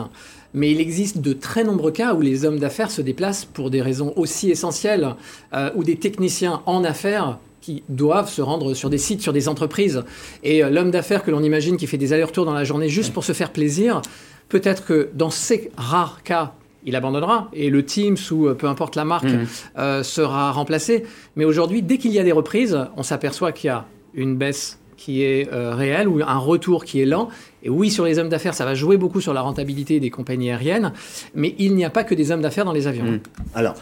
Mais 0.56 0.72
il 0.72 0.80
existe 0.80 1.20
de 1.20 1.34
très 1.34 1.64
nombreux 1.64 1.92
cas 1.92 2.14
où 2.14 2.22
les 2.22 2.46
hommes 2.46 2.60
d'affaires 2.60 2.92
se 2.92 3.02
déplacent 3.02 3.46
pour 3.46 3.70
des 3.70 3.82
raisons 3.82 4.14
aussi 4.16 4.50
essentielles, 4.50 5.16
euh, 5.54 5.70
ou 5.76 5.84
des 5.84 5.96
techniciens 5.96 6.62
en 6.66 6.84
affaires 6.84 7.40
qui 7.64 7.82
doivent 7.88 8.30
se 8.30 8.42
rendre 8.42 8.74
sur 8.74 8.90
des 8.90 8.98
sites, 8.98 9.22
sur 9.22 9.32
des 9.32 9.48
entreprises. 9.48 10.04
Et 10.44 10.64
euh, 10.64 10.70
l'homme 10.70 10.92
d'affaires 10.92 11.24
que 11.24 11.32
l'on 11.32 11.42
imagine 11.42 11.78
qui 11.78 11.88
fait 11.88 11.98
des 11.98 12.12
allers-retours 12.12 12.46
dans 12.46 12.54
la 12.54 12.66
journée 12.66 12.90
juste 12.90 13.14
pour 13.14 13.24
se 13.24 13.32
faire 13.32 13.54
plaisir, 13.54 14.02
peut-être 14.50 14.86
que 14.86 15.10
dans 15.14 15.30
ces 15.30 15.72
rares 15.78 16.24
cas, 16.24 16.56
il 16.86 16.98
abandonnera 16.98 17.50
et 17.54 17.70
le 17.70 17.86
Teams 17.86 18.18
ou 18.32 18.48
euh, 18.48 18.54
peu 18.54 18.68
importe 18.68 18.98
la 18.98 19.06
marque 19.06 19.32
mmh. 19.32 19.46
euh, 19.78 20.04
sera 20.04 20.52
remplacé. 20.52 21.06
Mais 21.38 21.46
aujourd'hui, 21.46 21.82
dès 21.82 21.98
qu'il 21.98 22.12
y 22.12 22.20
a 22.20 22.24
des 22.24 22.34
reprises, 22.34 22.78
on 22.98 23.04
s'aperçoit 23.04 23.54
qu'il 23.54 23.70
y 23.70 23.72
a 23.72 23.86
une 24.14 24.36
baisse 24.36 24.80
qui 24.98 25.24
est 25.24 25.50
réelle 25.52 26.08
ou 26.08 26.22
un 26.26 26.38
retour 26.38 26.86
qui 26.86 27.02
est 27.02 27.06
lent. 27.06 27.28
Et 27.62 27.70
oui, 27.70 27.92
sur 27.92 28.06
les 28.06 28.20
hommes 28.20 28.30
d'affaires, 28.30 28.54
ça 28.54 28.64
va 28.64 28.74
jouer 28.74 28.96
beaucoup 28.96 29.20
sur 29.20 29.34
la 29.34 29.42
rentabilité 29.42 30.00
des 30.00 30.10
compagnies 30.10 30.50
aériennes, 30.50 30.94
mais 31.36 31.56
il 31.58 31.76
n'y 31.76 31.84
a 31.84 31.90
pas 31.90 32.06
que 32.06 32.16
des 32.16 32.32
hommes 32.32 32.42
d'affaires 32.42 32.64
dans 32.64 32.72
les 32.72 32.88
avions. 32.88 33.04
Mmh. 33.04 33.20
Alors, 33.54 33.76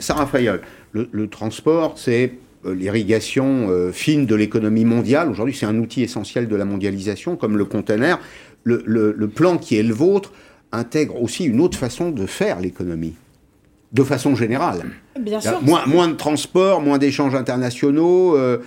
Sarah 0.00 0.26
Fayol, 0.26 0.60
le 0.92 1.28
transport, 1.28 1.94
c'est 1.96 2.34
l'irrigation 2.72 3.68
euh, 3.70 3.92
fine 3.92 4.26
de 4.26 4.34
l'économie 4.34 4.84
mondiale. 4.84 5.30
Aujourd'hui, 5.30 5.54
c'est 5.54 5.66
un 5.66 5.78
outil 5.78 6.02
essentiel 6.02 6.48
de 6.48 6.56
la 6.56 6.64
mondialisation, 6.64 7.36
comme 7.36 7.56
le 7.56 7.64
conteneur. 7.64 8.18
Le, 8.64 9.26
plan 9.26 9.58
qui 9.58 9.76
est 9.76 9.82
le 9.84 9.94
vôtre 9.94 10.32
intègre 10.72 11.22
aussi 11.22 11.44
une 11.44 11.60
autre 11.60 11.78
façon 11.78 12.10
de 12.10 12.26
faire 12.26 12.58
l'économie, 12.58 13.14
de 13.92 14.02
façon 14.02 14.34
générale. 14.34 14.86
Bien 15.20 15.40
sûr. 15.40 15.62
Moins, 15.62 15.86
moins, 15.86 16.08
de 16.08 16.14
transport, 16.14 16.80
moins 16.80 16.98
d'échanges 16.98 17.36
internationaux, 17.36 18.36
euh, 18.36 18.58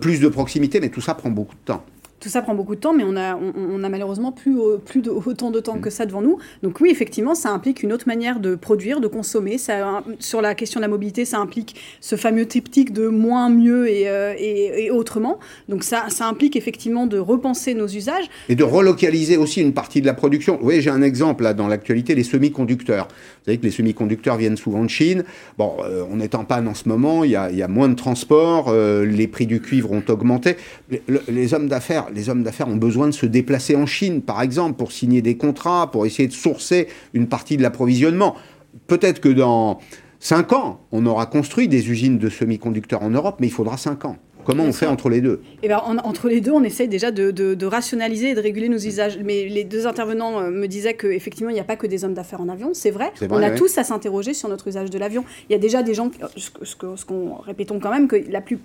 plus 0.00 0.20
de 0.20 0.28
proximité, 0.28 0.78
mais 0.78 0.90
tout 0.90 1.00
ça 1.00 1.14
prend 1.14 1.30
beaucoup 1.30 1.56
de 1.56 1.64
temps. 1.64 1.84
Tout 2.20 2.28
ça 2.28 2.42
prend 2.42 2.54
beaucoup 2.54 2.74
de 2.74 2.80
temps, 2.80 2.92
mais 2.92 3.04
on 3.06 3.16
a, 3.16 3.36
on, 3.36 3.82
a 3.84 3.88
malheureusement 3.88 4.32
plus, 4.32 4.58
plus 4.84 5.02
de, 5.02 5.10
autant 5.10 5.50
de 5.50 5.60
temps 5.60 5.76
mm. 5.76 5.80
que 5.80 5.90
ça 5.90 6.06
devant 6.06 6.22
nous. 6.22 6.38
Donc 6.62 6.80
oui, 6.80 6.90
effectivement, 6.90 7.34
ça 7.34 7.50
implique 7.50 7.82
une 7.82 7.92
autre 7.92 8.06
manière 8.06 8.40
de 8.40 8.54
produire, 8.54 9.00
de 9.00 9.06
consommer. 9.06 9.58
Ça, 9.58 10.02
sur 10.18 10.40
la 10.40 10.54
question 10.54 10.80
de 10.80 10.82
la 10.82 10.88
mobilité, 10.88 11.24
ça 11.24 11.38
implique 11.38 11.76
ce 12.00 12.16
fameux 12.16 12.46
triptyque 12.46 12.92
de 12.92 13.08
moins, 13.08 13.48
mieux 13.48 13.88
et, 13.88 14.08
euh, 14.08 14.34
et, 14.38 14.90
autrement. 14.90 15.38
Donc 15.68 15.84
ça, 15.84 16.06
ça 16.08 16.26
implique 16.26 16.56
effectivement 16.56 17.06
de 17.06 17.18
repenser 17.18 17.74
nos 17.74 17.86
usages. 17.86 18.28
Et 18.48 18.54
de 18.54 18.64
relocaliser 18.64 19.36
aussi 19.36 19.60
une 19.60 19.74
partie 19.74 20.00
de 20.00 20.06
la 20.06 20.14
production. 20.14 20.56
Vous 20.56 20.64
voyez, 20.64 20.80
j'ai 20.80 20.90
un 20.90 21.02
exemple 21.02 21.44
là 21.44 21.54
dans 21.54 21.68
l'actualité, 21.68 22.14
les 22.14 22.24
semi-conducteurs. 22.24 23.08
Savez 23.48 23.56
que 23.56 23.64
les 23.64 23.70
semi-conducteurs 23.70 24.36
viennent 24.36 24.58
souvent 24.58 24.84
de 24.84 24.90
Chine. 24.90 25.24
Bon, 25.56 25.78
euh, 25.82 26.04
on 26.10 26.20
est 26.20 26.34
en 26.34 26.44
panne 26.44 26.68
en 26.68 26.74
ce 26.74 26.86
moment, 26.86 27.24
il 27.24 27.30
y 27.30 27.36
a, 27.36 27.50
il 27.50 27.56
y 27.56 27.62
a 27.62 27.68
moins 27.68 27.88
de 27.88 27.94
transport, 27.94 28.66
euh, 28.68 29.06
les 29.06 29.26
prix 29.26 29.46
du 29.46 29.62
cuivre 29.62 29.90
ont 29.90 30.02
augmenté. 30.08 30.56
les 31.28 31.54
hommes 31.54 31.66
d'affaires 31.66 32.08
les 32.14 32.28
hommes 32.28 32.42
d'affaires 32.42 32.68
ont 32.68 32.76
besoin 32.76 33.06
de 33.06 33.12
se 33.12 33.24
déplacer 33.24 33.74
en 33.74 33.86
Chine, 33.86 34.20
par 34.20 34.42
exemple, 34.42 34.76
pour 34.76 34.92
signer 34.92 35.22
des 35.22 35.38
contrats, 35.38 35.90
pour 35.90 36.04
essayer 36.04 36.28
de 36.28 36.34
sourcer 36.34 36.88
une 37.14 37.26
partie 37.26 37.56
de 37.56 37.62
l'approvisionnement. 37.62 38.36
Peut-être 38.86 39.18
que 39.18 39.30
dans 39.30 39.78
5 40.20 40.52
ans, 40.52 40.80
on 40.92 41.06
aura 41.06 41.24
construit 41.24 41.68
des 41.68 41.88
usines 41.90 42.18
de 42.18 42.28
semi-conducteurs 42.28 43.02
en 43.02 43.08
Europe, 43.08 43.36
mais 43.40 43.46
il 43.46 43.52
faudra 43.52 43.78
5 43.78 44.04
ans. 44.04 44.18
Comment 44.48 44.64
on 44.64 44.72
fait 44.72 44.86
entre 44.86 45.10
les 45.10 45.20
deux? 45.20 45.42
Eh 45.62 45.68
ben, 45.68 45.76
Entre 45.76 46.26
les 46.26 46.40
deux, 46.40 46.52
on 46.52 46.62
essaye 46.62 46.88
déjà 46.88 47.10
de, 47.10 47.66
rationaliser 47.66 48.30
et 48.30 48.34
de 48.34 48.40
réguler 48.40 48.70
nos 48.70 48.78
usages. 48.78 49.18
Mais 49.22 49.44
les 49.44 49.62
deux 49.62 49.86
intervenants 49.86 50.40
euh, 50.40 50.48
me 50.48 50.66
disaient 50.66 50.94
qu'effectivement, 50.94 51.50
il 51.50 51.52
n'y 51.52 51.60
a 51.60 51.64
pas 51.64 51.76
que 51.76 51.86
des 51.86 52.02
hommes 52.02 52.14
d'affaires 52.14 52.40
en 52.40 52.48
avion. 52.48 52.70
C'est 52.72 52.90
vrai. 52.90 53.12
On 53.28 53.42
a 53.42 53.50
tous 53.50 53.76
à 53.76 53.84
s'interroger 53.84 54.32
sur 54.32 54.48
notre 54.48 54.66
usage 54.68 54.88
de 54.88 54.98
l'avion. 54.98 55.22
Il 55.50 55.52
y 55.52 55.54
a 55.54 55.58
déjà 55.58 55.82
des 55.82 55.92
gens, 55.92 56.10
ce 56.38 56.76
qu'on 56.76 56.96
ce 56.96 57.04
répétons 57.44 57.78
quand 57.78 57.90
même, 57.90 58.08
que 58.08 58.16
la, 58.30 58.40
plus, 58.40 58.58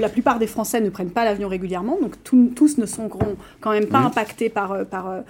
la, 0.00 0.08
plupart 0.08 0.40
des 0.40 0.48
Français 0.48 0.80
ne 0.80 0.90
prennent 0.90 1.12
pas 1.12 1.24
l'avion 1.24 1.46
régulièrement. 1.46 1.96
Donc 2.00 2.16
tous 2.24 2.76
ne 2.78 2.86
sont 2.86 3.08
quand 3.60 3.70
même 3.70 3.86
pas 3.86 3.98
impactés 3.98 4.48
par, 4.48 4.72
euh, 4.72 4.84
par, 4.84 5.08
euh, 5.08 5.20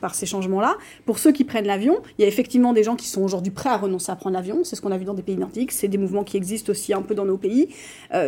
par 0.00 0.16
ces 0.16 0.26
changements-là. 0.26 0.74
Pour 1.06 1.20
ceux 1.20 1.30
qui 1.30 1.44
prennent 1.44 1.68
l'avion, 1.68 1.98
il 2.18 2.22
y 2.22 2.24
a 2.24 2.28
effectivement 2.28 2.72
des 2.72 2.82
gens 2.82 2.96
qui 2.96 3.06
sont 3.06 3.22
aujourd'hui 3.22 3.52
prêts 3.52 3.70
à 3.70 3.76
renoncer 3.76 4.10
à 4.10 4.16
prendre 4.16 4.34
l'avion. 4.34 4.64
C'est 4.64 4.74
ce 4.74 4.80
qu'on 4.80 4.90
a 4.90 4.98
vu 4.98 5.04
dans 5.04 5.14
des 5.14 5.22
pays 5.22 5.36
nordiques. 5.36 5.70
C'est 5.70 5.86
des 5.86 5.98
mouvements 5.98 6.24
qui 6.24 6.36
existent 6.36 6.72
aussi 6.72 6.92
un 6.92 7.02
peu 7.02 7.14
dans 7.14 7.24
nos 7.24 7.36
pays. 7.36 7.68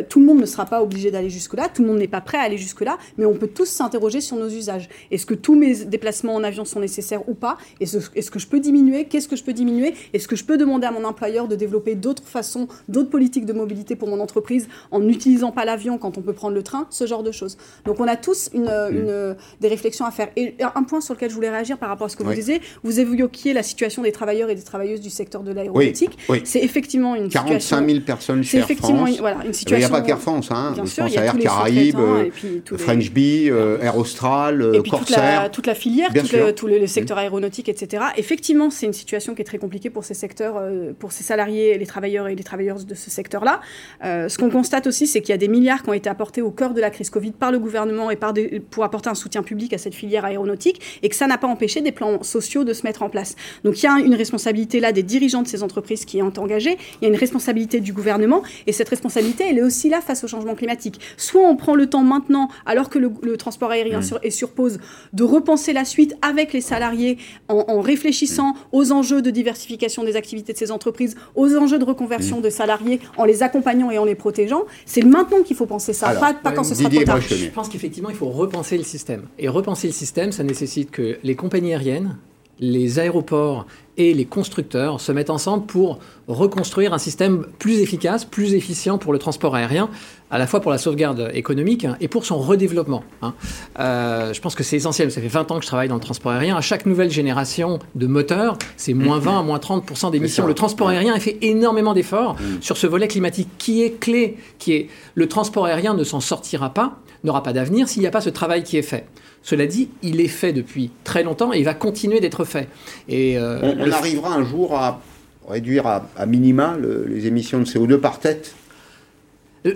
tout 0.09 0.21
le 0.21 0.27
monde 0.27 0.39
ne 0.39 0.47
sera 0.47 0.67
pas 0.67 0.84
obligé 0.85 1.11
d'aller 1.11 1.31
jusque-là, 1.31 1.69
tout 1.69 1.83
le 1.83 1.89
monde 1.89 1.99
n'est 1.99 2.09
pas 2.09 2.21
prêt 2.21 2.39
à 2.39 2.43
aller 2.43 2.59
jusque-là, 2.59 2.99
mais 3.19 3.27
on 3.27 3.35
peut 3.35 3.49
tous 3.49 3.67
s'interroger 3.67 4.21
sur 4.21 4.37
nos 4.37 4.49
usages. 4.49 4.89
Est-ce 5.11 5.27
que 5.27 5.35
tous 5.35 5.55
mes 5.55 5.85
déplacements 5.85 6.35
en 6.35 6.45
avion 6.45 6.65
sont 6.65 6.81
nécessaires 6.81 7.29
ou 7.29 7.35
pas? 7.35 7.59
Est-ce 7.81 8.31
que 8.31 8.39
je 8.39 8.47
peux 8.47 8.61
diminuer? 8.61 9.07
Qu'est-ce 9.07 9.29
que 9.29 9.37
je 9.37 9.45
peux 9.45 9.53
diminuer? 9.53 9.95
Est-ce 10.13 10.29
que 10.29 10.37
je 10.37 10.45
peux 10.45 10.57
demander 10.57 10.87
à 10.87 10.93
mon 10.93 11.05
employeur 11.05 11.49
de 11.49 11.57
développer 11.57 11.95
d'autres 11.95 12.27
façons, 12.27 12.69
d'autres 12.89 13.11
politiques 13.11 13.47
de 13.47 13.53
mobilité 13.53 13.97
pour 13.97 14.09
mon 14.09 14.21
entreprise 14.21 14.69
en 14.91 15.01
n'utilisant 15.01 15.51
pas 15.51 15.65
l'avion 15.65 15.99
quand 15.99 16.19
on 16.19 16.23
peut 16.23 16.33
prendre 16.33 16.55
le 16.55 16.63
train? 16.63 16.87
Ce 16.91 17.07
genre 17.07 17.23
de 17.23 17.33
choses. 17.33 17.57
Donc 17.85 18.01
on 18.01 18.07
a 18.07 18.17
tous 18.17 18.51
une, 18.53 18.65
mmh. 18.65 19.37
des 19.61 19.69
réflexions 19.69 20.05
à 20.05 20.11
faire. 20.11 20.29
Et 20.37 20.55
un 20.63 20.83
point 20.83 21.01
sur 21.01 21.15
lequel 21.15 21.31
je 21.31 21.35
voulais 21.35 21.51
réagir 21.51 21.79
par 21.79 21.89
rapport 21.89 22.07
à 22.07 22.09
ce 22.09 22.17
que 22.17 22.23
vous 22.23 22.35
disiez, 22.35 22.61
vous 22.83 23.01
évoquiez 23.01 23.53
la 23.53 23.63
situation 23.63 24.03
des 24.03 24.13
travailleurs 24.13 24.51
et 24.51 24.55
des 24.55 24.63
travailleuses 24.63 25.01
du 25.01 25.11
secteur 25.11 25.43
de 25.43 25.53
l'aéronautique. 25.53 26.19
C'est 26.45 26.61
effectivement 26.61 27.15
une 27.15 27.29
45 27.29 27.87
000 27.87 28.01
personnes 28.01 28.43
chez 28.43 28.59
Air 28.59 28.69
France. 28.77 29.19
Voilà, 29.19 29.45
une 29.45 29.53
situation... 29.53 29.77
Il 29.77 29.91
n'y 29.91 29.97
a 29.97 30.01
pas 30.01 30.03
qu'Air 30.03 30.21
France. 30.21 30.51
Hein. 30.51 30.64
Bien 30.73 30.87
sûr, 30.87 31.07
il 31.09 31.15
y 31.15 31.19
a 31.19 31.25
Air 31.25 31.39
Caraïbes, 31.39 31.99
euh, 31.99 32.31
French 32.77 33.11
Bee, 33.11 33.51
euh, 33.51 33.81
Air 33.81 33.97
Austral, 33.97 34.71
et 34.75 34.81
puis 34.81 34.91
Corsair. 34.91 35.51
Toute 35.51 35.67
la, 35.67 35.75
filière, 35.75 36.11
tous 36.55 36.67
les, 36.67 36.87
secteurs 36.87 37.19
aéronautiques, 37.19 37.69
etc. 37.69 38.05
Effectivement, 38.17 38.71
c'est 38.71 38.87
une 38.87 38.93
situation 38.93 39.35
qui 39.35 39.43
est 39.43 39.45
très 39.45 39.59
compliquée 39.59 39.91
pour 39.91 40.05
ces 40.05 40.15
secteurs, 40.15 40.57
euh, 40.59 40.93
pour 40.99 41.13
ces 41.13 41.25
salariés, 41.25 41.77
les 41.79 41.87
travailleurs 41.87 42.29
et 42.29 42.35
les 42.35 42.45
travailleuses 42.45 42.87
de 42.87 42.95
ce 42.95 43.11
secteur-là. 43.11 43.61
ce 44.03 44.39
qu'on 44.39 44.51
constate 44.51 44.87
aussi, 44.87 45.07
c'est 45.07 45.21
qu'il 45.21 45.31
y 45.31 45.35
a 45.35 45.39
des 45.39 45.49
milliards 45.49 45.83
qui 45.83 45.91
ont 45.91 45.95
été 45.95 46.09
apportés 46.09 46.43
au 46.43 46.51
cœur 46.51 46.75
de 46.75 46.81
la 46.81 46.91
crise 46.91 47.11
Covid 47.11 47.33
par 47.33 47.53
le 47.53 47.59
gouvernement 47.59 48.11
et 48.11 48.17
par 48.17 48.33
des, 48.33 48.61
pour 48.61 48.85
apporter 48.85 49.09
un 49.09 49.15
soutien 49.15 49.43
public 49.43 49.73
à 49.73 49.79
cette 49.79 49.95
filière 49.95 50.25
aéronautique 50.25 50.81
et 51.03 51.09
que 51.09 51.17
ça 51.17 51.27
n'a 51.27 51.39
pas 51.39 51.47
empêché 51.47 51.81
des 51.81 51.93
plans 51.93 52.23
sociaux 52.23 52.65
de 52.65 52.73
se 52.73 52.83
mettre 52.85 53.03
en 53.03 53.09
place. 53.09 53.37
Donc 53.65 53.83
il 53.83 53.87
y 53.87 53.89
a 53.89 53.99
une 53.99 54.15
responsabilité 54.15 54.81
là 54.81 54.93
des 54.93 55.03
dirigeants 55.03 55.43
de 55.43 55.49
ces 55.49 55.63
entreprises 55.63 56.05
qui 56.05 56.23
ont 56.23 56.33
engagé, 56.39 56.77
il 57.01 57.05
y 57.05 57.07
a 57.07 57.09
une 57.09 57.19
responsabilité 57.19 57.81
du 57.81 57.93
gouvernement 57.93 58.43
et 58.67 58.73
cette 58.73 58.89
responsabilité, 58.89 59.45
elle 59.49 59.59
est 59.59 59.63
aussi 59.63 59.89
là 59.89 60.01
face 60.01 60.25
au 60.25 60.29
changement 60.29 60.54
climatique. 60.55 61.01
Soit 61.17 61.43
on 61.43 61.57
prend 61.57 61.75
le 61.75 61.89
temps 61.89 62.03
maintenant, 62.03 62.49
alors 62.67 62.89
que 62.89 62.99
le, 62.99 63.37
transport 63.37 63.71
aérien 63.71 64.01
est 64.23 64.31
sur 64.31 64.51
pause, 64.51 64.79
de 65.13 65.25
repenser 65.25 65.73
la 65.73 65.85
suite 65.85 66.15
avec 66.23 66.53
les 66.53 66.61
salariés 66.61 67.19
en, 67.49 67.81
réfléchissant 67.81 68.55
aux 68.73 68.93
enjeux 68.93 69.23
de 69.23 69.31
diversification 69.31 70.05
des 70.05 70.17
activités 70.17 70.53
de 70.53 70.59
ces 70.59 70.71
entreprises, 70.71 71.17
aux 71.35 71.55
enjeux 71.57 71.79
de 71.79 71.85
reconversion 71.85 72.39
mm. 72.39 72.43
de 72.43 72.51
salariés, 72.51 73.01
en 73.17 73.25
les 73.25 73.43
accompagnant 73.43 73.91
et 73.91 73.99
en 73.99 74.05
les 74.05 74.15
protégeant. 74.15 74.65
C'est 74.87 75.03
maintenant 75.03 75.43
qu'il 75.43 75.57
faut 75.57 75.67
penser 75.67 75.93
ça, 75.93 76.13
pas, 76.13 76.53
quand 76.53 76.65
ce 76.65 76.75
sera 76.75 76.89
trop 76.89 77.05
tard. 77.05 77.21
Je 77.21 77.47
pense 77.51 77.69
qu'effectivement, 77.69 78.11
il 78.11 78.17
faut 78.17 78.31
repenser 78.31 78.77
le 78.77 78.85
système. 78.85 79.23
Et 79.39 79.49
repenser 79.49 79.89
le 79.89 79.93
système, 79.93 80.33
ça 80.33 80.45
nécessite 80.45 80.91
que 80.91 81.19
les 81.23 81.37
compagnies 81.37 81.73
aériennes 81.73 82.17
les 82.61 82.99
aéroports 82.99 83.67
et 83.97 84.13
les 84.13 84.25
constructeurs 84.25 85.01
se 85.01 85.13
mettent 85.13 85.31
ensemble 85.31 85.67
pour 85.67 85.99
reconstruire 86.27 86.93
un 86.93 86.99
système 86.99 87.47
plus 87.59 87.81
efficace, 87.81 88.25
plus 88.25 88.55
efficient 88.55 88.99
pour 88.99 89.13
le 89.13 89.19
transport 89.19 89.55
aérien, 89.55 89.89
à 90.31 90.39
la 90.39 90.47
fois 90.47 90.61
pour 90.61 90.73
la 90.73 90.79
sauvegarde 90.79 91.31
économique 91.33 91.87
et 92.01 92.09
pour 92.09 92.25
son 92.25 92.39
redéveloppement. 92.39 93.05
Hein. 93.23 93.35
Euh, 93.79 94.33
je 94.33 94.41
pense 94.41 94.57
que 94.57 94.65
c'est 94.65 94.77
essentiel. 94.77 95.13
Ça 95.13 95.21
fait 95.21 95.29
20 95.29 95.53
ans 95.53 95.59
que 95.59 95.63
je 95.63 95.69
travaille 95.69 95.89
dans 95.89 95.95
le 95.95 96.01
transport 96.01 96.33
aérien. 96.33 96.57
À 96.57 96.61
chaque 96.61 96.87
nouvelle 96.87 97.11
génération 97.11 97.79
de 97.95 98.07
moteurs, 98.07 98.59
c'est 98.77 98.95
moins 98.95 99.19
20 99.19 99.39
à 99.39 99.43
moins 99.43 99.59
30 99.61 100.11
d'émissions. 100.11 100.47
Le 100.47 100.55
transport 100.55 100.89
aérien 100.89 101.15
a 101.15 101.21
fait 101.21 101.39
énormément 101.43 101.95
d'efforts 101.95 102.35
mm. 102.35 102.63
sur 102.63 102.77
ce 102.77 102.87
volet 102.89 103.07
climatique 103.07 103.49
qui 103.59 103.83
est 103.83 104.01
clé, 104.01 104.39
qui 104.59 104.73
est 104.73 104.89
le 105.15 105.29
transport 105.29 105.67
aérien 105.67 105.95
ne 105.95 106.03
s'en 106.03 106.21
sortira 106.21 106.71
pas, 106.71 106.99
n'aura 107.23 107.43
pas 107.43 107.53
d'avenir 107.53 107.89
s'il 107.89 108.03
n'y 108.03 108.09
a 108.09 108.11
pas 108.11 108.21
ce 108.21 108.31
travail 108.31 108.65
qui 108.65 108.77
est 108.77 108.83
fait. 108.83 109.07
Cela 109.45 109.67
dit, 109.67 109.91
il 110.03 110.23
est 110.23 110.29
fait 110.29 110.55
depuis 110.55 110.91
très 111.05 111.23
longtemps 111.23 111.53
et 111.53 111.59
il 111.59 111.65
va 111.65 111.75
continuer 111.75 112.19
d'être 112.19 112.45
fait. 112.45 112.67
Et, 113.09 113.39
euh, 113.39 113.61
on, 113.79 113.91
arrivera 113.93 114.35
un 114.35 114.43
jour 114.43 114.75
à 114.75 115.03
réduire 115.47 115.87
à, 115.87 116.27
minima 116.27 116.77
les 117.07 117.27
émissions 117.27 117.61
de 117.61 117.67
CO2 117.67 117.99
par 117.99 118.19
tête 118.19 118.55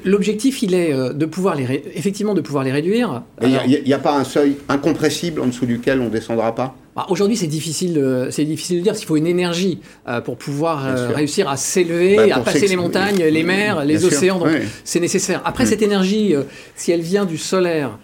L'objectif, 0.05 0.63
il 0.63 0.75
est 0.75 0.93
euh, 0.93 1.15
de 1.15 1.25
pouvoir 1.25 1.55
les 1.55 1.65
effectivement 1.95 2.35
de 2.35 2.43
pouvoir 2.43 2.63
les 2.63 2.73
réduire. 2.73 3.23
Il 3.43 3.83
n'y 3.87 3.93
a, 3.95 3.99
pas 3.99 4.19
un 4.19 4.25
seuil 4.25 4.57
incompressible 4.69 5.41
en 5.41 5.47
dessous 5.47 5.65
duquel 5.65 6.01
on 6.01 6.05
ne 6.05 6.11
descendra 6.11 6.55
pas? 6.55 6.75
Aujourd'hui, 7.09 7.37
c'est 7.37 7.47
difficile, 7.47 8.29
c'est 8.31 8.45
difficile 8.45 8.79
de 8.79 8.83
dire. 8.83 8.97
S'il 8.97 9.07
faut 9.07 9.17
une 9.17 9.27
énergie 9.27 9.81
euh, 10.09 10.21
pour 10.21 10.37
pouvoir 10.37 10.85
réussir 11.15 11.49
à 11.49 11.57
s'élever, 11.57 12.17
bah, 12.17 12.37
à 12.37 12.41
passer 12.41 12.67
les 12.67 12.77
montagnes, 12.77 13.23
les 13.23 13.43
mers, 13.43 13.85
les 13.85 14.05
océans, 14.05 14.39
donc 14.39 14.51
c'est 14.85 15.01
nécessaire. 15.01 15.43
Après, 15.45 15.67
cette 15.67 15.83
énergie, 15.83 16.35
si 16.75 16.93
elle 16.93 17.01
vient 17.01 17.25
du 17.25 17.39
solaire, 17.39 17.99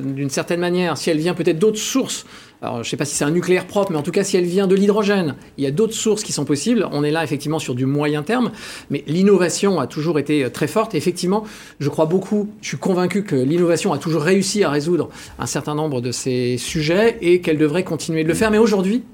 d'une 0.00 0.30
certaine 0.30 0.60
manière, 0.60 0.96
si 0.96 1.10
elle 1.10 1.18
vient 1.18 1.34
peut-être 1.34 1.58
d'autres 1.58 1.78
sources, 1.78 2.26
alors, 2.62 2.76
je 2.76 2.80
ne 2.80 2.84
sais 2.84 2.98
pas 2.98 3.06
si 3.06 3.14
c'est 3.14 3.24
un 3.24 3.30
nucléaire 3.30 3.66
propre, 3.66 3.90
mais 3.90 3.96
en 3.96 4.02
tout 4.02 4.10
cas, 4.10 4.22
si 4.22 4.36
elle 4.36 4.44
vient 4.44 4.66
de 4.66 4.74
l'hydrogène, 4.74 5.34
il 5.56 5.64
y 5.64 5.66
a 5.66 5.70
d'autres 5.70 5.94
sources 5.94 6.22
qui 6.22 6.32
sont 6.32 6.44
possibles. 6.44 6.86
On 6.92 7.02
est 7.02 7.10
là, 7.10 7.24
effectivement, 7.24 7.58
sur 7.58 7.74
du 7.74 7.86
moyen 7.86 8.22
terme, 8.22 8.50
mais 8.90 9.02
l'innovation 9.06 9.80
a 9.80 9.86
toujours 9.86 10.18
été 10.18 10.50
très 10.50 10.66
forte. 10.66 10.94
effectivement, 10.94 11.44
je 11.78 11.88
crois 11.88 12.04
beaucoup, 12.04 12.50
je 12.60 12.68
suis 12.68 12.76
convaincu 12.76 13.24
que 13.24 13.36
l'innovation 13.36 13.94
a 13.94 13.98
toujours 13.98 14.22
réussi 14.22 14.62
à 14.62 14.70
résoudre 14.70 15.08
un 15.38 15.46
certain 15.46 15.74
nombre 15.74 16.02
de 16.02 16.12
ces 16.12 16.58
sujets 16.58 17.16
et 17.22 17.40
qu'elle 17.40 17.58
devrait 17.58 17.84
continuer 17.84 18.24
de 18.24 18.28
le 18.28 18.34
faire. 18.34 18.50
Mais 18.50 18.58
aujourd'hui, 18.58 19.04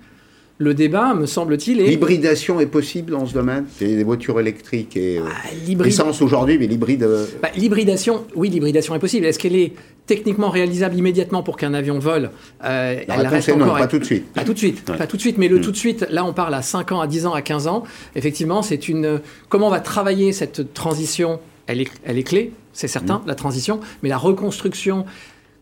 le 0.59 0.73
débat, 0.73 1.13
me 1.13 1.27
semble-t-il, 1.27 1.81
est... 1.81 1.87
L'hybridation 1.87 2.61
est 2.61 2.67
possible 2.67 3.13
dans 3.13 3.27
ce 3.27 3.35
domaine? 3.35 3.67
Les 3.81 4.03
voitures 4.05 4.41
électriques 4.41 4.97
et... 4.97 5.19
Euh, 5.19 5.25
ah, 5.27 5.49
l'essence 5.83 6.23
aujourd'hui, 6.23 6.57
mais 6.59 6.67
l'hybride... 6.67 7.03
Euh, 7.03 7.27
bah, 7.43 7.51
l'hybridation, 7.57 8.25
oui, 8.35 8.49
l'hybridation 8.49 8.95
est 8.95 8.99
possible. 8.99 9.27
Est-ce 9.27 9.39
qu'elle 9.39 9.55
est 9.55 9.75
techniquement 10.07 10.49
réalisable 10.49 10.97
immédiatement 10.97 11.43
pour 11.43 11.59
qu'un 11.59 11.75
avion 11.75 11.99
vole? 11.99 12.31
Euh, 12.65 13.01
elle 13.07 13.27
reste 13.27 13.51
encore... 13.51 13.67
non, 13.67 13.75
pas 13.75 13.87
tout 13.87 13.99
de 13.99 14.05
suite. 14.05 14.33
Pas 14.33 14.45
tout 14.45 14.55
de 14.55 14.59
suite, 14.59 14.83
pas 14.85 15.07
tout 15.07 15.17
de 15.17 15.21
suite. 15.21 15.37
Mais 15.37 15.49
le 15.49 15.59
hmm. 15.59 15.63
tout 15.63 15.73
de 15.73 15.77
suite, 15.77 16.07
là, 16.09 16.25
on 16.25 16.33
parle 16.33 16.55
à 16.55 16.63
5 16.63 16.93
ans, 16.93 17.01
à 17.01 17.07
10 17.07 17.27
ans, 17.27 17.35
à 17.35 17.43
15 17.43 17.67
ans. 17.67 17.85
Effectivement, 18.15 18.63
c'est 18.63 18.89
une... 18.89 19.21
Comment 19.51 19.67
on 19.67 19.71
va 19.71 19.81
travailler 19.81 20.33
cette 20.33 20.73
transition? 20.73 21.39
Elle 21.67 21.83
est, 21.83 21.91
elle 22.05 22.17
est 22.17 22.23
clé, 22.23 22.53
c'est 22.73 22.89
certain, 22.89 23.17
hmm. 23.17 23.27
la 23.29 23.35
transition, 23.35 23.81
mais 24.03 24.09
la 24.09 24.19
reconstruction 24.19 25.05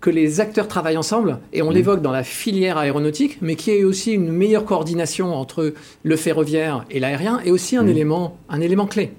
que 0.04 0.10
les 0.10 0.38
acteurs 0.38 0.68
travaillent 0.68 0.98
ensemble, 0.98 1.38
et 1.54 1.62
on 1.62 1.70
mmh. 1.70 1.72
l'évoque 1.72 2.02
dans 2.02 2.12
la 2.12 2.24
filière 2.24 2.76
aéronautique, 2.76 3.38
mais 3.40 3.56
qui 3.56 3.70
est 3.70 3.84
aussi 3.84 4.12
une 4.12 4.30
meilleure 4.30 4.66
coordination 4.66 5.34
entre 5.34 5.72
le 6.02 6.16
ferroviaire 6.16 6.84
et 6.90 7.00
l'aérien, 7.00 7.40
est 7.42 7.50
aussi 7.50 7.74
un, 7.74 7.84
mmh. 7.84 7.88
élément, 7.88 8.36
un 8.50 8.60
élément 8.60 8.86
clé. 8.86 9.12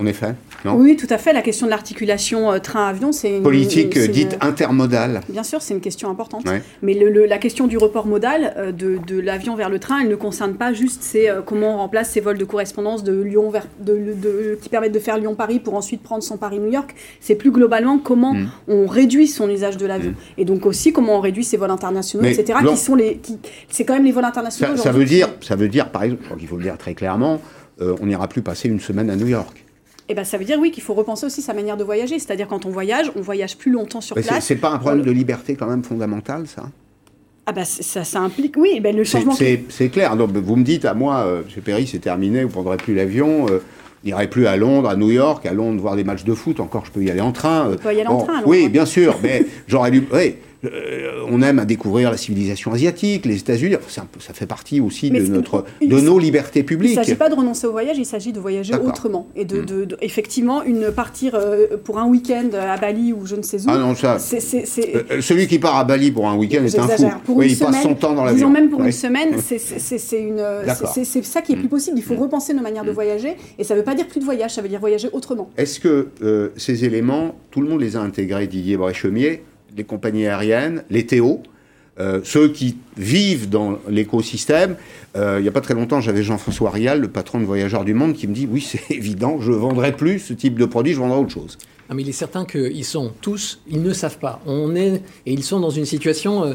En 0.00 0.06
effet 0.06 0.34
oui, 0.64 0.96
tout 0.96 1.06
à 1.10 1.18
fait. 1.18 1.32
La 1.32 1.42
question 1.42 1.66
de 1.66 1.70
l'articulation 1.70 2.50
euh, 2.52 2.58
train-avion, 2.58 3.12
c'est 3.12 3.36
une 3.36 3.42
politique 3.42 3.96
euh, 3.96 4.08
dite 4.08 4.36
intermodale. 4.40 5.20
Bien 5.28 5.42
sûr, 5.42 5.62
c'est 5.62 5.74
une 5.74 5.80
question 5.80 6.10
importante. 6.10 6.44
Mais 6.82 6.94
le, 6.94 7.26
la 7.26 7.38
question 7.38 7.66
du 7.66 7.78
report 7.78 8.06
modal 8.06 8.54
euh, 8.56 8.72
de, 8.72 8.98
de 9.06 9.20
l'avion 9.20 9.54
vers 9.54 9.70
le 9.70 9.78
train, 9.78 10.00
elle 10.00 10.08
ne 10.08 10.16
concerne 10.16 10.54
pas 10.54 10.72
juste 10.72 11.02
c'est 11.02 11.28
comment 11.46 11.74
on 11.74 11.76
remplace 11.78 12.10
ces 12.10 12.20
vols 12.20 12.38
de 12.38 12.44
correspondance 12.44 13.04
de 13.04 13.20
Lyon 13.20 13.50
vers 13.50 13.66
de, 13.80 14.58
qui 14.60 14.68
permettent 14.68 14.92
de 14.92 14.98
faire 14.98 15.18
Lyon-Paris 15.18 15.60
pour 15.60 15.74
ensuite 15.74 16.02
prendre 16.02 16.22
son 16.22 16.36
Paris-New 16.36 16.72
York. 16.72 16.94
C'est 17.20 17.34
plus 17.34 17.50
globalement 17.50 17.98
comment 17.98 18.34
mm. 18.34 18.48
on 18.68 18.86
réduit 18.86 19.28
son 19.28 19.48
usage 19.48 19.76
de 19.76 19.86
l'avion 19.86 20.10
mm. 20.10 20.40
et 20.40 20.44
donc 20.44 20.66
aussi 20.66 20.92
comment 20.92 21.18
on 21.18 21.20
réduit 21.20 21.44
ses 21.44 21.56
vols 21.56 21.70
internationaux, 21.70 22.24
etc. 22.24 22.58
Qui 22.68 22.76
sont 22.76 22.94
les, 22.94 23.20
c'est 23.70 23.84
quand 23.84 23.94
même 23.94 24.04
les 24.04 24.12
vols 24.12 24.24
internationaux. 24.24 24.76
Ça, 24.76 24.92
veut 24.92 25.04
dire, 25.04 25.28
ça 25.40 25.56
veut 25.56 25.68
dire, 25.68 25.90
par 25.90 26.02
exemple, 26.02 26.22
il 26.40 26.46
faut 26.46 26.56
le 26.56 26.62
dire 26.62 26.78
très 26.78 26.94
clairement, 26.94 27.40
on 27.80 28.06
n'ira 28.06 28.26
plus 28.28 28.42
passer 28.42 28.68
une 28.68 28.80
semaine 28.80 29.10
à 29.10 29.16
New 29.16 29.28
York. 29.28 29.64
Eh 30.08 30.14
ben, 30.14 30.24
ça 30.24 30.38
veut 30.38 30.44
dire 30.44 30.58
oui 30.58 30.70
qu'il 30.70 30.82
faut 30.82 30.94
repenser 30.94 31.26
aussi 31.26 31.42
sa 31.42 31.52
manière 31.52 31.76
de 31.76 31.84
voyager. 31.84 32.18
C'est-à-dire 32.18 32.48
quand 32.48 32.64
on 32.66 32.70
voyage, 32.70 33.10
on 33.14 33.20
voyage 33.20 33.56
plus 33.56 33.70
longtemps 33.70 34.00
sur 34.00 34.16
place. 34.16 34.44
C'est 34.44 34.56
pas 34.56 34.70
un 34.70 34.78
problème 34.78 35.04
de 35.04 35.10
liberté 35.10 35.54
quand 35.54 35.66
même 35.66 35.84
fondamental, 35.84 36.46
ça? 36.46 36.64
Ah 37.50 37.52
bah 37.52 37.64
ça, 37.64 38.04
ça 38.04 38.20
implique, 38.20 38.58
oui, 38.58 38.78
ben 38.78 38.94
le 38.94 39.04
changement... 39.04 39.32
C'est 39.32 39.88
clair, 39.88 40.16
donc 40.18 40.32
vous 40.32 40.56
me 40.56 40.64
dites 40.64 40.84
à 40.84 40.92
moi, 40.92 41.20
euh, 41.20 41.42
chez 41.48 41.62
Perry 41.62 41.86
c'est 41.86 41.98
terminé, 41.98 42.42
vous 42.42 42.48
ne 42.48 42.52
prendrez 42.52 42.76
plus 42.76 42.94
l'avion, 42.94 43.46
euh, 43.48 43.62
n'irai 44.04 44.28
plus 44.28 44.46
à 44.46 44.58
Londres, 44.58 44.90
à 44.90 44.96
New 44.96 45.10
York, 45.10 45.46
à 45.46 45.54
Londres 45.54 45.80
voir 45.80 45.96
des 45.96 46.04
matchs 46.04 46.24
de 46.24 46.34
foot, 46.34 46.60
encore 46.60 46.84
je 46.84 46.90
peux 46.90 47.02
y 47.02 47.10
aller 47.10 47.22
en 47.22 47.32
train. 47.32 47.70
On 47.72 47.76
peut 47.76 47.94
y 47.94 48.00
aller 48.00 48.06
en 48.06 48.18
train. 48.18 48.42
oui, 48.44 48.68
bien 48.68 48.84
sûr, 48.84 49.16
mais 49.22 49.46
j'aurais 49.66 49.90
dû... 49.90 50.06
Oui, 50.12 50.34
euh, 50.64 51.24
on 51.30 51.40
aime 51.40 51.60
à 51.60 51.64
découvrir 51.64 52.10
la 52.10 52.16
civilisation 52.16 52.72
asiatique, 52.72 53.26
les 53.26 53.36
États-Unis. 53.36 53.76
Ça, 53.88 54.04
fait 54.34 54.46
partie 54.46 54.80
aussi 54.80 55.10
de, 55.10 55.20
notre, 55.20 55.64
de 55.80 56.00
nos 56.00 56.18
libertés 56.18 56.64
publiques. 56.64 56.92
Il 56.92 56.98
ne 56.98 57.04
s'agit 57.04 57.16
pas 57.16 57.28
de 57.28 57.34
renoncer 57.34 57.66
au 57.66 57.72
voyage, 57.72 57.96
il 57.98 58.04
s'agit 58.04 58.32
de 58.32 58.40
voyager 58.40 58.74
autrement. 58.74 59.28
Et 59.36 59.44
de, 59.44 59.60
hmm. 59.60 59.96
effectivement, 60.00 60.64
une 60.64 60.90
partir 60.90 61.34
euh, 61.34 61.76
pour 61.82 61.98
un 61.98 62.06
week-end 62.06 62.48
à 62.54 62.76
Bali 62.76 63.12
ou 63.12 63.24
je 63.24 63.36
ne 63.36 63.42
sais 63.42 63.58
où. 63.58 63.66
Ah 63.68 63.78
non, 63.78 63.94
ça. 63.94 64.18
c'est 64.18 64.42
euh, 65.10 65.20
celui 65.20 65.46
qui 65.46 65.58
part 65.60 65.76
à 65.76 65.84
Bali 65.84 66.10
pour 66.10 66.28
un 66.28 66.36
week-end 66.36 66.64
est 66.64 66.78
un 66.78 66.88
fou. 66.88 67.08
Pour 67.24 67.44
il 67.44 67.56
passe 67.56 67.82
son 67.82 67.94
temps 67.94 68.14
dans 68.14 68.24
l'avion. 68.24 68.48
Disons 68.48 68.50
même 68.50 68.70
pour 68.70 68.82
une 68.82 68.92
semaine, 68.92 69.36
c'est 69.40 69.58
ça 69.58 71.42
qui 71.42 71.52
est 71.52 71.56
plus 71.56 71.66
hmm. 71.66 71.68
possible. 71.68 71.98
Il 71.98 72.02
faut 72.02 72.14
hmm. 72.14 72.22
repenser 72.22 72.52
nos 72.54 72.62
manières 72.62 72.84
de 72.84 72.90
voyager. 72.90 73.36
Et 73.58 73.64
ça 73.64 73.74
ne 73.74 73.78
veut 73.78 73.84
pas 73.84 73.94
dire 73.94 74.08
plus 74.08 74.20
de 74.20 74.24
voyage, 74.24 74.54
ça 74.54 74.62
veut 74.62 74.68
dire 74.68 74.80
voyager 74.80 75.08
autrement. 75.12 75.50
Est-ce 75.56 75.78
que 75.78 76.08
ces 76.56 76.84
éléments, 76.84 77.36
tout 77.52 77.60
le 77.60 77.68
monde 77.68 77.80
les 77.80 77.96
a 77.96 78.00
intégrés, 78.00 78.48
Didier 78.48 78.76
Bréchemier 78.76 79.42
les 79.78 79.84
compagnies 79.84 80.26
aériennes, 80.26 80.84
les 80.90 81.06
TO, 81.06 81.42
euh, 82.00 82.20
ceux 82.22 82.48
qui 82.48 82.76
vivent 82.96 83.48
dans 83.48 83.78
l'écosystème. 83.88 84.76
Euh, 85.16 85.36
il 85.38 85.42
n'y 85.42 85.48
a 85.48 85.52
pas 85.52 85.60
très 85.60 85.74
longtemps, 85.74 86.00
j'avais 86.00 86.22
Jean-François 86.22 86.70
Rial, 86.70 87.00
le 87.00 87.08
patron 87.08 87.40
de 87.40 87.44
Voyageurs 87.44 87.84
du 87.84 87.94
Monde, 87.94 88.14
qui 88.14 88.28
me 88.28 88.34
dit 88.34 88.46
Oui, 88.50 88.60
c'est 88.60 88.90
évident, 88.94 89.40
je 89.40 89.50
ne 89.50 89.56
vendrai 89.56 89.92
plus 89.92 90.18
ce 90.18 90.32
type 90.32 90.58
de 90.58 90.64
produit, 90.64 90.92
je 90.92 91.00
vendrai 91.00 91.18
autre 91.18 91.32
chose. 91.32 91.58
Ah, 91.88 91.94
mais 91.94 92.02
il 92.02 92.08
est 92.08 92.12
certain 92.12 92.44
qu'ils 92.44 92.84
sont 92.84 93.12
tous, 93.20 93.60
ils 93.66 93.82
ne 93.82 93.92
savent 93.92 94.18
pas. 94.18 94.40
On 94.46 94.76
est, 94.76 95.02
et 95.26 95.32
ils 95.32 95.42
sont 95.42 95.58
dans 95.58 95.70
une 95.70 95.86
situation. 95.86 96.44
Euh, 96.44 96.54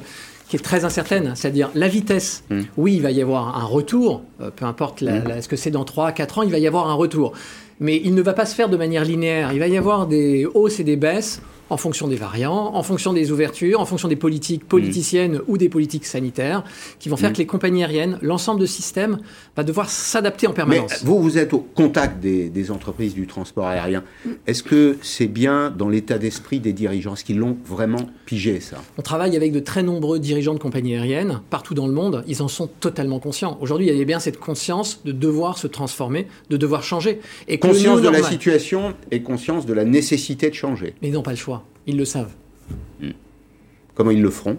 qui 0.49 0.57
est 0.57 0.59
très 0.59 0.85
incertaine, 0.85 1.31
c'est-à-dire 1.35 1.71
la 1.73 1.87
vitesse. 1.87 2.43
Hmm. 2.51 2.63
Oui, 2.77 2.95
il 2.95 3.01
va 3.01 3.09
y 3.09 3.21
avoir 3.23 3.57
un 3.57 3.63
retour, 3.63 4.21
peu 4.55 4.65
importe 4.65 5.01
hmm. 5.01 5.41
ce 5.41 5.47
que 5.47 5.55
c'est 5.55 5.71
dans 5.71 5.85
3 5.85 6.11
4 6.11 6.39
ans, 6.39 6.41
il 6.43 6.51
va 6.51 6.59
y 6.59 6.67
avoir 6.67 6.89
un 6.89 6.93
retour. 6.93 7.31
Mais 7.79 7.99
il 8.03 8.13
ne 8.13 8.21
va 8.21 8.33
pas 8.33 8.45
se 8.45 8.53
faire 8.53 8.69
de 8.69 8.77
manière 8.77 9.03
linéaire. 9.03 9.51
Il 9.53 9.59
va 9.59 9.67
y 9.67 9.77
avoir 9.77 10.05
des 10.05 10.45
hausses 10.45 10.79
et 10.79 10.83
des 10.83 10.97
baisses 10.97 11.41
en 11.73 11.77
fonction 11.77 12.07
des 12.07 12.15
variants, 12.15 12.75
en 12.75 12.83
fonction 12.83 13.13
des 13.13 13.31
ouvertures, 13.31 13.81
en 13.81 13.85
fonction 13.85 14.07
des 14.07 14.15
politiques 14.15 14.67
politiciennes 14.67 15.41
ou 15.47 15.57
des 15.57 15.69
politiques 15.69 16.05
sanitaires, 16.05 16.63
qui 16.99 17.09
vont 17.09 17.17
faire 17.17 17.31
mm. 17.31 17.33
que 17.33 17.37
les 17.39 17.47
compagnies 17.47 17.83
aériennes, 17.83 18.19
l'ensemble 18.21 18.61
de 18.61 18.67
systèmes, 18.67 19.17
va 19.57 19.63
devoir 19.63 19.89
s'adapter 19.89 20.45
en 20.45 20.53
permanence. 20.53 21.01
Mais 21.01 21.07
vous, 21.07 21.21
vous 21.21 21.37
êtes 21.39 21.51
au 21.53 21.59
contact 21.59 22.19
des, 22.19 22.71
entreprises 22.71 23.13
du 23.13 23.27
transport 23.27 23.65
aérien. 23.67 24.03
Est-ce 24.47 24.63
que 24.63 24.97
c'est 25.01 25.27
bien 25.27 25.69
dans 25.69 25.89
l'état 25.89 26.17
d'esprit 26.17 26.59
des 26.59 26.71
dirigeants? 26.71 27.13
Est-ce 27.13 27.25
qu'ils 27.25 27.39
l'ont 27.39 27.57
vraiment 27.65 28.09
pigé, 28.25 28.59
ça? 28.59 28.77
On 28.97 29.01
travaille 29.01 29.35
avec 29.35 29.51
de 29.51 29.59
très 29.59 29.83
nombreux 29.83 30.19
dirigeants 30.19 30.53
de 30.53 30.59
compagnies 30.59 30.95
aériennes, 30.95 31.41
partout 31.49 31.73
dans 31.73 31.87
le 31.87 31.93
monde. 31.93 32.23
Ils 32.27 32.41
en 32.41 32.47
sont 32.47 32.67
totalement 32.67 33.19
conscients. 33.19 33.57
Aujourd'hui, 33.59 33.87
il 33.87 33.97
y 33.97 34.01
a 34.01 34.05
bien 34.05 34.19
cette 34.19 34.39
conscience 34.39 35.01
de 35.03 35.11
devoir 35.11 35.57
se 35.57 35.67
transformer, 35.67 36.27
de 36.49 36.57
devoir 36.57 36.83
changer. 36.83 37.19
Et 37.47 37.57
conscience 37.57 38.01
de 38.01 38.09
la 38.09 38.23
situation 38.23 38.93
et 39.11 39.23
conscience 39.23 39.65
de 39.65 39.73
la 39.73 39.83
nécessité 39.83 40.49
de 40.49 40.55
changer. 40.55 40.93
Mais 41.01 41.09
ils 41.09 41.13
n'ont 41.13 41.23
pas 41.23 41.31
le 41.31 41.37
choix. 41.37 41.62
Ils 41.85 41.97
le 41.97 42.05
savent. 42.05 42.33
Comment 43.95 44.11
ils 44.11 44.21
le 44.21 44.29
feront? 44.29 44.57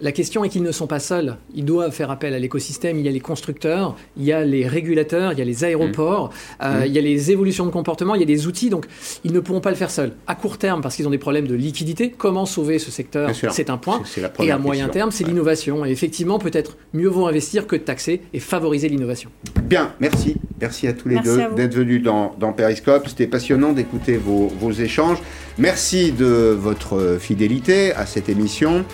La 0.00 0.12
question 0.12 0.44
est 0.44 0.48
qu'ils 0.48 0.62
ne 0.62 0.72
sont 0.72 0.86
pas 0.86 0.98
seuls. 0.98 1.36
Ils 1.54 1.64
doivent 1.64 1.92
faire 1.92 2.10
appel 2.10 2.34
à 2.34 2.38
l'écosystème. 2.38 2.98
Il 2.98 3.04
y 3.04 3.08
a 3.08 3.12
les 3.12 3.20
constructeurs, 3.20 3.96
il 4.16 4.24
y 4.24 4.32
a 4.32 4.44
les 4.44 4.66
régulateurs, 4.66 5.32
il 5.32 5.38
y 5.38 5.42
a 5.42 5.44
les 5.44 5.64
aéroports, 5.64 6.28
mmh. 6.28 6.30
Euh, 6.62 6.80
mmh. 6.80 6.86
il 6.86 6.92
y 6.92 6.98
a 6.98 7.02
les 7.02 7.30
évolutions 7.30 7.66
de 7.66 7.70
comportement, 7.70 8.14
il 8.14 8.20
y 8.20 8.24
a 8.24 8.26
des 8.26 8.46
outils. 8.46 8.70
Donc, 8.70 8.86
ils 9.24 9.32
ne 9.32 9.40
pourront 9.40 9.60
pas 9.60 9.70
le 9.70 9.76
faire 9.76 9.90
seuls. 9.90 10.12
À 10.26 10.34
court 10.34 10.58
terme, 10.58 10.80
parce 10.80 10.96
qu'ils 10.96 11.06
ont 11.06 11.10
des 11.10 11.18
problèmes 11.18 11.46
de 11.46 11.54
liquidité, 11.54 12.10
comment 12.10 12.46
sauver 12.46 12.78
ce 12.78 12.90
secteur 12.90 13.30
C'est 13.50 13.70
un 13.70 13.78
point. 13.78 14.02
et 14.40 14.50
à 14.50 14.58
moyen 14.58 14.88
terme, 14.88 15.10
c'est 15.10 15.24
l'innovation. 15.24 15.84
Et 15.84 15.90
effectivement, 15.90 16.38
peut-être 16.38 16.76
mieux 16.92 17.08
vaut 17.08 17.26
investir 17.26 17.66
que 17.66 17.76
de 17.76 17.82
taxer 17.82 18.22
et 18.32 18.40
favoriser 18.40 18.88
l'innovation. 18.88 19.30
Bien, 19.64 19.94
merci. 20.00 20.36
Merci 20.60 20.86
à 20.88 20.92
tous 20.92 21.08
les 21.08 21.18
deux 21.20 21.40
d'être 21.56 21.74
venus 21.74 22.02
dans, 22.02 22.52
Periscope. 22.56 23.08
C'était 23.08 23.26
passionnant 23.26 23.72
d'écouter 23.72 24.16
vos, 24.16 24.48
vos 24.48 24.72
échanges. 24.72 25.18
Merci 25.58 26.12
de 26.12 26.56
votre 26.58 27.18
fidélité 27.20 27.92
à 27.92 28.06
cette 28.06 28.28
émission. 28.28 28.84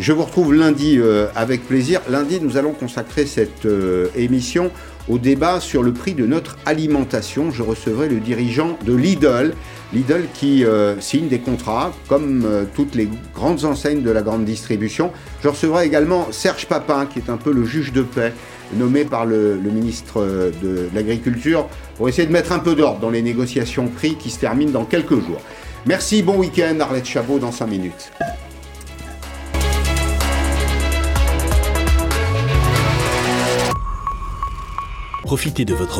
Je 0.00 0.14
vous 0.14 0.24
retrouve 0.24 0.54
lundi 0.54 0.96
euh, 0.98 1.26
avec 1.36 1.68
plaisir. 1.68 2.00
Lundi, 2.08 2.40
nous 2.40 2.56
allons 2.56 2.72
consacrer 2.72 3.26
cette 3.26 3.66
euh, 3.66 4.08
émission 4.16 4.70
au 5.10 5.18
débat 5.18 5.60
sur 5.60 5.82
le 5.82 5.92
prix 5.92 6.14
de 6.14 6.24
notre 6.24 6.56
alimentation. 6.64 7.50
Je 7.50 7.62
recevrai 7.62 8.08
le 8.08 8.18
dirigeant 8.18 8.78
de 8.86 8.94
Lidl 8.94 9.52
Lidl 9.92 10.24
qui 10.32 10.64
euh, 10.64 10.98
signe 11.02 11.28
des 11.28 11.40
contrats 11.40 11.92
comme 12.08 12.48
toutes 12.74 12.94
les 12.94 13.10
grandes 13.34 13.66
enseignes 13.66 14.00
de 14.00 14.10
la 14.10 14.22
grande 14.22 14.46
distribution. 14.46 15.12
Je 15.42 15.48
recevrai 15.48 15.84
également 15.84 16.28
Serge 16.30 16.64
Papin 16.64 17.04
qui 17.04 17.18
est 17.18 17.28
un 17.28 17.36
peu 17.36 17.52
le 17.52 17.66
juge 17.66 17.92
de 17.92 18.00
paix 18.00 18.32
nommé 18.72 19.04
par 19.04 19.26
le, 19.26 19.58
le 19.62 19.70
ministre 19.70 20.24
de 20.62 20.88
l'Agriculture 20.94 21.68
pour 21.98 22.08
essayer 22.08 22.26
de 22.26 22.32
mettre 22.32 22.52
un 22.52 22.60
peu 22.60 22.74
d'ordre 22.74 23.00
dans 23.00 23.10
les 23.10 23.20
négociations 23.20 23.88
prix 23.88 24.14
qui 24.14 24.30
se 24.30 24.38
terminent 24.38 24.72
dans 24.72 24.86
quelques 24.86 25.20
jours. 25.20 25.42
Merci, 25.84 26.22
bon 26.22 26.38
week-end, 26.38 26.78
Arlette 26.80 27.06
Chabot 27.06 27.38
dans 27.38 27.52
5 27.52 27.66
minutes. 27.66 28.12
Profitez 35.30 35.64
de 35.64 35.74
votre 35.74 35.98